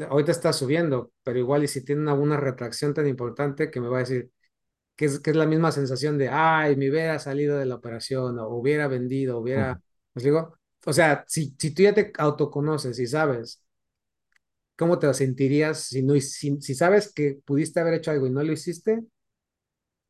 ahorita 0.09 0.32
está 0.32 0.53
subiendo, 0.53 1.13
pero 1.24 1.39
igual 1.39 1.63
y 1.66 1.68
si 1.68 1.84
tiene 1.86 2.01
una, 2.03 2.13
una 2.16 2.38
retracción 2.38 2.93
tan 2.93 3.07
importante 3.07 3.72
que 3.72 3.82
me 3.82 3.89
va 3.89 3.97
a 3.97 4.01
decir, 4.01 4.32
que 4.97 5.07
es, 5.07 5.20
que 5.22 5.32
es 5.32 5.38
la 5.38 5.47
misma 5.47 5.72
sensación 5.74 6.20
de, 6.20 6.30
ay, 6.30 6.78
me 6.78 6.91
hubiera 6.91 7.20
salido 7.20 7.57
de 7.59 7.68
la 7.68 7.76
operación 7.78 8.39
o 8.39 8.49
hubiera 8.49 8.88
vendido, 8.89 9.39
hubiera, 9.39 9.82
¿me 10.16 10.24
digo? 10.24 10.57
O 10.86 10.93
sea, 10.93 11.26
si, 11.28 11.55
si 11.59 11.74
tú 11.76 11.84
ya 11.84 11.95
te 11.95 12.13
autoconoces 12.20 12.99
y 12.99 13.07
sabes 13.07 13.63
cómo 14.78 14.99
te 14.99 15.13
sentirías 15.13 15.80
si, 15.82 16.03
no, 16.03 16.15
si, 16.19 16.59
si 16.61 16.76
sabes 16.76 17.13
que 17.13 17.39
pudiste 17.45 17.80
haber 17.80 17.95
hecho 17.95 18.11
algo 18.11 18.28
y 18.28 18.32
no 18.32 18.43
lo 18.43 18.51
hiciste, 18.53 19.03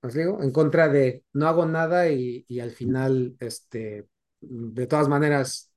¿me 0.02 0.12
digo? 0.14 0.42
En 0.44 0.52
contra 0.52 0.88
de 0.90 1.24
no 1.34 1.48
hago 1.48 1.66
nada 1.66 2.10
y, 2.10 2.46
y 2.48 2.60
al 2.60 2.72
final, 2.72 3.36
este, 3.40 4.08
de 4.42 4.88
todas 4.88 5.08
maneras, 5.08 5.72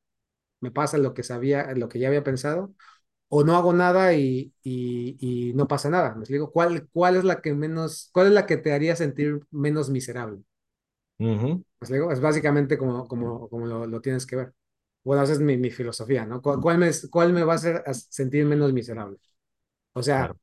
me 0.61 0.71
pasa 0.73 0.99
lo 0.99 1.15
que 1.15 1.23
sabía, 1.25 1.73
lo 1.75 1.89
que 1.89 1.99
ya 2.01 2.09
había 2.09 2.25
pensado, 2.25 2.75
o 3.29 3.45
no 3.45 3.57
hago 3.57 3.73
nada 3.75 4.15
y, 4.15 4.55
y, 4.65 5.17
y 5.51 5.55
no 5.55 5.69
pasa 5.69 5.91
nada. 5.91 6.15
¿Me 6.15 6.21
explico? 6.23 6.53
¿Cuál, 6.53 6.89
cuál 6.93 7.17
es 7.17 7.25
la 7.25 7.41
que 7.43 7.55
menos, 7.55 8.11
cuál 8.13 8.29
es 8.29 8.35
la 8.35 8.47
que 8.47 8.57
te 8.59 8.73
haría 8.75 8.97
sentir 8.97 9.41
menos 9.51 9.91
miserable? 9.91 10.43
ujú, 11.19 11.65
Pues 11.79 11.91
digo, 11.91 12.11
es 12.13 12.21
básicamente 12.21 12.79
como, 12.79 13.07
como, 13.09 13.49
como 13.49 13.67
lo, 13.67 13.87
lo 13.87 14.01
tienes 14.01 14.27
que 14.27 14.37
ver. 14.37 14.55
Bueno, 15.09 15.23
esa 15.23 15.33
es 15.33 15.41
mi, 15.41 15.57
mi 15.57 15.71
filosofía, 15.71 16.27
¿no? 16.27 16.43
¿Cuál, 16.43 16.61
cuál 16.61 16.77
me, 16.79 16.91
cuál 17.11 17.33
me 17.33 17.43
va 17.43 17.55
a 17.55 17.57
hacer 17.57 17.83
sentir 18.11 18.45
menos 18.45 18.75
miserable? 18.75 19.17
O 19.95 20.03
sea, 20.03 20.27
claro. 20.27 20.39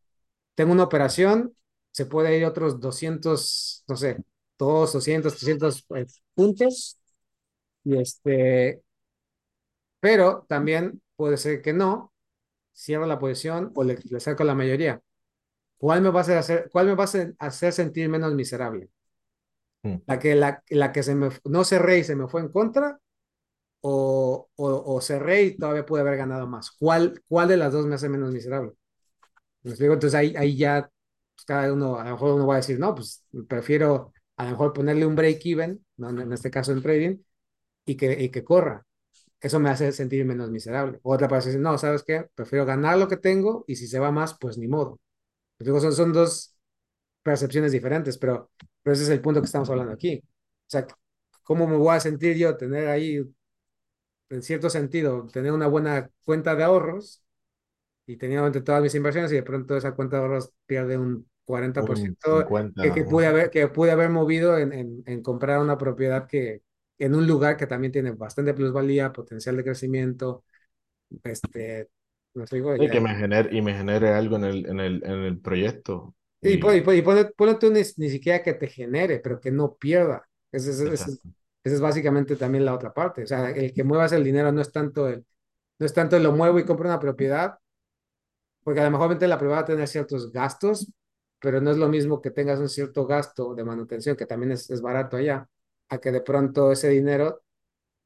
tengo 0.55 0.74
una 0.74 0.84
operación, 0.84 1.55
se 1.91 2.05
puede 2.07 2.38
ir 2.38 2.45
otros 2.45 2.80
200 2.82 3.84
no 3.88 3.97
sé, 3.97 4.18
2, 4.59 4.93
200, 4.93 5.36
300 5.38 5.86
eh, 5.95 6.05
puntos, 6.36 6.99
y 7.84 7.97
este, 7.97 8.84
pero 9.99 10.45
también 10.49 11.01
puede 11.16 11.38
ser 11.38 11.61
que 11.61 11.74
no, 11.74 12.13
cierro 12.76 13.05
la 13.07 13.20
posición 13.20 13.72
o 13.76 13.84
le, 13.84 13.97
le 14.09 14.20
saco 14.20 14.43
la 14.43 14.55
mayoría. 14.55 15.01
¿Cuál 15.78 16.01
me 16.03 16.09
va 16.11 16.20
a 16.22 16.24
hacer, 16.24 16.38
hacer, 16.39 16.70
cuál 16.72 16.88
me 16.88 16.95
va 16.95 17.03
a 17.03 17.05
hacer, 17.05 17.36
hacer 17.39 17.74
sentir 17.74 18.09
menos 18.09 18.34
miserable? 18.36 18.89
Mm, 19.86 20.01
¿La 20.07 20.18
que, 20.20 20.34
la, 20.36 20.63
la 20.70 20.91
que 20.91 21.03
se 21.03 21.13
me, 21.16 21.30
no 21.45 21.63
cerré 21.63 21.99
y 21.99 22.03
se 22.03 22.16
me 22.16 22.28
fue 22.28 22.41
en 22.41 22.49
contra? 22.49 22.99
O, 23.88 24.50
o, 24.56 24.96
o 24.96 25.02
cerré 25.02 25.44
y 25.44 25.58
todavía 25.58 25.86
pude 25.86 26.02
haber 26.02 26.18
ganado 26.18 26.48
más. 26.48 26.72
¿Cuál, 26.72 27.22
cuál 27.28 27.48
de 27.50 27.58
las 27.58 27.72
dos 27.74 27.86
me 27.86 27.96
hace 27.96 28.10
menos 28.10 28.32
miserable? 28.32 28.72
¿Me 29.64 29.72
explico? 29.72 29.94
Entonces 29.94 30.16
ahí, 30.20 30.36
ahí 30.38 30.58
ya 30.58 30.90
pues, 31.36 31.46
cada 31.46 31.72
uno, 31.74 31.98
a 32.00 32.06
lo 32.06 32.12
mejor 32.12 32.34
uno 32.36 32.48
va 32.48 32.56
a 32.56 32.58
decir, 32.58 32.80
no, 32.80 32.96
pues 32.96 33.26
prefiero 33.48 34.14
a 34.38 34.46
lo 34.46 34.52
mejor 34.52 34.74
ponerle 34.74 35.06
un 35.06 35.16
break-even, 35.16 35.86
¿no? 35.98 36.10
en 36.10 36.34
este 36.34 36.52
caso 36.52 36.72
en 36.72 36.82
trading, 36.82 37.18
y 37.86 37.98
que, 37.98 38.22
y 38.24 38.30
que 38.30 38.44
corra. 38.44 38.86
Eso 39.42 39.60
me 39.60 39.70
hace 39.70 39.92
sentir 39.94 40.26
menos 40.26 40.52
miserable. 40.52 41.00
Otra 41.04 41.28
para 41.28 41.42
decir, 41.44 41.60
no, 41.62 41.78
¿sabes 41.78 42.04
qué? 42.04 42.26
Prefiero 42.36 42.66
ganar 42.66 42.98
lo 42.98 43.08
que 43.08 43.18
tengo 43.18 43.66
y 43.68 43.76
si 43.78 43.88
se 43.88 44.00
va 44.00 44.12
más, 44.12 44.38
pues 44.40 44.58
ni 44.58 44.68
modo. 44.68 45.00
Digo, 45.60 45.80
son, 45.82 45.94
son 45.94 46.14
dos 46.14 46.56
percepciones 47.24 47.72
diferentes, 47.72 48.18
pero, 48.18 48.52
pero 48.84 48.94
ese 48.94 49.04
es 49.04 49.10
el 49.10 49.22
punto 49.22 49.42
que 49.42 49.46
estamos 49.48 49.70
hablando 49.70 49.94
aquí. 49.94 50.22
O 50.24 50.70
sea, 50.70 50.88
¿cómo 51.44 51.68
me 51.68 51.78
voy 51.78 51.96
a 51.96 52.00
sentir 52.00 52.38
yo 52.38 52.56
tener 52.58 52.88
ahí 52.88 53.22
en 54.30 54.41
cierto 54.43 54.69
sentido, 54.69 55.28
tener 55.28 55.51
una 55.51 55.67
buena 55.67 56.09
cuenta 56.23 56.55
de 56.55 56.63
ahorros 56.63 57.23
y 58.07 58.17
tenía 58.17 58.45
entre 58.45 58.61
todas 58.61 58.82
mis 58.84 58.95
inversiones 58.95 59.32
y 59.32 59.36
de 59.36 59.43
pronto 59.43 59.78
esa 59.78 59.95
cuenta 59.95 60.17
de 60.17 60.23
ahorros 60.23 60.51
pierde 60.65 60.97
un 60.97 61.30
Un 61.84 61.95
40% 61.95 62.55
que, 62.80 62.91
50. 62.91 62.93
que 62.93 63.05
pude 63.05 63.28
ujú. 63.28 63.28
haber, 63.28 63.49
que 63.51 63.67
pude 63.69 63.91
haber 63.91 64.09
movido 64.09 64.57
en, 64.57 64.73
en, 64.73 65.03
en 65.05 65.23
comprar 65.23 65.59
una 65.59 65.78
propiedad 65.78 66.28
que 66.28 66.63
en 66.99 67.15
un 67.15 67.28
lugar 67.28 67.57
que 67.57 67.67
también 67.67 67.91
tiene 67.93 68.11
bastante 68.11 68.53
plusvalía, 68.53 69.11
potencial 69.13 69.57
de 69.57 69.63
crecimiento, 69.63 70.45
este, 71.23 71.89
no 72.36 72.47
sé, 72.47 72.61
Y 72.78 72.89
que 72.89 72.99
me 73.01 73.15
genere, 73.15 73.55
y 73.55 73.61
me 73.61 73.73
genere 73.73 74.09
algo 74.13 74.36
en 74.38 74.43
el, 74.45 74.65
en 74.67 74.80
el, 74.80 75.03
en 75.05 75.11
el 75.23 75.39
proyecto. 75.39 76.15
Y, 76.41 76.53
y, 76.53 76.57
Y 76.57 76.78
y 76.78 77.01
ponle, 77.01 77.26
ponle 77.36 77.55
tú 77.55 77.71
ni, 77.71 77.82
ni 77.97 78.09
siquiera 78.09 78.43
que 78.43 78.53
te 78.53 78.67
genere, 78.67 79.19
pero 79.19 79.39
que 79.39 79.51
no 79.51 79.76
pierda. 79.76 80.28
Es- 80.51 80.67
es 80.67 80.80
exacto. 80.82 81.30
Esa 81.66 81.76
es 81.76 81.82
básicamente 81.82 82.36
también 82.36 82.63
la 82.63 82.76
otra 82.76 82.93
parte. 82.93 83.24
O 83.24 83.28
sea, 83.28 83.49
el 83.49 83.74
que 83.74 83.84
muevas 83.84 84.11
el 84.13 84.24
dinero 84.24 84.51
no 84.51 84.61
es 84.61 84.72
tanto 84.72 85.09
el, 85.09 85.26
no 85.80 85.86
es 85.86 85.93
tanto 85.93 86.16
el 86.16 86.22
lo 86.24 86.32
muevo 86.32 86.59
y 86.59 86.63
compro 86.63 86.88
una 86.88 86.99
propiedad, 86.99 87.57
porque 88.63 88.82
a 88.82 88.84
lo 88.84 88.91
mejor 88.91 89.09
la 89.09 89.38
propiedad 89.38 89.57
va 89.57 89.61
a 89.61 89.66
tener 89.66 89.88
ciertos 89.88 90.32
gastos, 90.32 90.91
pero 91.39 91.59
no 91.61 91.72
es 91.72 91.78
lo 91.78 91.89
mismo 91.89 92.22
que 92.22 92.30
tengas 92.30 92.59
un 92.59 92.70
cierto 92.70 93.07
gasto 93.07 93.55
de 93.55 93.63
manutención, 93.63 94.16
que 94.16 94.28
también 94.28 94.51
es, 94.51 94.70
es 94.70 94.80
barato 94.80 95.18
allá, 95.18 95.49
a 95.89 95.97
que 95.97 96.11
de 96.11 96.22
pronto 96.22 96.72
ese 96.72 96.89
dinero 96.89 97.41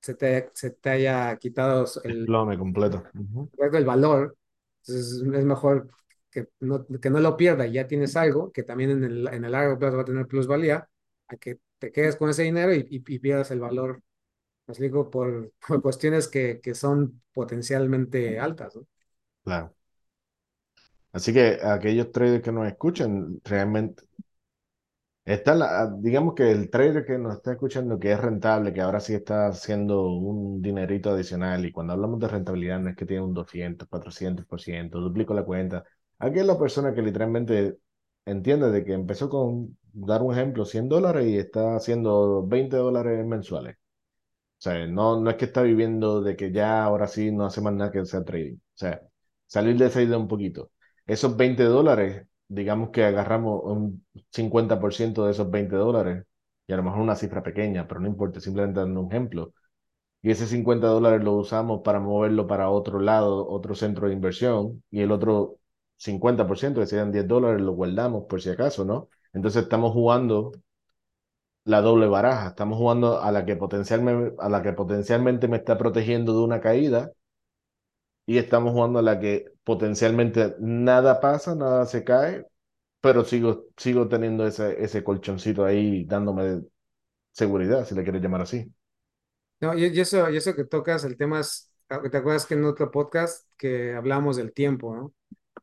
se 0.01 0.15
te, 0.15 0.51
se 0.53 0.71
te 0.71 0.89
haya 0.89 1.35
quitado 1.35 1.85
el, 2.05 2.19
Desplome 2.19 2.57
completo. 2.57 3.03
Ujú, 3.13 3.49
el 3.57 3.85
valor. 3.85 4.37
Entonces 4.85 5.21
es 5.21 5.45
mejor 5.45 5.89
que 6.31 6.47
no, 6.61 6.85
que 6.85 7.09
no 7.09 7.19
lo 7.19 7.35
pierda 7.35 7.67
y 7.67 7.73
ya 7.73 7.87
tienes 7.87 8.15
algo 8.15 8.53
que 8.53 8.63
también 8.63 8.91
en 8.91 9.03
el, 9.03 9.27
en 9.27 9.43
el 9.43 9.51
largo 9.51 9.77
plazo 9.77 9.97
va 9.97 10.03
a 10.03 10.05
tener 10.05 10.27
plusvalía, 10.27 10.87
a 11.27 11.35
que 11.35 11.59
te 11.79 11.91
quedes 11.91 12.15
con 12.17 12.29
ese 12.29 12.43
dinero 12.43 12.73
y, 12.73 12.79
y, 12.89 13.15
y 13.15 13.19
pierdas 13.19 13.51
el 13.51 13.59
valor, 13.61 14.01
me 14.67 14.73
explico, 14.73 15.09
por, 15.09 15.53
por 15.67 15.81
cuestiones 15.81 16.27
que, 16.27 16.61
que 16.61 16.75
son 16.75 17.21
potencialmente 17.33 18.39
altas, 18.39 18.75
¿no? 18.75 18.87
Claro. 19.43 19.75
Así 21.11 21.33
que 21.33 21.59
aquellos 21.63 22.11
traders 22.11 22.43
que 22.43 22.51
nos 22.51 22.67
escuchan, 22.67 23.39
realmente 23.43 24.03
Está 25.25 25.53
la, 25.53 25.95
digamos 25.99 26.33
que 26.33 26.51
el 26.51 26.69
trader 26.71 27.05
que 27.05 27.17
nos 27.19 27.35
está 27.35 27.51
escuchando 27.51 27.99
que 27.99 28.11
es 28.11 28.19
rentable, 28.19 28.73
que 28.73 28.81
ahora 28.81 28.99
sí 28.99 29.13
está 29.13 29.47
haciendo 29.47 30.07
un 30.09 30.59
dinerito 30.61 31.11
adicional, 31.11 31.63
y 31.65 31.71
cuando 31.71 31.93
hablamos 31.93 32.19
de 32.19 32.27
rentabilidad 32.27 32.79
no 32.79 32.89
es 32.89 32.95
que 32.95 33.05
tiene 33.05 33.23
un 33.23 33.33
200, 33.35 33.87
400%, 33.87 34.99
duplico 34.99 35.33
la 35.35 35.45
cuenta. 35.45 35.83
Aquí 36.17 36.39
es 36.39 36.45
la 36.47 36.57
persona 36.57 36.93
que 36.95 37.03
literalmente 37.03 37.77
entiende 38.25 38.71
de 38.71 38.83
que 38.83 38.93
empezó 38.93 39.29
con, 39.29 39.77
dar 39.93 40.21
un 40.21 40.33
ejemplo, 40.33 40.65
100 40.65 40.89
dólares 40.89 41.27
y 41.27 41.37
está 41.37 41.75
haciendo 41.75 42.45
20 42.47 42.77
dólares 42.77 43.25
mensuales. 43.25 43.75
O 44.59 44.61
sea, 44.61 44.87
no, 44.87 45.21
no 45.21 45.29
es 45.29 45.37
que 45.37 45.45
está 45.45 45.61
viviendo 45.61 46.21
de 46.21 46.35
que 46.35 46.51
ya 46.51 46.83
ahora 46.83 47.07
sí 47.07 47.31
no 47.31 47.45
hace 47.45 47.61
más 47.61 47.73
nada 47.73 47.91
que 47.91 47.99
hacer 47.99 48.25
trading. 48.25 48.55
O 48.57 48.59
sea, 48.75 49.01
salir 49.47 49.77
de 49.77 49.87
esa 49.87 50.01
idea 50.01 50.17
un 50.17 50.27
poquito. 50.27 50.71
Esos 51.07 51.35
20 51.37 51.63
dólares, 51.63 52.27
digamos 52.47 52.89
que 52.91 53.03
agarramos 53.05 53.61
un 53.63 54.05
50% 54.31 55.25
de 55.25 55.31
esos 55.31 55.49
20 55.49 55.75
dólares, 55.75 56.25
y 56.67 56.73
a 56.73 56.77
lo 56.77 56.83
mejor 56.83 57.01
una 57.01 57.15
cifra 57.15 57.41
pequeña, 57.43 57.87
pero 57.87 58.01
no 58.01 58.07
importa, 58.07 58.39
simplemente 58.41 58.79
dando 58.81 59.01
un 59.01 59.07
ejemplo. 59.11 59.53
Y 60.21 60.31
ese 60.31 60.47
50 60.47 60.87
dólares 60.87 61.23
lo 61.23 61.33
usamos 61.35 61.81
para 61.83 61.99
moverlo 61.99 62.45
para 62.47 62.69
otro 62.69 62.99
lado, 62.99 63.47
otro 63.49 63.75
centro 63.75 64.07
de 64.07 64.13
inversión, 64.13 64.83
y 64.91 65.01
el 65.01 65.11
otro 65.11 65.59
50%, 65.97 66.81
que 66.81 66.87
serían 66.87 67.11
10 67.11 67.27
dólares, 67.27 67.61
lo 67.61 67.73
guardamos 67.73 68.25
por 68.25 68.41
si 68.41 68.49
acaso, 68.49 68.83
¿no? 68.85 69.09
Entonces 69.33 69.63
estamos 69.63 69.93
jugando 69.93 70.51
la 71.65 71.81
doble 71.81 72.07
baraja. 72.07 72.49
Estamos 72.49 72.77
jugando 72.77 73.21
a 73.21 73.31
la 73.31 73.45
que 73.45 73.55
potencialmente, 73.55 74.35
a 74.39 74.49
la 74.49 74.61
que 74.63 74.73
potencialmente 74.73 75.47
me 75.47 75.57
está 75.57 75.77
protegiendo 75.77 76.33
de 76.33 76.43
una 76.43 76.59
caída 76.61 77.11
y 78.25 78.37
estamos 78.37 78.73
jugando 78.73 78.99
a 78.99 79.01
la 79.01 79.19
que 79.19 79.45
potencialmente 79.63 80.55
nada 80.59 81.19
pasa, 81.19 81.55
nada 81.55 81.85
se 81.85 82.03
cae, 82.03 82.45
pero 83.01 83.23
sigo, 83.25 83.67
sigo 83.77 84.07
teniendo 84.07 84.45
ese, 84.47 84.83
ese 84.83 85.03
colchoncito 85.03 85.65
ahí 85.65 86.05
dándome 86.05 86.63
seguridad, 87.33 87.85
si 87.85 87.95
le 87.95 88.03
quieres 88.03 88.21
llamar 88.21 88.41
así. 88.43 88.73
No, 89.61 89.77
y, 89.77 89.85
y 89.87 89.99
eso, 89.99 90.29
y 90.29 90.37
eso 90.37 90.55
que 90.55 90.63
tocas, 90.65 91.03
el 91.03 91.17
tema 91.17 91.41
es, 91.41 91.71
ah, 91.89 92.01
¿te 92.09 92.17
acuerdas 92.17 92.45
que 92.45 92.53
en 92.53 92.63
otro 92.65 92.91
podcast 92.91 93.45
que 93.57 93.93
hablamos 93.93 94.37
del 94.37 94.53
tiempo, 94.53 94.95
¿no? 94.95 95.13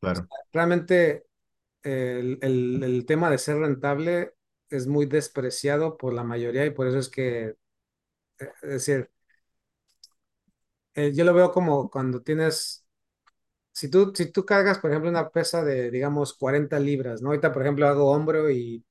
claro. 0.00 0.28
Realmente 0.52 1.25
el, 2.20 2.38
el, 2.42 2.82
el 2.82 3.06
tema 3.06 3.30
de 3.30 3.38
ser 3.38 3.58
rentable 3.58 4.34
es 4.70 4.86
muy 4.86 5.06
despreciado 5.06 5.96
por 5.96 6.12
la 6.14 6.24
mayoría 6.24 6.66
y 6.66 6.70
por 6.70 6.86
eso 6.88 6.98
es 6.98 7.08
que, 7.08 7.44
eh, 7.48 7.56
es 8.62 8.70
decir, 8.70 9.10
eh, 10.94 11.12
yo 11.14 11.24
lo 11.24 11.34
veo 11.34 11.52
como 11.52 11.90
cuando 11.90 12.22
tienes, 12.22 12.86
si 13.72 13.90
tú, 13.90 14.12
si 14.16 14.32
tú 14.32 14.46
cargas, 14.46 14.78
por 14.78 14.90
ejemplo, 14.90 15.10
una 15.10 15.30
pesa 15.30 15.64
de, 15.64 15.90
digamos, 15.90 16.34
40 16.34 16.78
libras, 16.80 17.22
¿no? 17.22 17.30
Ahorita, 17.30 17.52
por 17.52 17.62
ejemplo, 17.62 17.88
hago 17.88 18.10
hombro 18.12 18.50
y 18.50 18.84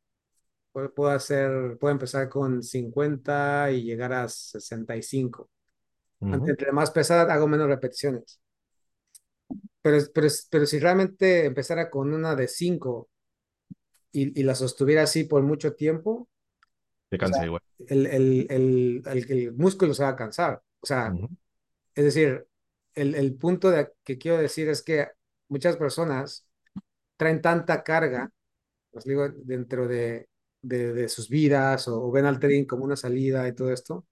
puedo, 0.74 1.10
hacer, 1.12 1.78
puedo 1.80 1.94
empezar 1.94 2.30
con 2.30 2.64
50 2.64 3.72
y 3.72 3.84
llegar 3.84 4.14
a 4.14 4.28
65. 4.30 5.50
Ujú. 6.22 6.46
Entre 6.48 6.72
más 6.74 6.92
pesada, 6.92 7.34
hago 7.34 7.48
menos 7.48 7.68
repeticiones. 7.70 8.40
Pero, 9.86 9.98
pero, 10.16 10.28
pero 10.52 10.66
si 10.66 10.80
realmente 10.80 11.46
empezara 11.46 11.90
con 11.90 12.14
una 12.14 12.36
de 12.36 12.48
5 12.48 13.10
y, 14.12 14.40
y 14.40 14.44
la 14.44 14.56
sostuviera 14.56 15.04
así 15.04 15.24
por 15.26 15.44
mucho 15.44 15.74
tiempo, 15.76 16.30
Te 17.10 17.18
o 17.22 17.26
sea, 17.28 17.34
cansa 17.34 17.44
igual. 17.46 17.62
el, 17.88 18.06
el, 18.08 18.48
el, 18.52 19.04
el, 19.08 19.32
el 19.32 19.54
músculo 19.54 19.94
se 19.94 20.04
va 20.04 20.10
a 20.12 20.16
cansar. 20.16 20.62
O 20.82 20.86
sea, 20.88 21.18
Ujú. 21.18 21.30
es 21.96 22.06
decir, 22.06 22.48
el, 22.96 23.16
el 23.16 23.36
punto 23.38 23.72
de, 23.72 23.92
que 24.04 24.18
quiero 24.18 24.38
decir 24.40 24.70
es 24.70 24.84
que 24.84 25.10
muchas 25.50 25.78
personas 25.78 26.48
traen 27.18 27.42
tanta 27.42 27.84
carga, 27.84 28.32
os 28.94 29.06
digo, 29.06 29.30
dentro 29.30 29.88
de, 29.88 30.30
de, 30.62 30.94
de 30.94 31.10
sus 31.10 31.30
vidas 31.30 31.88
o, 31.90 32.04
o, 32.06 32.12
ven 32.12 32.26
al 32.26 32.40
trading 32.40 32.66
como 32.66 32.86
una 32.86 32.96
salida 32.98 33.48
y 33.48 33.56
todo 33.56 33.72
esto, 33.74 34.08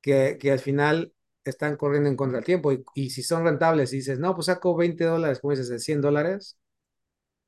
que, 0.00 0.38
que 0.40 0.52
al 0.52 0.58
final 0.60 1.12
están 1.44 1.76
corriendo 1.76 2.08
en 2.08 2.16
contra 2.16 2.38
del 2.38 2.44
tiempo 2.46 2.72
y, 2.72 2.84
y, 2.94 3.10
si 3.10 3.22
son 3.22 3.44
rentables 3.44 3.92
y 3.92 3.96
dices, 3.96 4.18
no, 4.18 4.34
pues 4.34 4.46
saco 4.46 4.76
20 4.76 5.04
dólares, 5.04 5.40
como 5.40 5.52
dices, 5.52 5.68
de 5.68 5.78
100 5.78 6.00
dólares, 6.00 6.58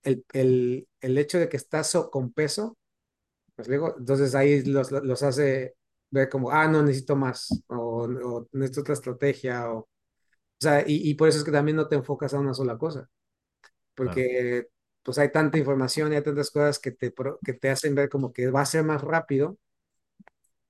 el, 0.03 0.25
el, 0.33 0.89
el 1.01 1.19
hecho 1.19 1.39
de 1.39 1.49
que 1.49 1.57
estás 1.57 1.97
con 2.11 2.33
peso 2.33 2.79
¿Me 3.57 3.63
explico? 3.63 3.95
Entonces 3.99 4.35
ahí 4.35 4.63
los, 4.65 4.91
los 4.93 5.23
hace 5.23 5.77
ver 6.11 6.29
como, 6.29 6.51
ah, 6.51 6.69
no, 6.69 6.83
necesito 6.83 7.17
más, 7.17 7.63
o, 7.69 8.05
o 8.05 8.49
necesito 8.53 8.81
otra 8.83 8.95
estrategia, 8.95 9.71
o, 9.73 9.79
o 9.81 9.89
sea, 10.61 10.83
y, 10.87 11.11
y, 11.11 11.15
por 11.15 11.29
eso 11.29 11.39
es 11.39 11.45
que 11.45 11.53
también 11.53 11.77
no 11.77 11.89
te 11.89 11.97
enfocas 11.97 12.35
a 12.35 12.41
una 12.41 12.55
sola 12.55 12.79
cosa, 12.79 13.09
porque 13.95 14.69
pues 15.03 15.19
hay 15.19 15.33
tanta 15.33 15.59
información 15.59 16.13
y 16.13 16.17
hay 16.17 16.23
tantas 16.23 16.51
cosas 16.51 16.79
que 16.79 16.93
te, 16.93 17.15
que 17.45 17.55
te 17.55 17.71
hacen 17.71 17.95
ver 17.95 18.09
como 18.09 18.33
que 18.33 18.51
va 18.51 18.63
a 18.63 18.67
ser 18.67 18.85
más 18.85 19.03
rápido 19.03 19.59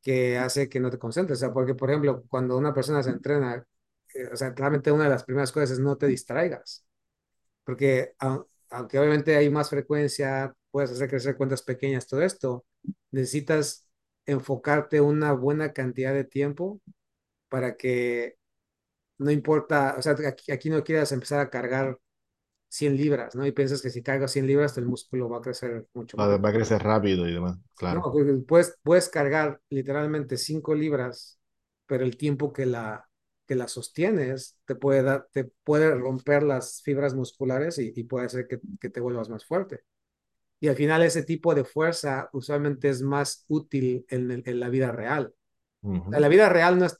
que 0.02 0.38
hace 0.38 0.68
que 0.68 0.80
no 0.80 0.90
te 0.90 0.98
concentres, 0.98 1.38
o 1.38 1.40
sea, 1.40 1.52
porque 1.54 1.74
por 1.74 1.90
ejemplo, 1.90 2.24
cuando 2.28 2.56
una 2.58 2.74
persona 2.74 3.02
se 3.02 3.10
entrena, 3.10 3.64
eh, 4.14 4.28
o 4.32 4.36
sea, 4.36 4.54
claramente 4.54 4.92
una 4.92 5.04
de 5.04 5.10
las 5.10 5.24
primeras 5.24 5.52
cosas 5.52 5.72
es 5.72 5.78
no 5.80 5.96
te 5.96 6.06
distraigas, 6.08 6.86
porque 7.64 8.14
aunque 8.70 8.98
obviamente 8.98 9.36
hay 9.36 9.50
más 9.50 9.70
frecuencia, 9.70 10.54
puedes 10.70 10.90
hacer 10.92 11.08
crecer 11.10 11.36
cuentas 11.36 11.62
pequeñas, 11.62 12.06
todo 12.06 12.22
esto, 12.22 12.64
necesitas 13.10 13.86
enfocarte 14.26 15.00
una 15.00 15.32
buena 15.32 15.72
cantidad 15.72 16.14
de 16.14 16.24
tiempo 16.24 16.80
para 17.48 17.76
que 17.76 18.36
no 19.18 19.30
importa, 19.30 19.94
o 19.98 20.02
sea, 20.02 20.14
aquí, 20.28 20.52
aquí 20.52 20.70
no 20.70 20.84
quieras 20.84 21.12
empezar 21.12 21.40
a 21.40 21.50
cargar 21.50 21.98
100 22.72 22.96
libras, 22.96 23.34
¿no? 23.34 23.46
Y 23.46 23.52
piensas 23.52 23.82
que 23.82 23.90
si 23.90 24.02
cargas 24.02 24.32
100 24.32 24.46
libras, 24.46 24.76
el 24.78 24.86
músculo 24.86 25.28
va 25.28 25.38
a 25.38 25.40
crecer 25.42 25.86
mucho 25.94 26.16
Va, 26.18 26.26
más. 26.26 26.38
va 26.38 26.48
a 26.48 26.52
crecer 26.52 26.82
rápido 26.82 27.28
y 27.28 27.32
demás, 27.32 27.58
No, 27.80 28.02
claro. 28.02 28.12
puedes, 28.46 28.78
puedes 28.82 29.08
cargar 29.08 29.60
literalmente 29.70 30.36
5 30.36 30.74
libras, 30.74 31.38
pero 31.86 32.04
el 32.04 32.16
tiempo 32.16 32.52
que 32.52 32.64
la, 32.66 33.08
que 33.46 33.54
la 33.56 33.68
sostienes 33.68 34.58
te 34.64 34.74
puede, 34.74 35.02
dar, 35.02 35.28
te 35.32 35.44
puede 35.64 35.94
romper 35.94 36.42
las 36.42 36.80
fibras 36.82 37.14
musculares 37.14 37.78
y, 37.78 37.92
y 37.94 38.04
puede 38.04 38.26
hacer 38.26 38.46
que, 38.48 38.60
que, 38.80 38.88
te 38.90 39.00
vuelvas 39.00 39.28
más 39.28 39.44
fuerte. 39.44 39.80
Y 40.60 40.68
al 40.68 40.76
final 40.76 41.02
ese 41.02 41.24
tipo 41.24 41.54
de 41.54 41.64
fuerza 41.64 42.30
usualmente 42.32 42.88
es 42.88 43.02
más 43.02 43.44
útil 43.48 44.06
en, 44.08 44.30
el, 44.30 44.42
en 44.46 44.60
la 44.60 44.68
vida 44.68 44.92
real. 44.92 45.34
En 45.82 46.20
la 46.20 46.28
vida 46.28 46.48
real 46.48 46.78
no 46.78 46.86
es, 46.86 46.96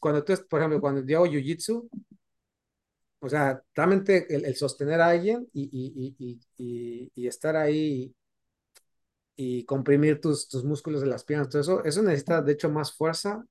cuando 0.00 0.24
tú, 0.24 0.34
por 0.50 0.60
ejemplo, 0.60 0.80
cuando 0.80 1.04
yo 1.06 1.18
hago 1.18 1.26
jiu-jitsu, 1.26 1.88
o 3.24 3.28
sea, 3.28 3.62
realmente 3.74 4.34
el, 4.34 4.44
el, 4.44 4.56
sostener 4.56 5.00
a 5.00 5.08
alguien 5.08 5.48
y, 5.52 5.64
y, 5.72 6.16
y, 6.18 6.40
y, 6.58 7.12
y 7.14 7.26
estar 7.26 7.56
ahí 7.56 8.14
y 9.36 9.64
comprimir 9.64 10.20
tus, 10.20 10.48
tus 10.48 10.64
músculos 10.64 11.00
de 11.00 11.08
las 11.08 11.24
piernas, 11.24 11.48
todo 11.48 11.60
eso, 11.62 11.84
eso 11.84 12.02
necesita 12.02 12.42
de 12.42 12.52
hecho 12.52 12.70
más 12.70 12.92
fuerza 12.92 13.44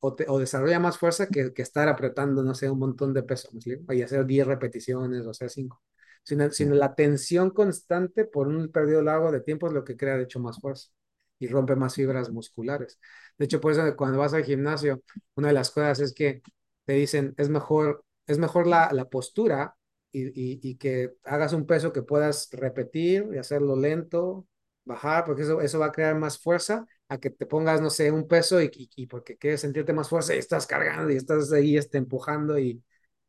o, 0.00 0.14
te, 0.14 0.26
o 0.28 0.38
desarrolla 0.38 0.80
más 0.80 0.98
fuerza 0.98 1.26
que, 1.28 1.52
que, 1.52 1.62
estar 1.62 1.88
apretando, 1.88 2.42
no 2.42 2.54
sé, 2.54 2.70
un 2.70 2.78
montón 2.78 3.14
de 3.14 3.22
peso, 3.22 3.48
¿sí? 3.60 3.76
y 3.90 4.02
hacer 4.02 4.26
10 4.26 4.46
repeticiones 4.46 5.26
o 5.26 5.34
sea 5.34 5.48
5. 5.48 5.82
Sino, 6.22 6.50
sino, 6.50 6.74
la 6.74 6.94
tensión 6.94 7.50
constante 7.50 8.24
por 8.26 8.48
un 8.48 8.70
periodo 8.70 9.02
largo 9.02 9.32
de 9.32 9.40
tiempo 9.40 9.66
es 9.68 9.72
lo 9.72 9.84
que 9.84 9.96
crea 9.96 10.16
de 10.16 10.24
hecho 10.24 10.40
más 10.40 10.60
fuerza 10.60 10.90
y 11.38 11.46
rompe 11.48 11.76
más 11.76 11.94
fibras 11.94 12.30
musculares. 12.30 12.98
De 13.38 13.44
hecho, 13.46 13.60
por 13.60 13.72
eso 13.72 13.96
cuando 13.96 14.18
vas 14.18 14.34
al 14.34 14.44
gimnasio, 14.44 15.02
una 15.36 15.48
de 15.48 15.54
las 15.54 15.70
cosas 15.70 16.00
es 16.00 16.12
que 16.12 16.42
te 16.84 16.94
dicen, 16.94 17.34
es 17.38 17.48
mejor, 17.48 18.04
es 18.28 18.38
mejor 18.38 18.66
la, 18.68 18.90
la 18.92 19.06
postura 19.08 19.76
y, 20.12 20.60
y, 20.68 20.76
que 20.76 21.14
hagas 21.24 21.52
un 21.52 21.66
peso 21.66 21.92
que 21.92 22.02
puedas 22.02 22.48
repetir 22.52 23.28
y 23.34 23.38
hacerlo 23.38 23.76
lento, 23.76 24.46
bajar, 24.84 25.24
porque 25.24 25.42
eso, 25.42 25.60
eso 25.60 25.78
va 25.78 25.86
a 25.86 25.92
crear 25.92 26.16
más 26.18 26.38
fuerza 26.38 26.86
a 27.08 27.18
que 27.18 27.30
te 27.30 27.46
pongas, 27.46 27.80
no 27.80 27.90
sé, 27.90 28.10
un 28.12 28.28
peso 28.28 28.62
y, 28.62 28.70
y, 28.96 29.06
porque 29.06 29.36
quieres 29.36 29.60
sentirte 29.62 29.92
más 29.92 30.08
fuerza 30.08 30.34
y 30.34 30.38
estás 30.38 30.66
cargando 30.66 31.10
y 31.10 31.16
estás 31.16 31.52
ahí 31.52 31.76
este, 31.76 31.98
empujando 31.98 32.58
y, 32.58 32.82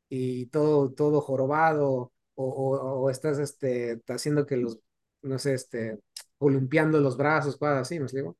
y 0.10 0.47
todo, 0.47 0.91
todo 0.91 1.22
jorobado 1.22 2.12
o, 2.36 2.45
o, 2.45 3.10
estás 3.10 3.39
este, 3.39 4.02
haciendo 4.08 4.45
que 4.45 4.58
los, 4.58 4.80
no 5.22 5.39
sé, 5.39 5.54
este, 5.54 6.00
columpiando 6.38 7.00
los 7.00 7.18
brazos, 7.18 7.58
cosas 7.58 7.82
así, 7.82 8.00
¿me 8.00 8.06
explico? 8.06 8.38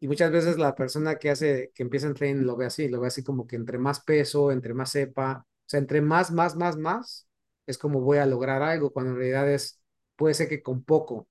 Y 0.00 0.08
muchas 0.08 0.30
veces 0.30 0.58
la 0.58 0.74
persona 0.74 1.16
que 1.16 1.30
hace, 1.30 1.72
que 1.74 1.82
empieza 1.82 2.06
en 2.06 2.14
training 2.14 2.44
lo 2.44 2.56
ve 2.56 2.66
así, 2.66 2.88
lo 2.88 3.00
ve 3.00 3.08
así 3.08 3.22
como 3.24 3.46
que 3.46 3.56
entre 3.56 3.78
más 3.78 4.00
peso, 4.00 4.52
entre 4.52 4.74
más 4.74 4.90
sepa, 4.90 5.46
o 5.54 5.55
sea, 5.68 5.80
entre 5.80 6.00
más, 6.00 6.30
más, 6.32 6.56
más, 6.56 6.76
más, 6.76 7.28
es 7.66 7.78
como 7.78 8.00
voy 8.00 8.18
a 8.18 8.26
lograr 8.26 8.62
algo, 8.62 8.92
cuando 8.92 9.12
en 9.12 9.18
realidad 9.18 9.50
es, 9.52 9.80
puede 10.16 10.34
ser 10.34 10.48
que 10.48 10.62
con 10.62 10.84
poco, 10.84 11.28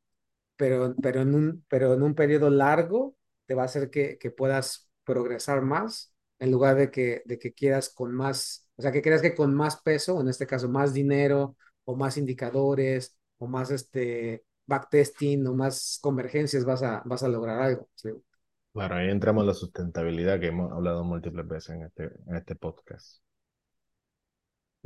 pero, 0.55 0.95
pero, 1.01 1.21
en, 1.21 1.36
un, 1.36 1.65
pero 1.69 1.93
en 1.93 2.03
un 2.03 2.15
periodo 2.15 2.49
largo 2.49 3.15
te 3.45 3.55
va 3.55 3.63
a 3.63 3.65
hacer 3.65 3.89
que, 3.89 4.17
que 4.17 4.31
puedas 4.31 4.89
progresar 5.03 5.61
más 5.61 6.13
en 6.39 6.51
lugar 6.51 6.75
de 6.75 6.91
que, 6.91 7.23
de 7.25 7.39
que 7.39 7.53
quieras 7.53 7.89
con 7.89 8.13
más, 8.13 8.69
o 8.75 8.81
sea, 8.81 8.91
que 8.91 9.01
creas 9.01 9.21
que 9.21 9.36
con 9.36 9.53
más 9.53 9.81
peso, 9.81 10.19
en 10.21 10.27
este 10.27 10.47
caso 10.47 10.69
más 10.69 10.93
dinero 10.93 11.55
o 11.86 11.95
más 11.95 12.17
indicadores 12.17 13.17
o 13.38 13.47
más 13.47 13.71
este 13.71 14.43
backtesting 14.65 15.45
o 15.47 15.53
más 15.53 15.99
convergencias 16.01 16.65
vas 16.65 16.83
a, 16.83 17.01
vas 17.05 17.23
a 17.23 17.27
lograr 17.27 17.61
algo. 17.61 17.89
Claro, 18.73 18.95
ahí 18.95 19.09
entramos 19.09 19.43
en 19.43 19.47
la 19.47 19.53
sustentabilidad 19.53 20.39
que 20.39 20.47
hemos 20.47 20.71
hablado 20.71 21.03
múltiples 21.03 21.47
veces 21.47 21.75
en 21.75 21.83
este, 21.83 22.11
en 22.27 22.36
este 22.36 22.55
podcast. 22.55 23.24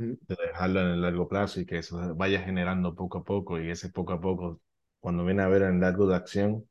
De 0.00 0.36
dejarlo 0.46 0.80
en 0.80 0.86
el 0.88 1.02
largo 1.02 1.28
plazo 1.28 1.60
y 1.60 1.66
que 1.66 1.78
eso 1.78 2.14
vaya 2.14 2.40
generando 2.40 2.94
poco 2.94 3.18
a 3.18 3.24
poco 3.24 3.60
y 3.60 3.70
ese 3.70 3.90
poco 3.90 4.14
a 4.14 4.20
poco, 4.20 4.60
cuando 4.98 5.24
viene 5.24 5.42
a 5.42 5.48
ver 5.48 5.62
en 5.62 5.80
largo 5.80 6.06
de 6.06 6.16
acción, 6.16 6.64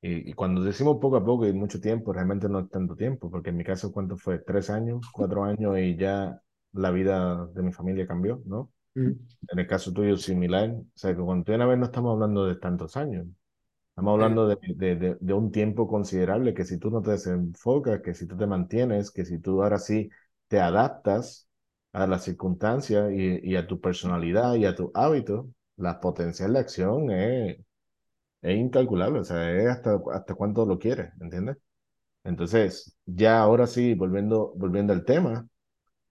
y, 0.00 0.30
y, 0.30 0.32
cuando 0.32 0.62
decimos 0.62 0.98
poco 1.00 1.16
a 1.16 1.24
poco 1.24 1.46
y 1.46 1.52
mucho 1.52 1.80
tiempo, 1.80 2.12
realmente 2.12 2.48
no 2.48 2.60
es 2.60 2.70
tanto 2.70 2.94
tiempo, 2.94 3.30
porque 3.30 3.50
en 3.50 3.56
mi 3.56 3.64
caso, 3.64 3.92
¿cuánto 3.92 4.16
fue? 4.16 4.38
¿Tres 4.38 4.70
años? 4.70 5.04
¿Cuatro 5.12 5.42
años? 5.44 5.76
Y 5.78 5.96
ya 5.96 6.40
la 6.72 6.90
vida 6.92 7.46
de 7.46 7.62
mi 7.62 7.72
familia 7.72 8.06
cambió, 8.06 8.40
¿no? 8.46 8.70
Mm. 8.94 9.10
En 9.48 9.58
el 9.58 9.66
caso 9.66 9.92
tuyo, 9.92 10.16
similar. 10.16 10.70
O 10.70 10.86
sea, 10.94 11.16
que 11.16 11.20
cuando 11.20 11.52
una 11.52 11.66
vez 11.66 11.78
no 11.78 11.86
estamos 11.86 12.12
hablando 12.12 12.46
de 12.46 12.56
tantos 12.56 12.96
años. 12.96 13.26
Estamos 13.90 14.14
hablando 14.14 14.46
de, 14.46 14.56
de, 14.76 14.94
de, 14.94 15.16
de, 15.18 15.32
un 15.32 15.50
tiempo 15.50 15.88
considerable 15.88 16.54
que 16.54 16.64
si 16.64 16.78
tú 16.78 16.88
no 16.88 17.02
te 17.02 17.10
desenfocas, 17.12 18.00
que 18.00 18.14
si 18.14 18.28
tú 18.28 18.36
te 18.36 18.46
mantienes, 18.46 19.10
que 19.10 19.24
si 19.24 19.40
tú 19.40 19.60
ahora 19.60 19.80
sí 19.80 20.08
te 20.46 20.60
adaptas 20.60 21.47
a 22.02 22.06
las 22.06 22.24
circunstancias 22.24 23.10
y, 23.12 23.40
y 23.42 23.56
a 23.56 23.66
tu 23.66 23.80
personalidad 23.80 24.54
y 24.54 24.64
a 24.66 24.74
tu 24.74 24.90
hábito, 24.94 25.48
la 25.76 26.00
potencial 26.00 26.52
de 26.54 26.58
acción 26.60 27.10
es, 27.10 27.58
es 28.42 28.56
incalculable, 28.58 29.20
o 29.20 29.24
sea, 29.24 29.50
es 29.52 29.66
hasta, 29.68 30.00
hasta 30.12 30.34
cuánto 30.34 30.64
lo 30.66 30.78
quieres, 30.78 31.12
¿entiendes? 31.20 31.58
Entonces, 32.24 32.96
ya 33.06 33.40
ahora 33.40 33.66
sí, 33.66 33.94
volviendo, 33.94 34.52
volviendo 34.56 34.92
al 34.92 35.04
tema, 35.04 35.48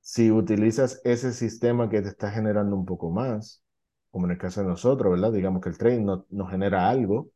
si 0.01 0.31
utilizas 0.31 1.01
ese 1.05 1.33
sistema 1.33 1.89
que 1.89 2.01
te 2.01 2.09
está 2.09 2.31
generando 2.31 2.75
un 2.75 2.85
poco 2.85 3.11
más, 3.11 3.63
como 4.11 4.27
en 4.27 4.33
el 4.33 4.37
caso 4.37 4.61
de 4.61 4.67
nosotros, 4.67 5.11
¿verdad? 5.13 5.33
Digamos 5.33 5.61
que 5.61 5.69
el 5.69 5.77
trading 5.77 6.05
no, 6.05 6.25
nos 6.29 6.51
genera 6.51 6.89
algo 6.89 7.31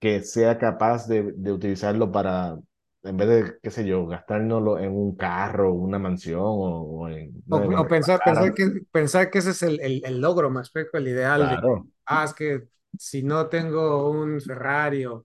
que 0.00 0.22
sea 0.22 0.58
capaz 0.58 1.06
de, 1.08 1.32
de 1.32 1.52
utilizarlo 1.52 2.10
para, 2.12 2.58
en 3.02 3.16
vez 3.16 3.28
de, 3.28 3.58
qué 3.62 3.70
sé 3.70 3.86
yo, 3.86 4.06
gastárnoslo 4.06 4.78
en 4.78 4.92
un 4.92 5.16
carro, 5.16 5.72
una 5.74 5.98
mansión 5.98 6.40
o, 6.42 6.82
o 6.82 7.08
en, 7.08 7.32
O, 7.50 7.56
no, 7.56 7.82
o 7.82 7.84
pensar, 7.92 8.18
pensar, 8.22 8.52
que, 8.54 8.64
pensar 8.92 9.30
que 9.30 9.38
ese 9.38 9.50
es 9.52 9.62
el, 9.62 9.80
el, 9.80 10.02
el 10.04 10.20
logro, 10.20 10.50
me 10.50 10.60
explico, 10.60 10.98
el 10.98 11.08
ideal 11.08 11.48
de, 11.48 11.62
Claro, 11.62 11.88
ah, 12.06 12.24
es 12.24 12.34
que 12.34 12.68
si 12.98 13.22
no 13.22 13.48
tengo 13.48 14.10
un 14.10 14.40
Ferrari 14.40 15.06
o, 15.06 15.24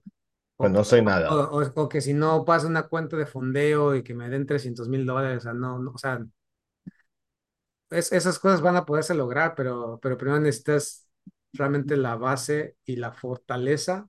pues 0.56 0.72
no 0.72 0.84
soy 0.84 1.02
nada. 1.02 1.46
o- 1.58 1.72
o 1.82 1.88
que 1.88 2.00
si 2.00 2.12
no 2.14 2.44
paso 2.44 2.66
una 2.68 2.84
cuenta 2.88 3.16
de 3.16 3.26
fondeo 3.26 3.94
y 3.94 4.02
que 4.02 4.14
me 4.14 4.28
den 4.28 4.46
300 4.46 4.88
mil 4.88 5.04
dólares, 5.06 5.38
o 5.38 5.40
sea, 5.42 5.52
no, 5.54 5.78
no, 5.78 5.90
o 5.92 5.98
sea, 5.98 6.20
es, 7.90 8.12
esas 8.12 8.38
cosas 8.38 8.60
van 8.60 8.76
a 8.76 8.84
poderse 8.86 9.14
lograr, 9.14 9.54
pero, 9.54 9.98
pero 10.02 10.16
primero 10.18 10.40
necesitas 10.40 11.08
realmente 11.52 11.96
la 11.96 12.16
base 12.16 12.76
y 12.84 12.96
la 12.96 13.12
fortaleza. 13.12 14.08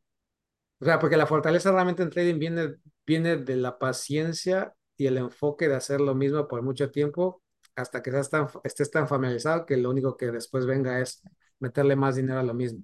O 0.79 0.85
sea, 0.85 0.99
porque 0.99 1.17
la 1.17 1.27
fortaleza 1.27 1.71
realmente 1.71 2.03
en 2.03 2.09
trading 2.11 2.39
viene, 2.39 2.75
viene 3.05 3.37
de 3.37 3.55
la 3.57 3.77
paciencia 3.79 4.73
y 4.97 5.07
el 5.07 5.17
enfoque 5.17 5.67
de 5.69 5.75
hacer 5.75 6.01
lo 6.01 6.15
mismo 6.15 6.47
por 6.47 6.61
mucho 6.63 6.91
tiempo 6.91 7.41
hasta 7.75 8.01
que 8.03 8.09
estés 8.11 8.29
tan, 8.29 8.47
estés 8.63 8.91
tan 8.91 9.07
familiarizado 9.07 9.65
que 9.65 9.77
lo 9.77 9.89
único 9.89 10.17
que 10.17 10.31
después 10.31 10.65
venga 10.65 10.99
es 11.01 11.21
meterle 11.59 11.95
más 11.95 12.15
dinero 12.15 12.39
a 12.39 12.43
lo 12.43 12.53
mismo. 12.53 12.81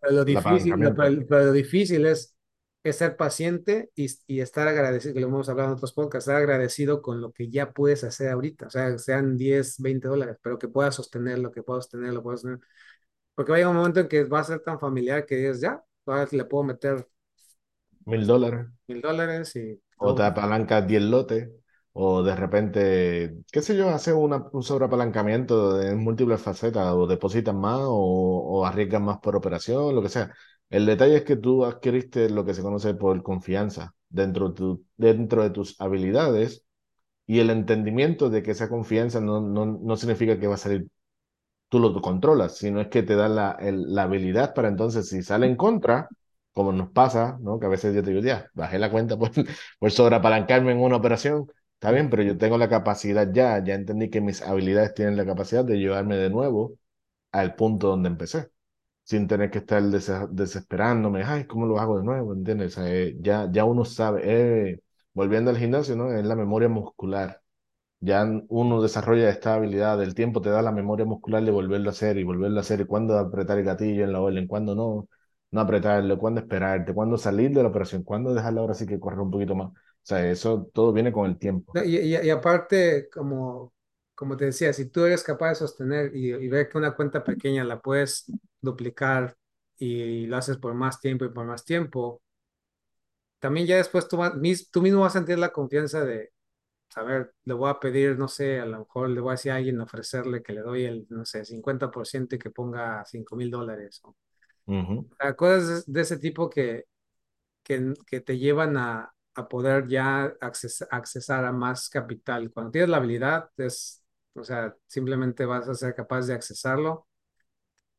Pero 0.00 0.14
lo 0.14 0.24
difícil, 0.24 0.80
lo, 0.80 0.94
pero- 0.94 1.26
pero 1.28 1.44
lo 1.46 1.52
difícil 1.52 2.06
es, 2.06 2.34
es 2.82 2.96
ser 2.96 3.16
paciente 3.16 3.90
y, 3.94 4.06
y 4.26 4.40
estar 4.40 4.66
agradecido, 4.68 5.14
que 5.14 5.20
lo 5.20 5.26
hemos 5.28 5.48
hablado 5.48 5.68
en 5.70 5.74
otros 5.74 5.92
podcasts, 5.92 6.28
estar 6.28 6.36
agradecido 6.42 7.02
con 7.02 7.20
lo 7.20 7.32
que 7.32 7.50
ya 7.50 7.72
puedes 7.72 8.04
hacer 8.04 8.30
ahorita, 8.30 8.66
o 8.68 8.70
sea, 8.70 8.96
sean 8.98 9.36
10 9.36 9.80
20 9.80 10.08
dólares, 10.08 10.36
pero 10.42 10.58
que 10.58 10.68
puedas 10.68 10.94
sostenerlo, 10.94 11.50
que 11.52 11.62
puedas 11.62 11.84
sostenerlo, 11.84 12.22
puedas 12.22 12.40
sostenerlo. 12.40 12.66
Porque 13.34 13.52
va 13.52 13.56
a 13.56 13.58
llegar 13.60 13.72
un 13.72 13.78
momento 13.78 14.00
en 14.00 14.08
que 14.08 14.24
va 14.24 14.40
a 14.40 14.44
ser 14.44 14.60
tan 14.62 14.80
familiar 14.80 15.26
que 15.26 15.36
dices, 15.36 15.60
ya, 15.60 15.82
ahora 16.06 16.28
le 16.32 16.44
puedo 16.46 16.64
meter 16.64 17.06
Mil 18.04 18.26
dólares. 18.26 18.66
mil 18.88 19.00
dólares 19.00 19.54
y 19.56 19.80
O 19.98 20.14
te 20.14 20.22
apalancas 20.22 20.86
10 20.86 21.02
lotes. 21.02 21.50
O 21.92 22.22
de 22.22 22.36
repente, 22.36 23.34
qué 23.52 23.62
sé 23.62 23.76
yo, 23.76 23.88
haces 23.90 24.14
una, 24.14 24.46
un 24.52 24.62
sobreapalancamiento 24.62 25.80
en 25.82 25.98
múltiples 25.98 26.40
facetas. 26.40 26.92
O 26.94 27.06
depositas 27.06 27.54
más 27.54 27.80
o, 27.82 27.90
o 28.60 28.64
arriesgas 28.66 29.02
más 29.02 29.18
por 29.18 29.36
operación, 29.36 29.94
lo 29.94 30.02
que 30.02 30.08
sea. 30.08 30.32
El 30.68 30.86
detalle 30.86 31.16
es 31.16 31.24
que 31.24 31.36
tú 31.36 31.64
adquiriste 31.64 32.30
lo 32.30 32.44
que 32.44 32.54
se 32.54 32.62
conoce 32.62 32.94
por 32.94 33.22
confianza 33.22 33.94
dentro 34.08 34.48
de, 34.50 34.54
tu- 34.54 34.84
dentro 34.96 35.42
de 35.42 35.50
tus 35.50 35.80
habilidades 35.80 36.64
y 37.26 37.40
el 37.40 37.50
entendimiento 37.50 38.30
de 38.30 38.42
que 38.42 38.52
esa 38.52 38.68
confianza 38.68 39.20
no, 39.20 39.40
no, 39.40 39.66
no 39.66 39.96
significa 39.96 40.38
que 40.40 40.46
va 40.48 40.54
a 40.56 40.58
salir 40.58 40.88
tú 41.68 41.78
lo 41.78 42.00
controlas, 42.02 42.56
sino 42.58 42.80
es 42.80 42.88
que 42.88 43.02
te 43.02 43.14
da 43.16 43.28
la, 43.28 43.52
el- 43.60 43.94
la 43.94 44.02
habilidad 44.04 44.54
para 44.54 44.68
entonces, 44.68 45.08
si 45.08 45.22
sale 45.22 45.46
en 45.46 45.56
contra, 45.56 46.12
como 46.60 46.72
nos 46.72 46.90
pasa, 46.90 47.38
¿no? 47.40 47.58
Que 47.58 47.66
a 47.66 47.68
veces 47.68 47.94
yo 47.94 48.02
te 48.02 48.10
digo, 48.10 48.22
ya, 48.22 48.50
bajé 48.54 48.78
la 48.78 48.90
cuenta 48.90 49.16
por, 49.18 49.30
por 49.78 49.90
sobreapalancarme 49.90 50.72
en 50.72 50.80
una 50.80 50.96
operación, 50.96 51.46
está 51.74 51.90
bien, 51.92 52.10
pero 52.10 52.22
yo 52.22 52.38
tengo 52.38 52.58
la 52.58 52.68
capacidad 52.68 53.28
ya, 53.32 53.62
ya 53.64 53.74
entendí 53.74 54.10
que 54.10 54.20
mis 54.20 54.42
habilidades 54.42 54.94
tienen 54.94 55.16
la 55.16 55.26
capacidad 55.26 55.64
de 55.64 55.78
llevarme 55.78 56.16
de 56.16 56.30
nuevo 56.30 56.74
al 57.32 57.54
punto 57.56 57.88
donde 57.88 58.08
empecé, 58.10 58.50
sin 59.04 59.28
tener 59.28 59.50
que 59.50 59.58
estar 59.60 59.82
dese- 59.84 60.28
desesperándome, 60.30 61.24
ay, 61.24 61.46
¿cómo 61.46 61.66
lo 61.66 61.80
hago 61.80 61.98
de 61.98 62.04
nuevo? 62.04 62.34
¿Entiendes? 62.34 62.76
Eh, 62.78 63.16
ya, 63.20 63.48
ya 63.52 63.64
uno 63.64 63.84
sabe, 63.84 64.22
eh, 64.72 64.80
volviendo 65.14 65.50
al 65.50 65.58
gimnasio, 65.58 65.96
¿no? 65.96 66.12
Es 66.12 66.24
la 66.26 66.36
memoria 66.36 66.68
muscular 66.68 67.42
ya 68.00 68.24
uno 68.48 68.82
desarrolla 68.82 69.28
esta 69.30 69.54
habilidad, 69.54 70.02
el 70.02 70.14
tiempo 70.14 70.40
te 70.40 70.50
da 70.50 70.62
la 70.62 70.72
memoria 70.72 71.04
muscular 71.06 71.44
de 71.44 71.50
volverlo 71.50 71.90
a 71.90 71.92
hacer 71.92 72.16
y 72.18 72.24
volverlo 72.24 72.58
a 72.58 72.60
hacer, 72.62 72.80
y 72.80 72.86
cuándo 72.86 73.18
apretar 73.18 73.58
el 73.58 73.64
gatillo 73.64 74.04
en 74.04 74.12
la 74.12 74.20
orden, 74.20 74.46
cuándo 74.46 74.74
no, 74.74 75.08
no 75.50 75.60
apretarlo, 75.60 76.18
cuándo 76.18 76.40
esperarte, 76.40 76.94
cuándo 76.94 77.16
salir 77.18 77.50
de 77.52 77.62
la 77.62 77.68
operación, 77.68 78.02
cuándo 78.04 78.34
dejarla 78.34 78.60
ahora 78.60 78.74
sí 78.74 78.86
que 78.86 79.00
correr 79.00 79.20
un 79.20 79.30
poquito 79.30 79.54
más. 79.54 79.70
O 79.70 79.74
sea, 80.02 80.26
eso 80.30 80.70
todo 80.72 80.92
viene 80.92 81.12
con 81.12 81.26
el 81.28 81.38
tiempo. 81.38 81.80
Y, 81.84 81.98
y- 82.16 82.30
aparte, 82.30 83.08
como, 83.10 83.72
como 84.14 84.36
te 84.36 84.46
decía, 84.46 84.72
si 84.72 84.86
tú 84.90 85.04
eres 85.04 85.22
capaz 85.22 85.50
de 85.50 85.54
sostener 85.56 86.14
y, 86.16 86.32
y 86.34 86.48
ver 86.48 86.68
que 86.68 86.78
una 86.78 86.94
cuenta 86.96 87.22
pequeña 87.22 87.64
la 87.64 87.80
puedes 87.80 88.26
duplicar 88.60 89.36
y 89.78 90.26
lo 90.26 90.36
haces 90.36 90.56
por 90.58 90.74
más 90.74 91.00
tiempo 91.00 91.24
y 91.24 91.28
por 91.30 91.46
más 91.46 91.64
tiempo, 91.64 92.22
también 93.38 93.66
ya 93.66 93.76
después 93.76 94.08
tú, 94.08 94.18
mis- 94.36 94.70
tú 94.70 94.82
mismo 94.82 95.00
vas 95.00 95.14
a 95.16 95.18
sentir 95.20 95.38
la 95.38 95.52
confianza 95.52 96.04
de, 96.04 96.32
a 96.96 97.02
ver, 97.04 97.34
le 97.44 97.54
voy 97.54 97.70
a 97.70 97.80
pedir, 97.80 98.18
no 98.18 98.28
sé, 98.28 98.60
a 98.60 98.66
lo 98.66 98.80
mejor 98.80 99.10
le 99.10 99.20
voy 99.20 99.30
a 99.30 99.32
decir 99.34 99.52
a 99.52 99.56
alguien, 99.56 99.80
ofrecerle 99.82 100.42
que 100.42 100.52
le 100.54 100.62
doy 100.62 100.84
el, 100.84 101.06
no 101.10 101.24
sé, 101.26 101.44
50% 101.44 102.36
y 102.36 102.38
que 102.38 102.50
ponga 102.50 103.04
cinco 103.06 103.36
mil 103.36 103.50
dólares. 103.50 104.00
O 104.04 104.16
Sea, 105.18 105.34
cosas 105.36 105.84
de, 105.92 106.00
ese 106.00 106.18
tipo 106.18 106.48
que, 106.50 106.84
que, 107.62 107.94
que 108.06 108.20
te 108.20 108.38
llevan 108.38 108.76
a, 108.76 109.14
a 109.34 109.48
poder 109.48 109.88
ya 109.88 110.26
acces- 110.40 110.86
accesar 110.90 111.44
a 111.44 111.52
más 111.52 111.88
capital. 111.90 112.50
Cuando 112.52 112.72
tienes 112.72 112.90
la 112.90 112.98
habilidad, 112.98 113.50
es, 113.58 114.04
o 114.34 114.44
sea, 114.44 114.76
simplemente 114.86 115.44
vas 115.46 115.68
a 115.68 115.74
ser 115.74 115.94
capaz 115.94 116.26
de 116.26 116.34
accesarlo, 116.34 117.06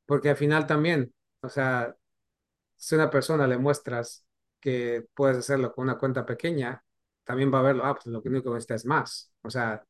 porque 0.05 0.29
al 0.29 0.37
final 0.37 0.67
también, 0.67 1.13
o 1.41 1.49
sea, 1.49 1.95
si 2.77 2.95
una 2.95 3.09
persona 3.09 3.47
le 3.47 3.57
muestras 3.57 4.25
que 4.59 5.05
puedes 5.15 5.37
hacerlo 5.37 5.73
con 5.73 5.85
una 5.85 5.97
cuenta 5.97 6.25
pequeña, 6.25 6.83
también 7.25 7.53
va 7.53 7.59
a 7.59 7.63
verlo, 7.63 7.85
ah, 7.85 7.95
pues 7.95 8.07
lo 8.07 8.21
único 8.23 8.51
que 8.51 8.55
necesitas 8.55 8.81
es 8.83 8.85
más. 8.87 9.33
O 9.43 9.49
sea, 9.49 9.83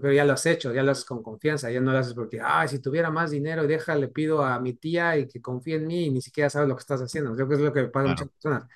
pero 0.00 0.12
ya 0.12 0.24
lo 0.24 0.34
has 0.34 0.44
hecho, 0.46 0.72
ya 0.72 0.82
lo 0.82 0.92
haces 0.92 1.04
con 1.04 1.22
confianza, 1.22 1.70
ya 1.70 1.80
no 1.80 1.92
lo 1.92 1.98
haces 1.98 2.14
porque, 2.14 2.40
ay, 2.42 2.68
si 2.68 2.80
tuviera 2.80 3.10
más 3.10 3.30
dinero, 3.30 3.66
deja, 3.66 3.94
le 3.96 4.08
pido 4.08 4.44
a 4.44 4.60
mi 4.60 4.74
tía 4.74 5.16
y 5.16 5.26
que 5.28 5.40
confíe 5.40 5.76
en 5.76 5.86
mí 5.86 6.06
y 6.06 6.10
ni 6.10 6.20
siquiera 6.22 6.50
sabe 6.50 6.66
lo 6.68 6.76
que 6.76 6.80
estás 6.80 7.00
haciendo. 7.00 7.34
Creo 7.34 7.48
que 7.48 7.54
es 7.54 7.60
lo 7.60 7.72
que 7.72 7.84
pasa 7.84 8.06
a 8.06 8.08
muchas 8.08 8.28
Claro, 8.28 8.30
personas. 8.30 8.66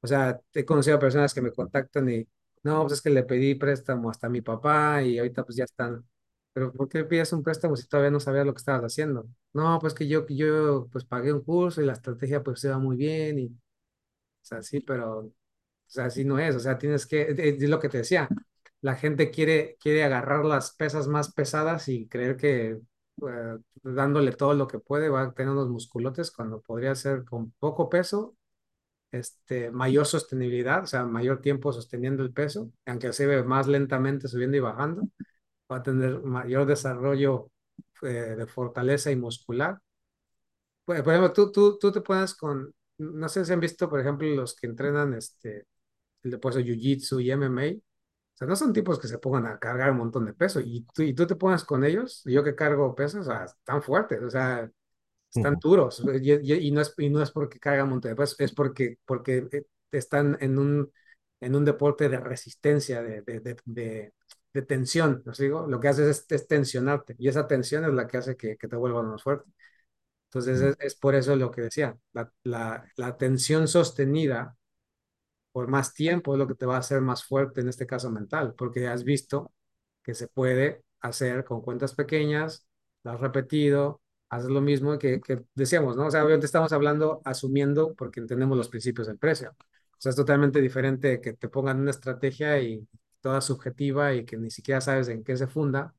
O 0.00 0.06
sea, 0.06 0.40
he 0.54 0.64
conocido 0.64 0.96
a 0.96 1.00
personas 1.00 1.34
que 1.34 1.42
me 1.42 1.52
contactan 1.52 2.08
y, 2.10 2.26
no, 2.62 2.82
pues 2.82 2.94
es 2.94 3.02
que 3.02 3.10
le 3.10 3.24
pedí 3.24 3.54
préstamo 3.56 4.10
hasta 4.10 4.26
a 4.28 4.30
mi 4.30 4.42
papá 4.42 5.02
y 5.02 5.18
ahorita 5.18 5.44
pues 5.44 5.56
ya 5.56 5.64
están. 5.64 6.04
Pero 6.52 6.72
¿por 6.72 6.88
qué 6.88 7.04
pides 7.04 7.32
un 7.32 7.42
préstamo 7.42 7.76
si 7.76 7.86
todavía 7.88 8.10
no 8.10 8.20
sabías 8.20 8.46
lo 8.46 8.54
que 8.54 8.58
estabas 8.58 8.82
haciendo? 8.92 9.26
No, 9.52 9.78
pues 9.80 9.94
que 9.94 10.08
yo, 10.08 10.26
yo 10.28 10.88
pues 10.90 11.04
pagué 11.04 11.32
un 11.32 11.42
curso 11.42 11.80
y 11.80 11.86
la 11.86 11.92
estrategia 11.92 12.42
pues 12.42 12.58
se 12.60 12.68
va 12.70 12.78
muy 12.78 12.96
bien 12.96 13.38
y, 13.38 13.46
o 13.46 13.50
sea, 14.42 14.62
sí, 14.62 14.80
pero, 14.80 15.20
o 15.20 15.32
sea, 15.86 16.06
así 16.06 16.24
no 16.24 16.38
es. 16.38 16.56
O 16.56 16.60
sea, 16.60 16.78
tienes 16.78 17.06
que, 17.06 17.22
es 17.38 17.68
lo 17.70 17.80
que 17.80 17.88
te 17.88 17.98
decía, 17.98 18.34
la 18.84 18.96
gente 18.96 19.30
quiere, 19.30 19.76
quiere 19.80 20.04
agarrar 20.04 20.44
las 20.44 20.74
pesas 20.76 21.08
más 21.08 21.32
pesadas 21.32 21.88
y 21.88 22.06
creer 22.06 22.36
que 22.36 22.72
eh, 23.26 23.58
dándole 23.82 24.32
todo 24.32 24.52
lo 24.54 24.66
que 24.68 24.78
puede 24.78 25.08
va 25.08 25.22
a 25.22 25.32
tener 25.32 25.52
unos 25.52 25.70
musculotes 25.70 26.30
cuando 26.30 26.60
podría 26.60 26.94
ser 26.94 27.24
con 27.24 27.52
poco 27.52 27.88
peso 27.88 28.36
este, 29.12 29.70
mayor 29.70 30.06
sostenibilidad, 30.06 30.84
o 30.84 30.86
sea, 30.86 31.04
mayor 31.04 31.40
tiempo 31.40 31.72
sosteniendo 31.72 32.22
el 32.22 32.32
peso, 32.32 32.70
aunque 32.86 33.12
se 33.12 33.26
ve 33.26 33.42
más 33.44 33.68
lentamente 33.68 34.28
subiendo 34.28 34.56
y 34.56 34.60
bajando, 34.60 35.08
va 35.72 35.78
a 35.78 35.82
tener 35.84 36.20
mayor 36.22 36.66
desarrollo 36.66 37.50
eh, 38.02 38.08
de 38.38 38.46
fortaleza 38.46 39.10
y 39.12 39.16
muscular. 39.16 39.78
Por, 40.84 41.02
por 41.02 41.12
ejemplo, 41.12 41.32
tú, 41.32 41.50
tú, 41.52 41.78
tú 41.78 41.92
te 41.92 42.00
pones 42.00 42.34
con, 42.34 42.72
no 42.98 43.28
sé 43.28 43.44
si 43.44 43.52
han 43.52 43.60
visto, 43.60 43.88
por 43.88 44.00
ejemplo, 44.00 44.28
los 44.28 44.54
que 44.54 44.66
entrenan 44.66 45.14
este, 45.14 45.66
el 46.22 46.32
deporte 46.32 46.60
de 46.62 46.66
Jiu-Jitsu 46.66 47.22
y 47.22 47.30
MMA, 47.32 47.80
o 48.34 48.36
sea, 48.36 48.46
no 48.48 48.56
son 48.56 48.72
tipos 48.72 48.98
que 48.98 49.08
se 49.08 49.18
pongan 49.18 49.46
a 49.46 49.58
cargar 49.58 49.90
un 49.92 49.98
montón 49.98 50.26
de 50.26 50.34
peso, 50.34 50.60
y 50.60 50.86
tú, 50.94 51.02
y 51.02 51.14
tú 51.14 51.26
te 51.26 51.36
pones 51.36 51.64
con 51.64 51.84
ellos, 51.84 52.22
yo 52.24 52.44
que 52.44 52.54
cargo 52.54 52.94
pesos, 52.94 53.26
o 53.26 53.30
sea, 53.30 53.44
están 53.44 53.82
fuertes, 53.82 54.22
o 54.22 54.30
sea, 54.30 54.70
están 55.30 55.58
duros 55.60 56.02
y, 56.22 56.32
y- 56.32 56.68
y 56.68 56.70
no 56.70 56.80
es, 56.80 56.94
y 56.98 57.10
no 57.10 57.22
es 57.22 57.30
porque 57.30 57.58
cargan 57.58 57.88
monte 57.90 58.08
de 58.08 58.16
peso, 58.16 58.36
es 58.38 58.52
porque, 58.54 58.98
porque 59.04 59.48
eh, 59.52 59.64
están 59.92 60.36
en 60.40 60.58
un, 60.58 60.92
en 61.40 61.54
un 61.56 61.64
deporte 61.64 62.08
de 62.08 62.20
resistencia, 62.20 63.02
de, 63.02 63.22
de, 63.22 63.40
de, 63.40 63.56
de, 63.64 64.14
de 64.52 64.62
tensión, 64.62 65.22
¿no 65.26 65.32
digo? 65.32 65.66
Lo 65.68 65.80
que 65.80 65.88
haces 65.88 66.08
es, 66.08 66.26
es 66.30 66.48
tensionarte 66.48 67.16
y 67.18 67.28
esa 67.28 67.46
tensión 67.46 67.84
es 67.84 67.92
la 67.92 68.06
que 68.06 68.18
hace 68.18 68.36
que, 68.36 68.56
que 68.56 68.68
te 68.68 68.76
vuelvas 68.76 69.04
más 69.04 69.22
fuerte. 69.22 69.50
Entonces 70.32 70.76
es 70.80 70.94
por 70.96 71.14
eso 71.14 71.36
lo 71.36 71.50
que 71.50 71.62
decía, 71.62 71.96
la, 72.12 72.32
la, 72.44 72.84
la 72.96 73.16
tensión 73.16 73.68
sostenida 73.68 74.56
por 75.54 75.68
más 75.68 75.94
tiempo 75.94 76.34
es 76.34 76.38
lo 76.40 76.48
que 76.48 76.56
te 76.56 76.66
va 76.66 76.74
a 76.76 76.80
hacer 76.80 77.00
más 77.00 77.24
fuerte 77.24 77.60
en 77.60 77.68
este 77.68 77.86
caso 77.86 78.10
mental, 78.10 78.54
porque 78.58 78.88
has 78.88 79.04
visto 79.04 79.52
que 80.02 80.12
se 80.14 80.26
puede 80.26 80.82
hacer 81.00 81.44
con 81.44 81.62
cuentas 81.62 81.94
pequeñas, 81.94 82.66
lo 83.04 83.12
has 83.12 83.20
repetido, 83.20 84.02
haces 84.30 84.50
lo 84.50 84.60
mismo 84.60 84.98
que, 84.98 85.20
que 85.20 85.44
decíamos, 85.54 85.96
¿no? 85.96 86.06
O 86.06 86.10
sea, 86.10 86.24
obviamente 86.24 86.46
estamos 86.46 86.72
hablando 86.72 87.22
asumiendo 87.24 87.94
porque 87.94 88.18
entendemos 88.18 88.58
los 88.58 88.68
principios 88.68 89.06
del 89.06 89.18
precio. 89.18 89.50
O 89.60 89.96
sea, 89.98 90.10
es 90.10 90.16
totalmente 90.16 90.60
diferente 90.60 91.20
que 91.20 91.34
te 91.34 91.48
pongan 91.48 91.78
una 91.80 91.92
estrategia 91.92 92.60
y 92.60 92.88
toda 93.20 93.40
subjetiva 93.40 94.12
y 94.12 94.24
que 94.24 94.36
ni 94.36 94.50
siquiera 94.50 94.80
sabes 94.80 95.06
en 95.08 95.22
qué 95.22 95.36
se 95.36 95.46
funda 95.46 95.94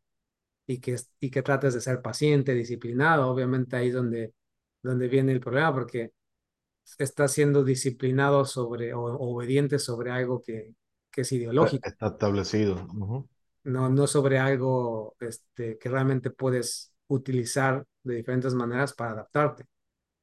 y 0.67 0.79
que, 0.79 0.97
y 1.21 1.31
que 1.31 1.43
trates 1.43 1.73
de 1.75 1.81
ser 1.81 2.01
paciente, 2.01 2.53
disciplinado. 2.53 3.29
Obviamente 3.29 3.77
ahí 3.77 3.87
es 3.89 3.93
donde, 3.93 4.33
donde 4.83 5.07
viene 5.07 5.31
el 5.31 5.39
problema 5.39 5.73
porque 5.73 6.11
está 6.97 7.27
siendo 7.27 7.63
disciplinado 7.63 8.45
sobre 8.45 8.93
o 8.93 9.01
obediente 9.01 9.79
sobre 9.79 10.11
algo 10.11 10.41
que, 10.41 10.73
que 11.11 11.21
es 11.21 11.31
ideológico, 11.31 11.87
está 11.87 12.07
establecido. 12.07 12.87
No, 13.63 13.89
no 13.89 14.05
sobre 14.07 14.37
algo 14.37 15.15
este, 15.19 15.77
que 15.79 15.89
realmente 15.89 16.29
puedes 16.29 16.93
utilizar 17.07 17.85
de 18.03 18.15
diferentes 18.15 18.53
maneras 18.53 18.93
para 18.93 19.11
adaptarte. 19.11 19.65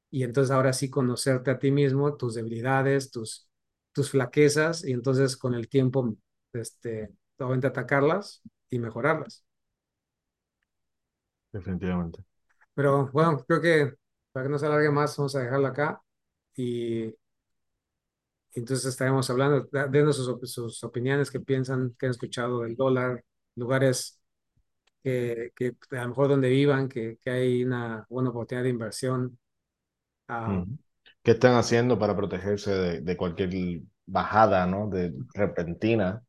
Y 0.09 0.23
entonces 0.23 0.51
ahora 0.51 0.73
sí 0.73 0.89
conocerte 0.89 1.51
a 1.51 1.59
ti 1.59 1.71
mismo, 1.71 2.15
tus 2.15 2.35
debilidades, 2.35 3.11
tus, 3.11 3.49
tus 3.91 4.11
flaquezas, 4.11 4.85
y 4.85 4.91
entonces 4.93 5.35
con 5.35 5.55
el 5.55 5.67
tiempo, 5.67 6.15
este, 6.53 7.09
obviamente 7.39 7.67
atacarlas 7.67 8.41
y 8.69 8.79
mejorarlas. 8.79 9.43
Definitivamente. 11.51 12.23
Pero 12.73 13.09
bueno, 13.11 13.43
creo 13.47 13.61
que 13.61 13.93
para 14.31 14.45
que 14.45 14.51
no 14.51 14.59
se 14.59 14.65
alargue 14.65 14.91
más, 14.91 15.15
vamos 15.17 15.35
a 15.35 15.39
dejarlo 15.39 15.67
acá 15.67 16.01
y 16.55 17.13
Entonces 18.55 18.85
estaremos 18.85 19.29
hablando, 19.29 19.67
denos 19.89 20.17
sus, 20.17 20.51
sus 20.53 20.83
opiniones, 20.83 21.31
qué 21.31 21.39
piensan, 21.39 21.95
qué 21.97 22.05
han 22.07 22.11
escuchado 22.11 22.61
del 22.61 22.75
dólar, 22.75 23.23
lugares 23.55 24.19
que, 25.03 25.51
que 25.55 25.75
a 25.91 26.03
lo 26.03 26.09
mejor 26.09 26.29
donde 26.29 26.49
vivan, 26.49 26.89
que, 26.89 27.17
que 27.21 27.29
hay 27.31 27.63
una 27.65 28.05
buena 28.09 28.31
oportunidad 28.31 28.63
de 28.65 28.69
inversión. 28.71 29.39
Ujú. 30.45 30.77
¿Qué 31.23 31.31
están 31.31 31.55
haciendo 31.55 31.97
para 31.99 32.15
protegerse 32.15 32.71
de, 32.71 33.01
de 33.01 33.17
cualquier 33.17 33.49
bajada, 34.05 34.65
¿no? 34.67 34.89
De 34.89 35.13
repentina. 35.33 36.23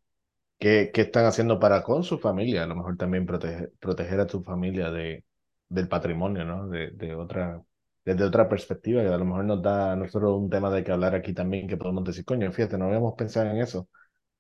¿Qué, 0.59 0.91
qué 0.95 1.03
están 1.03 1.27
haciendo 1.27 1.61
para 1.61 1.83
con 1.85 2.05
su 2.05 2.19
familia? 2.19 2.65
A 2.65 2.67
lo 2.67 2.77
mejor 2.77 2.97
también 2.97 3.27
proteger, 3.27 3.73
proteger 3.81 4.21
a 4.21 4.27
tu 4.29 4.43
familia 4.43 4.91
de, 4.91 5.25
del 5.69 5.89
patrimonio, 5.89 6.45
¿no? 6.45 6.69
De, 6.69 6.91
de 6.93 7.15
otra, 7.17 7.63
desde 8.05 8.25
otra 8.25 8.49
perspectiva, 8.49 9.03
que 9.03 9.09
a 9.09 9.19
lo 9.19 9.25
mejor 9.25 9.45
nos 9.45 9.63
da 9.63 9.93
a 9.93 9.97
nosotros 9.97 10.39
un 10.41 10.51
tema 10.51 10.71
de 10.71 10.85
que 10.85 10.93
hablar 10.93 11.15
aquí 11.15 11.33
también, 11.35 11.69
que 11.69 11.77
podemos 11.77 12.05
decir, 12.05 12.25
coño, 12.25 12.51
fíjate, 12.53 12.79
no 12.79 12.87
habíamos 12.87 13.15
pensado 13.17 13.51
en 13.51 13.59
eso. 13.59 13.89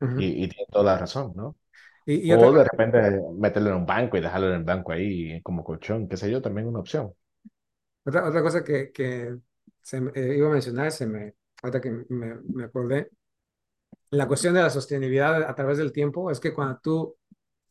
ujú. 0.00 0.18
Y, 0.18 0.44
y 0.44 0.48
tiene 0.48 0.66
toda 0.72 0.84
la 0.84 0.98
razón, 0.98 1.32
¿no? 1.36 1.56
Y, 2.06 2.28
y 2.28 2.32
otra 2.32 2.48
O 2.48 2.54
de 2.54 2.64
cosa, 2.64 2.70
repente 2.70 2.98
meterlo 3.38 3.70
en 3.70 3.76
un 3.76 3.86
banco 3.86 4.16
y 4.16 4.20
dejarlo 4.22 4.48
en 4.50 4.54
el 4.56 4.64
banco 4.64 4.92
ahí 4.92 5.42
como 5.42 5.64
colchón, 5.64 6.08
qué 6.08 6.16
sé 6.16 6.30
yo, 6.30 6.42
también 6.42 6.68
una 6.68 6.80
opción. 6.80 7.14
otra, 8.04 8.28
otra 8.28 8.42
cosa 8.42 8.64
que, 8.64 8.92
que 8.92 9.36
se 9.82 9.98
eh, 10.14 10.36
iba 10.36 10.48
a 10.48 10.52
mencionar, 10.52 10.92
se 10.92 11.06
me, 11.06 11.34
ahorita 11.62 11.80
que 11.80 11.90
me, 12.08 12.34
me 12.52 12.64
acordé, 12.64 13.10
la 14.10 14.28
cuestión 14.28 14.54
de 14.54 14.62
la 14.62 14.70
sostenibilidad 14.70 15.42
a 15.42 15.54
través 15.54 15.78
del 15.78 15.92
tiempo 15.92 16.30
es 16.30 16.40
que 16.40 16.54
cuando 16.54 16.78
tú 16.82 17.16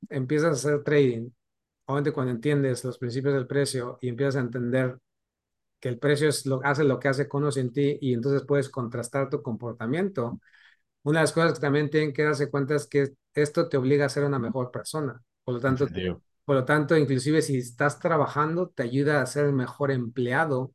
empiezas 0.10 0.50
a 0.66 0.70
hacer 0.70 0.84
trading, 0.84 1.30
obviamente 1.88 2.14
cuando 2.14 2.34
entiendes 2.34 2.84
los 2.86 2.98
principios 3.00 3.34
del 3.36 3.48
precio 3.48 4.00
y 4.02 4.10
empiezas 4.10 4.38
a 4.38 4.42
entender 4.42 5.00
que 5.84 5.90
el 5.90 6.00
precio 6.00 6.30
es 6.30 6.46
lo, 6.46 6.62
hace 6.64 6.86
lo 6.86 6.98
que 6.98 7.10
hace 7.10 7.28
con 7.28 7.52
sin 7.52 7.74
ti 7.74 7.98
y 8.00 8.14
entonces 8.14 8.48
puedes 8.48 8.70
contrastar 8.70 9.30
tu 9.30 9.42
comportamiento. 9.42 10.40
Una 11.02 11.20
de 11.20 11.24
las 11.24 11.34
cosas 11.34 11.56
que 11.56 11.60
también 11.60 11.90
tienen 11.90 12.14
que 12.14 12.24
darse 12.24 12.50
cuenta 12.50 12.76
es 12.76 12.88
que 12.88 13.10
esto 13.34 13.68
te 13.68 13.76
obliga 13.76 14.06
a 14.06 14.10
ser 14.10 14.24
una 14.24 14.40
mejor 14.40 14.72
persona. 14.72 15.22
Por 15.44 15.56
lo 15.56 15.60
tanto, 15.60 15.90
por 16.46 16.56
lo 16.56 16.64
tanto, 16.64 16.96
inclusive 16.96 17.42
si 17.42 17.58
estás 17.58 18.00
trabajando, 18.00 18.70
te 18.70 18.84
ayuda 18.84 19.22
a 19.22 19.26
ser 19.26 19.44
el 19.44 19.52
mejor 19.52 19.92
empleado 19.92 20.74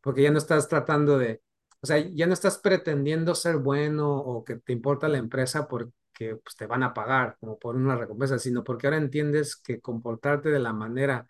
porque 0.00 0.22
ya 0.22 0.30
no 0.30 0.38
estás 0.38 0.68
tratando 0.68 1.18
de, 1.18 1.42
o 1.80 1.86
sea, 1.88 1.98
ya 1.98 2.28
no 2.28 2.32
estás 2.32 2.58
pretendiendo 2.58 3.34
ser 3.34 3.56
bueno 3.56 4.16
o 4.18 4.44
que 4.44 4.54
te 4.54 4.72
importa 4.72 5.08
la 5.08 5.18
empresa 5.18 5.66
porque 5.66 5.92
pues, 6.16 6.54
te 6.56 6.66
van 6.66 6.84
a 6.84 6.94
pagar 6.94 7.36
como 7.40 7.58
por 7.58 7.74
una 7.74 7.96
recompensa, 7.96 8.38
sino 8.38 8.62
porque 8.62 8.86
ahora 8.86 8.98
entiendes 8.98 9.56
que 9.56 9.80
comportarte 9.80 10.48
de 10.50 10.60
la 10.60 10.72
manera 10.72 11.26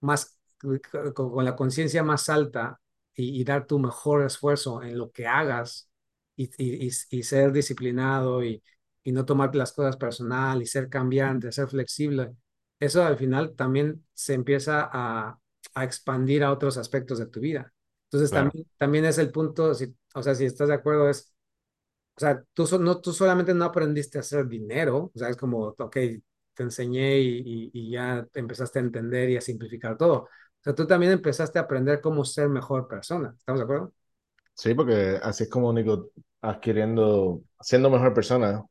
más, 0.00 0.36
con, 1.14 1.30
con 1.32 1.44
la 1.44 1.56
conciencia 1.56 2.02
más 2.02 2.28
alta 2.28 2.80
y, 3.14 3.40
y, 3.40 3.44
dar 3.44 3.66
tu 3.66 3.78
mejor 3.78 4.24
esfuerzo 4.24 4.82
en 4.82 4.96
lo 4.98 5.10
que 5.12 5.26
hagas 5.26 5.90
y, 6.36 6.50
y, 6.58 6.86
y 7.10 7.22
ser 7.22 7.52
disciplinado 7.52 8.44
y, 8.44 8.62
y 9.04 9.12
no 9.12 9.24
tomarte 9.24 9.58
las 9.58 9.72
cosas 9.72 9.96
personal 9.96 10.62
y 10.62 10.66
ser 10.66 10.88
cambiante, 10.88 11.52
ser 11.52 11.68
flexible, 11.68 12.34
eso 12.80 13.04
al 13.04 13.16
final 13.16 13.54
también 13.56 14.04
se 14.14 14.34
empieza 14.34 14.88
a, 14.92 15.38
a 15.74 15.84
expandir 15.84 16.42
a 16.44 16.52
otros 16.52 16.76
aspectos 16.78 17.18
de 17.18 17.26
tu 17.26 17.40
vida. 17.40 17.72
Entonces 18.06 18.30
Claro. 18.30 18.52
también, 18.52 18.66
también 18.78 19.04
es 19.04 19.18
el 19.18 19.30
punto, 19.30 19.74
si, 19.74 19.94
o 20.14 20.22
sea, 20.22 20.34
si 20.34 20.44
estás 20.44 20.68
de 20.68 20.74
acuerdo, 20.74 21.08
es, 21.08 21.32
o 22.16 22.20
sea, 22.20 22.44
tú, 22.54 22.66
so, 22.66 22.78
no, 22.78 23.00
tú 23.00 23.12
solamente 23.12 23.54
no 23.54 23.64
aprendiste 23.64 24.18
a 24.18 24.20
hacer 24.22 24.46
dinero, 24.48 25.10
o 25.14 25.18
sea, 25.18 25.28
es 25.30 25.36
como, 25.36 25.68
ok, 25.78 25.96
te 26.54 26.62
enseñé 26.62 27.18
y, 27.20 27.38
y, 27.44 27.70
y 27.72 27.90
ya 27.92 28.26
empezaste 28.34 28.78
a 28.78 28.82
entender 28.82 29.30
y 29.30 29.36
a 29.36 29.40
simplificar 29.40 29.96
todo. 29.96 30.28
O 30.62 30.64
sea, 30.64 30.74
tú 30.76 30.86
también 30.86 31.10
empezaste 31.10 31.58
a 31.58 31.62
aprender 31.62 32.00
cómo 32.00 32.24
ser 32.24 32.48
mejor 32.48 32.86
persona. 32.86 33.34
¿Estamos 33.36 33.58
de 33.58 33.64
acuerdo? 33.64 33.92
Sí, 34.54 34.74
porque 34.74 35.18
así 35.20 35.42
es 35.42 35.50
como 35.50 35.68
único 35.68 36.10
adquiriendo, 36.40 37.42
siendo 37.60 37.90
mejor 37.90 38.14
persona. 38.14 38.64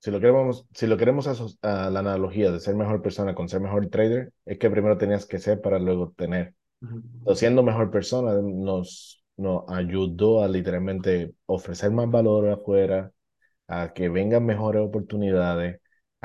Si 0.00 0.10
lo 0.10 0.20
queremos, 0.20 0.66
si 0.74 0.86
lo 0.86 0.98
queremos 0.98 1.26
a 1.62 1.88
la 1.88 2.00
analogía 2.00 2.50
de 2.50 2.60
ser 2.60 2.74
mejor 2.74 3.00
persona 3.00 3.34
con 3.34 3.48
ser 3.48 3.62
mejor 3.62 3.86
trader, 3.88 4.30
es 4.44 4.58
que 4.58 4.68
primero 4.68 4.98
tenías 4.98 5.24
que 5.24 5.38
ser 5.38 5.62
para 5.62 5.78
luego 5.78 6.12
tener. 6.18 6.54
Uh 6.82 6.86
-huh. 6.86 7.02
Entonces, 7.20 7.38
siendo 7.38 7.62
mejor 7.62 7.90
persona 7.90 8.34
nos, 8.42 9.24
nos 9.38 9.64
ayudó 9.68 10.44
a 10.44 10.48
literalmente 10.48 11.34
ofrecer 11.46 11.92
más 11.92 12.10
valor 12.10 12.50
afuera, 12.50 13.10
a 13.68 13.94
que 13.94 14.10
vengan 14.10 14.44
mejores 14.44 14.82
oportunidades, 14.82 15.80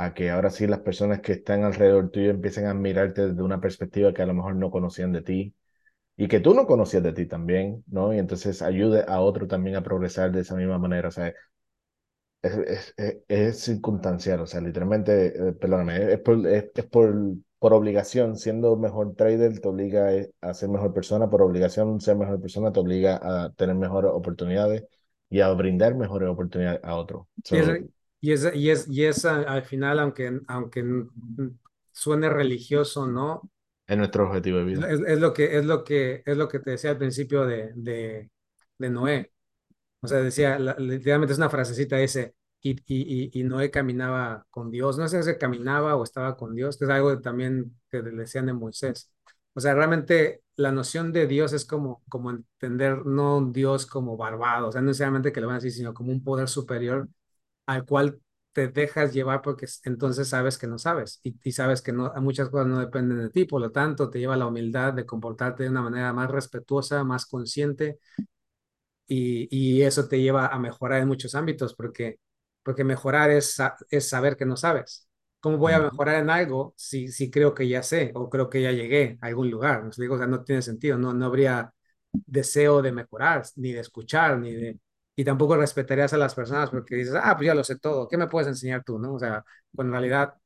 a 0.05 0.13
que 0.13 0.29
ahora 0.31 0.49
sí 0.51 0.67
las 0.67 0.79
personas 0.81 1.21
que 1.21 1.33
están 1.33 1.63
alrededor 1.63 2.09
tuyo 2.11 2.31
empiecen 2.31 2.67
a 2.67 2.73
mirarte 2.73 3.27
desde 3.29 3.43
una 3.43 3.59
perspectiva 3.61 4.13
que 4.13 4.21
a 4.21 4.25
lo 4.25 4.33
mejor 4.33 4.55
no 4.55 4.71
conocían 4.71 5.11
de 5.13 5.21
ti 5.21 5.55
y 6.17 6.27
que 6.27 6.39
tú 6.41 6.53
no 6.55 6.67
conocías 6.67 7.03
de 7.03 7.13
ti 7.13 7.25
también, 7.27 7.83
¿no? 7.87 8.13
Y 8.13 8.19
entonces 8.19 8.61
ayude 8.61 9.05
a 9.07 9.21
otro 9.21 9.47
también 9.47 9.77
a 9.77 9.83
progresar 9.83 10.31
de 10.31 10.41
esa 10.41 10.55
misma 10.55 10.79
manera. 10.79 11.09
O 11.09 11.11
sea, 11.11 11.33
es, 12.41 12.53
es, 12.57 12.93
es, 12.97 13.17
es 13.27 13.59
circunstancial, 13.61 14.39
o 14.41 14.45
sea, 14.47 14.61
literalmente, 14.61 15.49
eh, 15.49 15.53
perdóname, 15.53 16.13
es 16.13 16.19
por, 16.19 16.47
es, 16.47 16.65
por, 16.91 17.15
por 17.59 17.73
obligación, 17.73 18.37
siendo 18.37 18.75
mejor 18.77 19.15
trader 19.15 19.59
te 19.59 19.67
obliga 19.67 20.09
a 20.41 20.53
ser 20.53 20.69
mejor 20.69 20.93
persona, 20.93 21.29
por 21.29 21.41
obligación 21.41 21.99
ser 22.01 22.15
mejor 22.17 22.39
persona 22.41 22.71
te 22.71 22.79
obliga 22.79 23.19
a 23.21 23.51
tener 23.53 23.75
mejores 23.75 24.11
oportunidades 24.13 24.85
y 25.29 25.41
a 25.41 25.49
brindar 25.51 25.95
mejores 25.95 26.29
oportunidades 26.29 26.79
a 26.83 26.95
otros. 26.95 27.27
So, 27.43 27.77
y 28.21 28.31
es, 28.33 28.47
y 28.55 28.69
es, 28.69 28.87
y 28.89 29.05
es 29.05 29.25
al 29.25 29.63
final, 29.63 29.99
aunque, 29.99 30.41
aunque 30.47 30.83
suene 31.91 32.29
religioso, 32.29 33.07
¿no? 33.07 33.49
es 33.87 33.97
nuestro 33.97 34.25
objetivo 34.27 34.59
de 34.59 34.63
vida. 34.63 34.85
Es, 34.87 34.99
es 35.05 35.19
lo 35.19 35.33
que, 35.33 35.57
es, 35.57 35.65
lo 35.65 35.83
que, 35.83 36.23
es 36.25 36.37
lo 36.37 36.47
que 36.47 36.59
te 36.59 36.71
decía 36.71 36.91
al 36.91 36.97
principio 36.97 37.45
de, 37.45 37.71
de, 37.75 38.29
de 38.77 38.89
Noé. 38.89 39.31
O 40.01 40.07
sea, 40.07 40.19
decía, 40.21 40.59
la- 40.59 40.75
literalmente 40.79 41.33
es 41.33 41.39
una 41.39 41.49
frasecita 41.49 41.99
ese, 42.01 42.35
y, 42.61 42.71
y, 42.87 43.31
y, 43.35 43.41
y 43.41 43.43
Noé 43.45 43.71
caminaba 43.71 44.45
con 44.51 44.71
Dios. 44.71 44.97
No 44.97 45.07
sé 45.09 45.23
si 45.23 45.37
caminaba 45.37 45.95
o 45.97 46.03
estaba 46.03 46.37
con 46.37 46.55
Dios, 46.55 46.77
que 46.77 46.85
es 46.85 46.91
algo 46.91 47.19
también 47.21 47.79
que 47.91 48.01
le 48.03 48.11
decían 48.11 48.47
de 48.47 48.53
Moisés. 48.53 49.11
O 49.55 49.61
sea, 49.61 49.75
realmente 49.75 50.43
la 50.55 50.71
noción 50.71 51.13
de 51.13 51.27
Dios 51.27 51.53
es 51.53 51.65
como, 51.65 52.03
como 52.09 52.31
entender 52.31 53.05
no 53.05 53.37
un 53.37 53.53
Dios 53.53 53.85
como 53.85 54.17
barbado, 54.17 54.69
o 54.69 54.71
sea, 54.71 54.81
no 54.81 54.87
necesariamente 54.87 55.31
que 55.33 55.41
le 55.41 55.47
van 55.47 55.55
a 55.55 55.59
decir, 55.59 55.73
sino 55.73 55.93
como 55.93 56.11
un 56.11 56.23
poder 56.23 56.47
superior 56.49 57.09
al 57.69 57.85
cual 57.85 58.19
te 58.53 58.67
dejas 58.67 59.13
llevar 59.13 59.41
porque 59.41 59.67
entonces 59.85 60.29
sabes 60.29 60.57
que 60.57 60.67
no 60.67 60.77
sabes 60.79 61.19
y, 61.23 61.35
y 61.43 61.51
sabes 61.51 61.81
que 61.81 61.91
no, 61.93 62.11
muchas 62.21 62.49
cosas 62.49 62.67
no 62.67 62.79
dependen 62.79 63.19
de 63.19 63.29
ti, 63.29 63.45
por 63.45 63.61
lo 63.61 63.71
tanto 63.71 64.09
te 64.09 64.19
lleva 64.19 64.35
la 64.37 64.47
humildad 64.47 64.93
de 64.93 65.05
comportarte 65.05 65.63
de 65.63 65.69
una 65.69 65.81
manera 65.83 66.13
más 66.13 66.29
respetuosa, 66.31 67.03
más 67.03 67.25
consciente 67.25 67.99
y, 69.07 69.47
y 69.51 69.81
eso 69.83 70.07
te 70.07 70.21
lleva 70.21 70.47
a 70.47 70.59
mejorar 70.59 71.01
en 71.01 71.07
muchos 71.07 71.35
ámbitos 71.35 71.73
porque, 71.75 72.19
porque 72.63 72.83
mejorar 72.83 73.31
es, 73.31 73.57
es 73.89 74.09
saber 74.09 74.37
que 74.37 74.45
no 74.45 74.55
sabes. 74.57 75.07
¿Cómo 75.39 75.57
voy 75.57 75.73
a 75.73 75.79
mejorar 75.79 76.15
en 76.21 76.29
algo 76.29 76.73
si, 76.77 77.07
si 77.09 77.31
creo 77.31 77.53
que 77.53 77.67
ya 77.67 77.81
sé 77.83 78.11
o 78.15 78.29
creo 78.29 78.49
que 78.49 78.61
ya 78.61 78.71
llegué 78.71 79.17
a 79.21 79.27
algún 79.27 79.49
lugar? 79.49 79.89
Digo, 79.97 80.15
o 80.15 80.17
sea, 80.17 80.27
no 80.27 80.43
tiene 80.43 80.61
sentido, 80.61 80.97
no, 80.97 81.13
no 81.13 81.25
habría 81.25 81.73
deseo 82.11 82.81
de 82.81 82.91
mejorar, 82.91 83.43
ni 83.55 83.71
de 83.73 83.79
escuchar, 83.81 84.37
ni 84.39 84.53
de... 84.53 84.79
Y 85.19 85.25
tampoco 85.25 85.57
respetarías 85.57 86.13
a 86.13 86.17
las 86.17 86.33
personas 86.33 86.69
porque 86.69 86.95
dices, 86.95 87.13
ah, 87.21 87.35
pues 87.35 87.47
ya 87.47 87.53
lo 87.53 87.63
sé 87.65 87.77
todo, 87.77 88.07
¿qué 88.07 88.17
me 88.17 88.27
puedes 88.27 88.47
enseñar 88.47 88.83
tú? 88.85 88.97
¿no? 88.97 89.15
O 89.15 89.19
sea, 89.19 89.43
cuando 89.75 89.89
en 89.91 90.01
realidad, 90.01 90.33
o 90.37 90.41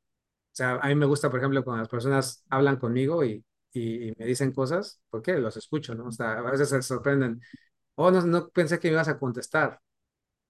sea, 0.52 0.78
a 0.78 0.88
mí 0.88 0.96
me 0.96 1.06
gusta, 1.06 1.30
por 1.30 1.40
ejemplo, 1.40 1.64
cuando 1.64 1.82
las 1.84 1.90
personas 1.90 2.44
hablan 2.50 2.78
conmigo 2.78 3.24
y, 3.24 3.46
y, 3.72 4.14
me 4.18 4.26
dicen 4.26 4.52
cosas, 4.52 5.00
porque 5.12 5.34
los 5.38 5.58
escucho, 5.58 5.94
¿no? 5.96 6.08
O 6.08 6.12
sea, 6.12 6.40
a 6.40 6.42
veces 6.52 6.70
se 6.70 6.82
sorprenden, 6.82 7.40
oh, 7.96 8.12
no, 8.12 8.22
no 8.26 8.50
pensé 8.50 8.80
que 8.80 8.88
me 8.90 8.94
ibas 8.96 9.10
a 9.10 9.20
contestar. 9.20 9.80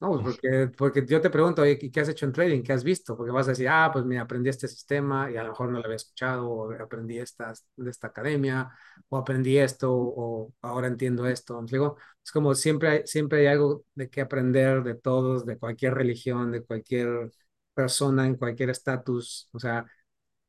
No, 0.04 0.12
pues 0.22 0.36
porque, 0.36 0.68
porque 0.78 1.06
yo 1.08 1.22
te 1.22 1.30
pregunto, 1.30 1.62
oye, 1.62 1.78
¿qué 1.80 2.02
has 2.02 2.10
hecho 2.10 2.26
en 2.26 2.34
trading? 2.34 2.62
¿Qué 2.62 2.74
has 2.74 2.84
visto? 2.84 3.16
Porque 3.16 3.32
vas 3.32 3.48
a 3.48 3.52
decir, 3.52 3.70
ah, 3.70 3.90
pues 3.94 4.04
mira, 4.04 4.24
aprendí 4.24 4.50
este 4.50 4.68
sistema 4.68 5.32
y 5.32 5.38
a 5.38 5.44
lo 5.44 5.50
mejor 5.52 5.70
no 5.72 5.80
lo 5.80 5.86
había 5.86 5.96
escuchado, 5.96 6.50
o 6.50 6.72
aprendí 6.74 7.20
estas, 7.20 7.66
de 7.78 7.90
esta 7.90 8.08
academia, 8.08 8.70
o 9.08 9.16
aprendí 9.18 9.58
esto, 9.58 9.90
o 9.94 10.54
ahora 10.62 10.88
entiendo 10.88 11.26
esto. 11.26 11.62
Digo, 11.66 11.96
es 12.22 12.32
como 12.34 12.54
siempre 12.54 12.90
hay, 12.90 13.02
siempre 13.06 13.40
hay 13.40 13.48
algo 13.48 13.86
de 13.96 14.10
qué 14.10 14.20
aprender 14.20 14.84
de 14.84 14.96
todos, 14.96 15.46
de 15.46 15.58
cualquier 15.58 15.94
religión, 15.94 16.52
de 16.52 16.64
cualquier 16.66 17.32
persona, 17.74 18.26
en 18.28 18.36
cualquier 18.36 18.72
estatus. 18.72 19.48
O 19.54 19.60
sea, 19.60 19.86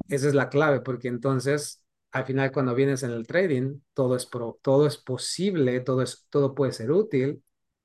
esa 0.08 0.28
es 0.28 0.34
la 0.34 0.48
clave, 0.48 0.80
porque 0.80 1.08
entonces, 1.08 1.82
al 2.12 2.24
final, 2.26 2.52
cuando 2.52 2.74
vienes 2.74 3.02
en 3.02 3.10
el 3.10 3.26
trading, 3.26 3.80
todo 3.94 4.16
es, 4.16 4.26
pro, 4.26 4.58
todo 4.62 4.86
es 4.86 4.96
posible, 4.98 5.80
todo, 5.80 6.02
es, 6.02 6.26
todo 6.30 6.54
puede 6.54 6.72
ser 6.72 6.90
útil, 6.92 7.42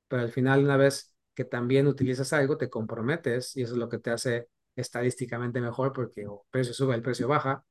pero 0.08 0.24
al 0.24 0.32
final, 0.32 0.64
una 0.64 0.78
vez 0.78 1.09
que 1.40 1.46
también 1.46 1.88
utilizas 1.88 2.34
algo, 2.34 2.58
te 2.58 2.70
comprometes 2.70 3.56
y 3.58 3.64
eso 3.64 3.76
es 3.76 3.80
lo 3.80 3.88
que 3.90 4.00
te 4.00 4.12
hace 4.12 4.50
estadísticamente 4.76 5.62
mejor 5.62 5.94
porque 5.94 6.24
el 6.24 6.30
precio 6.52 6.74
sube, 6.76 6.96
el 6.96 7.02
precio 7.02 7.30
baja 7.30 7.64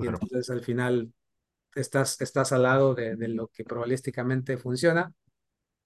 y 0.00 0.06
Claro. 0.06 0.18
entonces 0.22 0.50
al 0.50 0.62
final 0.62 1.12
estás, 1.74 2.20
estás 2.20 2.52
al 2.52 2.64
lado 2.64 2.94
de, 2.94 3.16
de 3.16 3.28
lo 3.28 3.48
que 3.48 3.64
probabilísticamente 3.64 4.58
funciona 4.58 5.12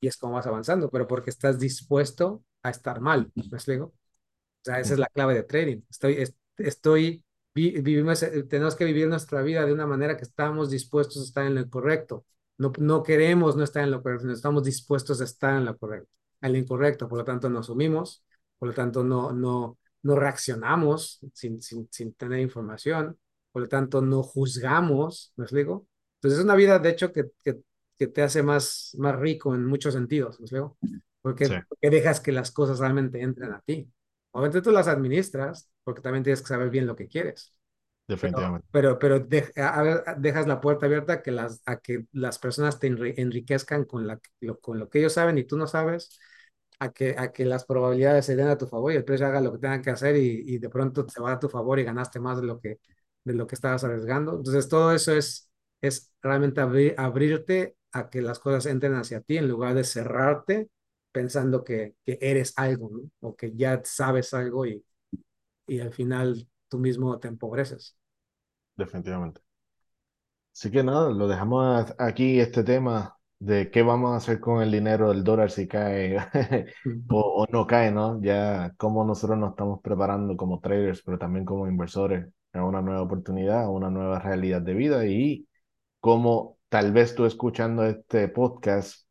y 0.01 0.09
es 0.09 0.17
como 0.17 0.35
vas 0.35 0.47
avanzando, 0.47 0.91
pero 0.91 1.07
porque 1.07 1.31
estás 1.31 1.59
dispuesto 1.59 2.45
a 2.63 2.71
estar 2.71 3.01
mal, 3.01 3.33
¿me 3.51 3.59
explico? 3.59 3.85
O 3.87 3.95
sea, 4.65 4.81
esa 4.81 4.95
es 4.95 5.01
la 5.01 5.09
clave 5.09 5.35
de 5.35 5.43
trading. 5.45 5.83
Estoy, 5.91 6.25
estoy, 6.59 7.25
vivimos, 7.55 8.21
tenemos 8.49 8.77
que 8.77 8.85
vivir 8.85 9.09
nuestra 9.09 9.43
vida 9.43 9.65
de 9.67 9.73
una 9.73 9.87
manera 9.87 10.17
que 10.17 10.25
estamos 10.25 10.71
dispuestos 10.71 11.23
a 11.23 11.25
estar 11.27 11.47
en 11.47 11.55
lo 11.55 11.71
correcto. 11.71 12.27
No, 12.59 12.73
no 12.79 13.03
queremos 13.03 13.57
no 13.57 13.65
estar 13.65 13.85
en 13.85 13.91
lo 13.91 14.03
correcto, 14.03 14.27
no 14.27 14.33
estamos 14.33 14.65
dispuestos 14.65 15.21
a 15.21 15.25
estar 15.25 15.57
en 15.57 15.65
lo 15.67 15.77
correcto, 15.79 16.11
en 16.41 16.53
lo 16.53 16.59
incorrecto. 16.59 17.09
Por 17.09 17.19
lo 17.19 17.25
tanto, 17.25 17.49
nos 17.51 17.67
sumimos, 17.67 18.25
por 18.59 18.69
lo 18.69 18.75
tanto, 18.75 19.05
no, 19.05 19.33
no, 19.33 19.79
no 20.03 20.17
reaccionamos 20.17 21.21
sin, 21.35 21.61
sin, 21.63 21.89
sin 21.91 22.15
tener 22.15 22.41
información 22.41 23.19
por 23.53 23.63
lo 23.63 23.69
tanto 23.69 24.03
no 24.03 24.23
juzgamos, 24.23 25.33
¿me 25.37 25.45
explico? 25.45 25.87
Entonces 26.17 26.41
es 26.41 26.45
una 26.45 26.55
vida, 26.57 26.79
de 26.79 26.91
hecho, 26.91 27.11
que, 27.13 27.25
que, 27.43 27.59
que 27.99 28.07
te 28.07 28.21
hace 28.23 28.43
más, 28.43 28.95
más 28.99 29.17
rico 29.17 29.55
en 29.55 29.65
muchos 29.65 29.95
sentidos, 29.95 30.39
¿me 30.41 30.45
explico? 30.45 30.77
Porque, 31.23 31.49
Sí, 31.49 31.55
porque 31.69 31.89
dejas 31.91 32.21
que 32.21 32.33
las 32.33 32.51
cosas 32.53 32.79
realmente 32.79 33.23
entren 33.23 33.53
a 33.53 33.61
ti. 33.63 33.91
Obviamente 34.33 34.61
tú 34.63 34.71
las 34.73 34.89
administras, 34.89 35.71
porque 35.85 36.03
también 36.03 36.23
tienes 36.25 36.43
que 36.43 36.49
saber 36.49 36.69
bien 36.71 36.87
lo 36.87 36.97
que 36.97 37.09
quieres. 37.09 37.55
Pero, 38.21 38.39
definitivamente, 38.39 38.67
pero, 38.71 38.99
pero 38.99 39.21
de- 39.21 39.53
a- 39.57 39.81
a- 40.13 40.15
dejas 40.17 40.47
la 40.47 40.61
puerta 40.61 40.87
abierta 40.87 41.23
que 41.23 41.31
las, 41.31 41.63
a 41.67 41.79
que 41.81 42.07
las 42.13 42.39
personas 42.39 42.79
te 42.79 42.91
enri- 42.91 43.15
enriquezcan 43.17 43.85
con, 43.85 44.07
la, 44.07 44.21
lo, 44.41 44.59
con 44.61 44.79
lo 44.79 44.89
que 44.89 44.99
ellos 45.01 45.13
saben 45.15 45.39
y 45.39 45.45
tú 45.45 45.57
no 45.57 45.67
sabes, 45.67 46.19
a 46.79 46.93
que, 46.93 47.15
a 47.19 47.33
que 47.33 47.45
las 47.45 47.65
probabilidades 47.65 48.27
se 48.27 48.37
den 48.37 48.49
a 48.49 48.59
tu 48.59 48.67
favor 48.67 48.93
y 48.93 48.97
el 48.97 49.05
precio 49.05 49.27
haga 49.27 49.41
lo 49.41 49.53
que 49.53 49.59
tenga 49.59 49.81
que 49.83 49.91
hacer 49.91 50.17
y, 50.17 50.45
y 50.47 50.59
de 50.59 50.69
pronto 50.69 51.07
se 51.09 51.21
va 51.23 51.33
a 51.33 51.39
tu 51.41 51.49
favor 51.49 51.79
y 51.79 51.85
ganaste 51.85 52.21
más 52.21 52.39
de 52.41 52.47
lo 52.47 52.61
que, 52.61 52.81
de 53.25 53.35
lo 53.35 53.47
que 53.47 53.55
estabas 53.55 53.85
arriesgando. 53.85 54.37
Entonces, 54.37 54.69
todo 54.69 54.93
eso 54.93 55.13
es, 55.15 55.51
es 55.81 56.13
realmente 56.23 56.61
abrir, 56.61 56.95
abrirte 56.99 57.77
a 57.93 58.11
que 58.11 58.21
las 58.23 58.39
cosas 58.39 58.67
entren 58.67 58.95
hacia 58.95 59.21
ti 59.23 59.39
en 59.39 59.49
lugar 59.49 59.75
de 59.75 59.85
cerrarte 59.85 60.69
pensando 61.13 61.65
que, 61.65 61.95
que 62.05 62.19
eres 62.21 62.53
algo, 62.57 62.91
¿no? 62.91 63.11
O 63.21 63.35
que 63.37 63.53
ya 63.57 63.81
sabes 63.85 64.35
algo 64.35 64.67
y, 64.67 64.85
y 65.67 65.81
al 65.81 65.93
final 65.93 66.49
tú 66.77 66.83
mismo 66.83 67.19
te 67.19 67.29
empobreces. 67.29 67.97
definitivamente. 68.77 69.43
Así 70.53 70.71
que 70.71 70.83
nada, 70.83 71.11
lo 71.11 71.29
dejamos 71.29 71.95
aquí 71.99 72.41
este 72.41 72.65
tema 72.65 73.19
de 73.39 73.71
qué 73.71 73.83
vamos 73.83 74.13
a 74.13 74.17
hacer 74.17 74.41
con 74.41 74.63
el 74.63 74.73
dinero 74.73 75.11
del 75.11 75.23
dólar 75.23 75.51
si 75.51 75.69
cae 75.69 76.17
o, 77.09 77.45
o 77.45 77.47
no 77.53 77.67
cae, 77.67 77.91
¿no? 77.93 78.21
Ya 78.23 78.73
cómo 78.79 79.05
nosotros 79.05 79.39
nos 79.39 79.51
estamos 79.51 79.81
preparando 79.83 80.35
como 80.37 80.61
traders, 80.61 81.03
pero 81.03 81.19
también 81.19 81.45
como 81.45 81.69
inversores 81.69 82.27
a 82.55 82.65
una 82.65 82.81
nueva 82.81 83.03
oportunidad, 83.03 83.65
a 83.65 83.69
una 83.71 83.91
nueva 83.91 84.19
realidad 84.19 84.63
de 84.63 84.73
vida 84.75 85.07
y 85.07 85.47
cómo 86.01 86.59
tal 86.71 86.93
vez 86.93 87.15
tú 87.15 87.27
escuchando 87.27 87.85
este 87.85 88.29
podcast 88.29 89.07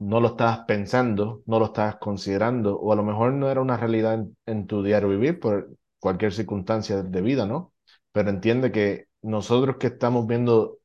no 0.00 0.20
lo 0.20 0.28
estabas 0.30 0.60
pensando, 0.66 1.42
no 1.46 1.60
lo 1.60 1.66
estabas 1.66 1.96
considerando, 1.98 2.78
o 2.80 2.92
a 2.92 2.96
lo 2.96 3.04
mejor 3.04 3.32
no 3.34 3.50
era 3.50 3.62
una 3.62 3.76
realidad 3.78 4.14
en, 4.14 4.36
en 4.46 4.66
tu 4.68 4.82
diario 4.84 5.08
vivir 5.10 5.40
por 5.40 5.70
cualquier 5.98 6.32
circunstancia 6.32 7.02
de 7.02 7.20
vida, 7.22 7.46
¿no? 7.46 7.74
Pero 8.12 8.30
entiende 8.30 8.72
que 8.72 9.08
nosotros 9.22 9.76
que 9.78 9.88
estamos 9.88 10.26
viendo 10.26 10.78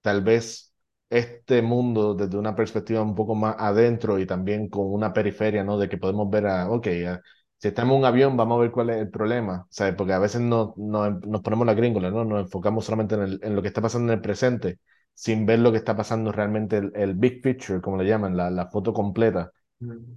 tal 0.00 0.22
vez 0.22 0.72
este 1.10 1.62
mundo 1.62 2.14
desde 2.14 2.36
una 2.38 2.54
perspectiva 2.56 3.02
un 3.02 3.14
poco 3.14 3.34
más 3.34 3.56
adentro 3.58 4.18
y 4.18 4.26
también 4.26 4.68
con 4.68 4.92
una 4.92 5.12
periferia, 5.12 5.62
¿no? 5.64 5.78
De 5.78 5.88
que 5.88 5.98
podemos 5.98 6.28
ver 6.30 6.46
a, 6.46 6.70
ok, 6.70 6.86
a- 7.08 7.20
si 7.58 7.68
estamos 7.68 7.94
en 7.94 8.00
un 8.00 8.04
avión, 8.04 8.36
vamos 8.36 8.58
a 8.58 8.60
ver 8.62 8.70
cuál 8.70 8.90
es 8.90 8.96
el 8.98 9.10
problema, 9.10 9.66
¿sabes? 9.70 9.94
Porque 9.94 10.12
a 10.12 10.18
veces 10.18 10.40
no, 10.40 10.74
no- 10.76 11.10
nos 11.10 11.40
ponemos 11.42 11.66
la 11.66 11.74
gringola, 11.74 12.10
¿no? 12.10 12.24
Nos 12.24 12.40
enfocamos 12.42 12.84
solamente 12.84 13.14
en, 13.14 13.22
el- 13.22 13.40
en 13.42 13.54
lo 13.56 13.62
que 13.62 13.68
está 13.68 13.80
pasando 13.80 14.12
en 14.12 14.18
el 14.18 14.22
presente, 14.22 14.78
sin 15.14 15.46
ver 15.46 15.60
lo 15.60 15.70
que 15.72 15.78
está 15.78 15.96
pasando 15.96 16.32
realmente, 16.32 16.76
el, 16.78 16.92
el 16.94 17.14
big 17.14 17.40
picture, 17.42 17.80
como 17.80 17.96
le 17.96 18.08
llaman, 18.08 18.36
la, 18.36 18.50
la 18.50 18.66
foto 18.68 18.92
completa. 18.92 19.52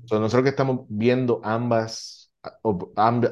Entonces, 0.03 0.21
nosotros 0.21 0.43
que 0.43 0.49
estamos 0.49 0.85
viendo 0.89 1.39
ambas, 1.43 2.18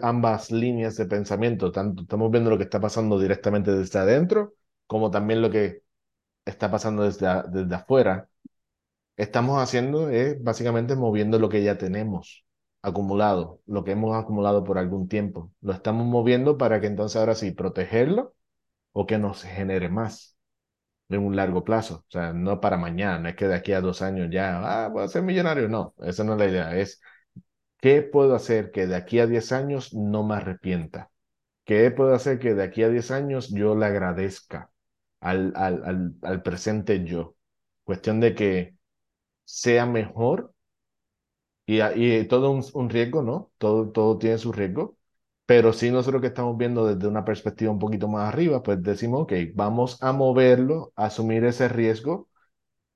ambas 0.02 0.52
líneas 0.52 0.98
de 0.98 1.06
pensamiento, 1.06 1.72
tanto 1.72 2.04
estamos 2.04 2.32
viendo 2.32 2.50
lo 2.50 2.58
que 2.58 2.64
está 2.66 2.80
pasando 2.80 3.20
directamente 3.20 3.72
desde 3.72 4.00
adentro, 4.00 4.56
como 4.86 5.12
también 5.12 5.42
lo 5.42 5.50
que 5.50 5.84
está 6.46 6.72
pasando 6.72 7.04
desde, 7.04 7.28
desde 7.50 7.76
afuera, 7.76 8.30
estamos 9.18 9.62
haciendo 9.62 10.10
es 10.10 10.42
básicamente 10.44 10.96
moviendo 10.96 11.40
lo 11.40 11.50
que 11.50 11.64
ya 11.64 11.78
tenemos 11.78 12.46
acumulado, 12.82 13.62
lo 13.66 13.84
que 13.84 13.92
hemos 13.92 14.16
acumulado 14.16 14.64
por 14.64 14.78
algún 14.78 15.08
tiempo. 15.08 15.52
Lo 15.62 15.74
estamos 15.74 16.06
moviendo 16.08 16.58
para 16.58 16.80
que 16.82 16.88
entonces 16.88 17.18
ahora 17.18 17.36
sí 17.36 17.52
protegerlo 17.52 18.36
o 18.94 19.06
que 19.08 19.18
nos 19.18 19.44
genere 19.44 19.90
más 19.90 20.38
en 21.10 21.22
un 21.26 21.36
largo 21.36 21.64
plazo. 21.64 22.06
O 22.08 22.12
sea, 22.12 22.34
no 22.34 22.60
para 22.62 22.78
mañana, 22.78 23.20
no 23.20 23.30
es 23.30 23.36
que 23.36 23.48
de 23.48 23.56
aquí 23.56 23.74
a 23.74 23.82
dos 23.82 24.02
años 24.02 24.30
ya, 24.32 24.86
ah, 24.86 24.90
voy 24.90 25.04
a 25.04 25.08
ser 25.08 25.24
millonario. 25.24 25.68
No, 25.70 25.94
esa 26.00 26.24
no 26.24 26.34
es 26.34 26.40
la 26.40 26.48
idea. 26.48 26.78
Es 26.78 27.02
qué 27.82 28.02
puedo 28.02 28.36
hacer 28.36 28.72
que 28.72 28.88
de 28.88 28.96
aquí 28.96 29.20
a 29.20 29.28
10 29.28 29.52
años 29.52 29.94
no 29.94 30.24
me 30.24 30.36
arrepienta. 30.36 31.12
¿Qué 31.66 31.92
puedo 31.92 32.16
hacer 32.16 32.40
que 32.40 32.56
de 32.56 32.64
aquí 32.64 32.84
a 32.84 32.90
10 32.90 33.12
años 33.12 33.50
yo 33.54 33.76
le 33.76 33.86
agradezca 33.88 34.72
al, 35.22 35.54
al, 35.56 35.84
al, 35.86 36.16
al 36.24 36.44
presente 36.44 37.06
yo? 37.06 37.36
Cuestión 37.86 38.20
de 38.22 38.36
que 38.36 38.78
sea 39.46 39.86
mejor 39.88 40.54
y, 41.66 41.80
a- 41.82 41.96
y 41.96 42.26
todo 42.28 42.52
un, 42.52 42.64
un 42.74 42.90
riesgo, 42.90 43.22
¿no? 43.24 43.52
Todo, 43.58 43.90
todo 43.92 44.18
tiene 44.18 44.38
su 44.38 44.52
riesgo, 44.52 44.98
pero 45.46 45.74
sí 45.74 45.92
nosotros 45.92 46.22
que 46.22 46.28
estamos 46.28 46.58
viendo 46.58 46.86
desde 46.86 47.08
una 47.08 47.26
perspectiva 47.26 47.72
un 47.72 47.80
poquito 47.80 48.08
más 48.08 48.28
arriba, 48.34 48.64
pues 48.64 48.82
decimos, 48.84 49.22
ok, 49.24 49.34
vamos 49.56 50.02
a 50.04 50.12
moverlo, 50.14 50.94
a 50.96 51.06
asumir 51.08 51.44
ese 51.46 51.68
riesgo 51.70 52.30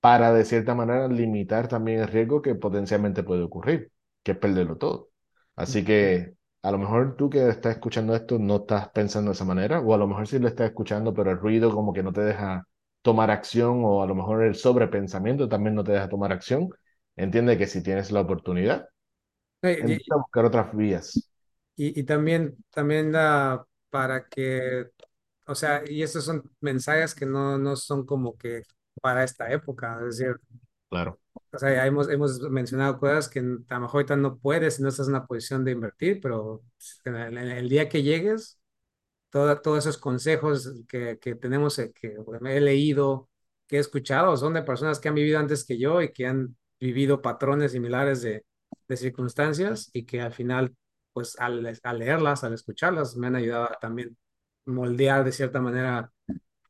para 0.01 0.33
de 0.33 0.45
cierta 0.45 0.75
manera 0.75 1.07
limitar 1.09 1.67
también 1.69 2.01
el 2.01 2.07
riesgo 2.09 2.41
que 2.43 2.55
potencialmente 2.55 3.23
puede 3.23 3.43
ocurrir, 3.43 3.90
que 4.23 4.33
es 4.33 4.37
perderlo 4.37 4.77
todo. 4.77 5.09
Así 5.55 5.83
que 5.83 6.35
a 6.63 6.71
lo 6.71 6.77
mejor 6.77 7.15
tú 7.17 7.29
que 7.29 7.47
estás 7.49 7.73
escuchando 7.75 8.15
esto 8.15 8.39
no 8.39 8.57
estás 8.57 8.89
pensando 8.89 9.31
de 9.31 9.33
esa 9.35 9.45
manera, 9.45 9.79
o 9.81 9.93
a 9.93 9.97
lo 9.97 10.07
mejor 10.07 10.27
sí 10.27 10.39
lo 10.39 10.47
estás 10.47 10.69
escuchando, 10.69 11.13
pero 11.13 11.31
el 11.31 11.37
ruido 11.39 11.73
como 11.73 11.93
que 11.93 12.03
no 12.03 12.13
te 12.13 12.21
deja 12.21 12.65
tomar 13.01 13.31
acción, 13.31 13.81
o 13.83 14.01
a 14.03 14.07
lo 14.07 14.15
mejor 14.15 14.43
el 14.43 14.55
sobrepensamiento 14.55 15.49
también 15.49 15.75
no 15.75 15.83
te 15.83 15.91
deja 15.93 16.09
tomar 16.09 16.31
acción. 16.31 16.69
Entiende 17.15 17.57
que 17.57 17.67
si 17.67 17.83
tienes 17.83 18.11
la 18.11 18.21
oportunidad, 18.21 18.87
Y, 19.63 19.71
empieza 19.79 20.15
a 20.15 20.19
buscar 20.19 20.45
otras 20.45 20.75
vías. 20.75 21.31
y, 21.75 21.99
y 21.99 22.03
también, 22.03 22.55
también 22.71 23.11
da 23.11 23.65
para 23.89 24.27
que, 24.27 24.85
o 25.47 25.55
sea, 25.55 25.83
y 25.87 26.03
estos 26.03 26.25
son 26.25 26.43
mensajes 26.61 27.15
que 27.15 27.25
no, 27.25 27.57
no 27.57 27.75
son 27.75 28.05
como 28.05 28.37
que 28.37 28.63
para 29.01 29.23
esta 29.23 29.51
época, 29.51 29.97
es 30.09 30.17
decir, 30.19 30.35
Claro, 30.89 31.19
o 31.53 31.57
sea, 31.59 31.85
hemos, 31.85 32.09
hemos 32.09 32.39
mencionado 32.49 32.99
cosas 32.99 33.29
que 33.29 33.39
a 33.39 33.43
lo 33.43 33.79
mejor 33.81 33.99
ahorita 33.99 34.15
no 34.15 34.37
puedes, 34.39 34.79
no 34.79 34.89
estás 34.89 35.07
en 35.07 35.15
una 35.15 35.25
posición 35.27 35.63
de 35.65 35.71
invertir, 35.71 36.19
pero 36.21 36.63
en 37.05 37.15
el, 37.15 37.37
en 37.37 37.47
el 37.49 37.69
día 37.69 37.89
que 37.89 38.03
llegues, 38.03 38.59
todo- 39.29 39.61
todos 39.61 39.79
esos 39.79 39.97
consejos 39.97 40.71
que, 40.87 41.19
que 41.19 41.35
tenemos, 41.35 41.77
eh, 41.79 41.91
que 41.93 42.15
he 42.47 42.61
leído, 42.61 43.29
que 43.67 43.77
he 43.77 43.79
escuchado, 43.79 44.35
son 44.37 44.53
de 44.53 44.63
personas 44.63 44.99
que 44.99 45.09
han 45.09 45.15
vivido 45.15 45.39
antes 45.39 45.65
que 45.65 45.77
yo 45.79 46.01
y 46.01 46.11
que 46.13 46.27
han 46.27 46.55
vivido 46.79 47.21
patrones 47.21 47.71
similares 47.73 48.21
de, 48.21 48.45
de 48.87 48.97
circunstancias 48.97 49.89
y 49.93 50.05
que 50.05 50.21
al 50.21 50.33
final, 50.33 50.75
pues 51.13 51.37
al, 51.39 51.79
al 51.83 51.99
leerlas, 51.99 52.43
al 52.43 52.53
escucharlas, 52.53 53.15
me 53.17 53.27
han 53.27 53.35
ayudado 53.35 53.65
a 53.71 53.79
también 53.79 54.17
moldear 54.65 55.23
de 55.23 55.31
cierta 55.31 55.61
manera, 55.61 56.11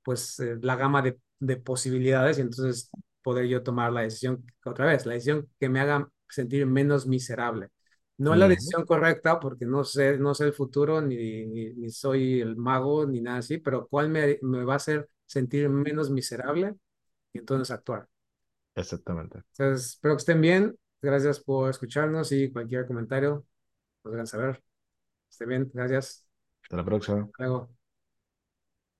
pues 0.03 0.39
eh, 0.39 0.57
la 0.61 0.75
gama 0.75 1.01
de, 1.01 1.19
de 1.39 1.57
posibilidades. 1.57 2.37
Y 2.37 2.41
entonces 2.41 2.89
poder 3.21 3.45
yo 3.47 3.63
tomar 3.63 3.91
la 3.93 4.01
decisión, 4.01 4.45
otra 4.65 4.85
vez, 4.87 5.05
la 5.05 5.13
decisión 5.13 5.49
que 5.59 5.69
me 5.69 5.79
haga 5.79 6.09
sentir 6.29 6.65
menos 6.65 7.07
miserable. 7.07 7.69
No 8.17 8.33
es 8.33 8.39
la 8.39 8.47
Ujú, 8.47 8.47
decisión 8.47 8.85
correcta 8.85 9.39
porque 9.39 9.65
no 9.65 9.83
sé, 9.83 10.17
no 10.17 10.33
sé 10.35 10.45
el 10.45 10.53
futuro, 10.53 11.01
ni, 11.01 11.45
ni, 11.47 11.73
ni 11.73 11.89
soy 11.89 12.41
el 12.41 12.55
mago, 12.55 13.05
ni 13.05 13.21
nada 13.21 13.39
así, 13.39 13.57
pero 13.57 13.87
cuál 13.87 14.09
me, 14.09 14.37
me 14.41 14.63
va 14.63 14.73
a 14.73 14.75
hacer 14.77 15.09
sentir 15.25 15.69
menos 15.69 16.09
miserable 16.11 16.75
y 17.33 17.39
entonces 17.39 17.71
actuar. 17.71 18.07
Exactamente. 18.75 19.45
Entonces, 19.57 19.87
espero 19.91 20.15
que 20.15 20.19
estén 20.19 20.41
bien. 20.41 20.75
Gracias 21.01 21.39
por 21.39 21.69
escucharnos 21.69 22.31
y 22.31 22.51
cualquier 22.51 22.85
comentario, 22.87 23.45
nos 24.03 24.13
dejan 24.13 24.27
saber. 24.27 24.63
Estén 25.31 25.49
bien, 25.49 25.71
gracias. 25.73 26.27
Hasta 26.63 26.77
la 26.77 26.83
próxima. 26.85 27.29
Hasta 27.33 27.43
luego. 27.43 27.80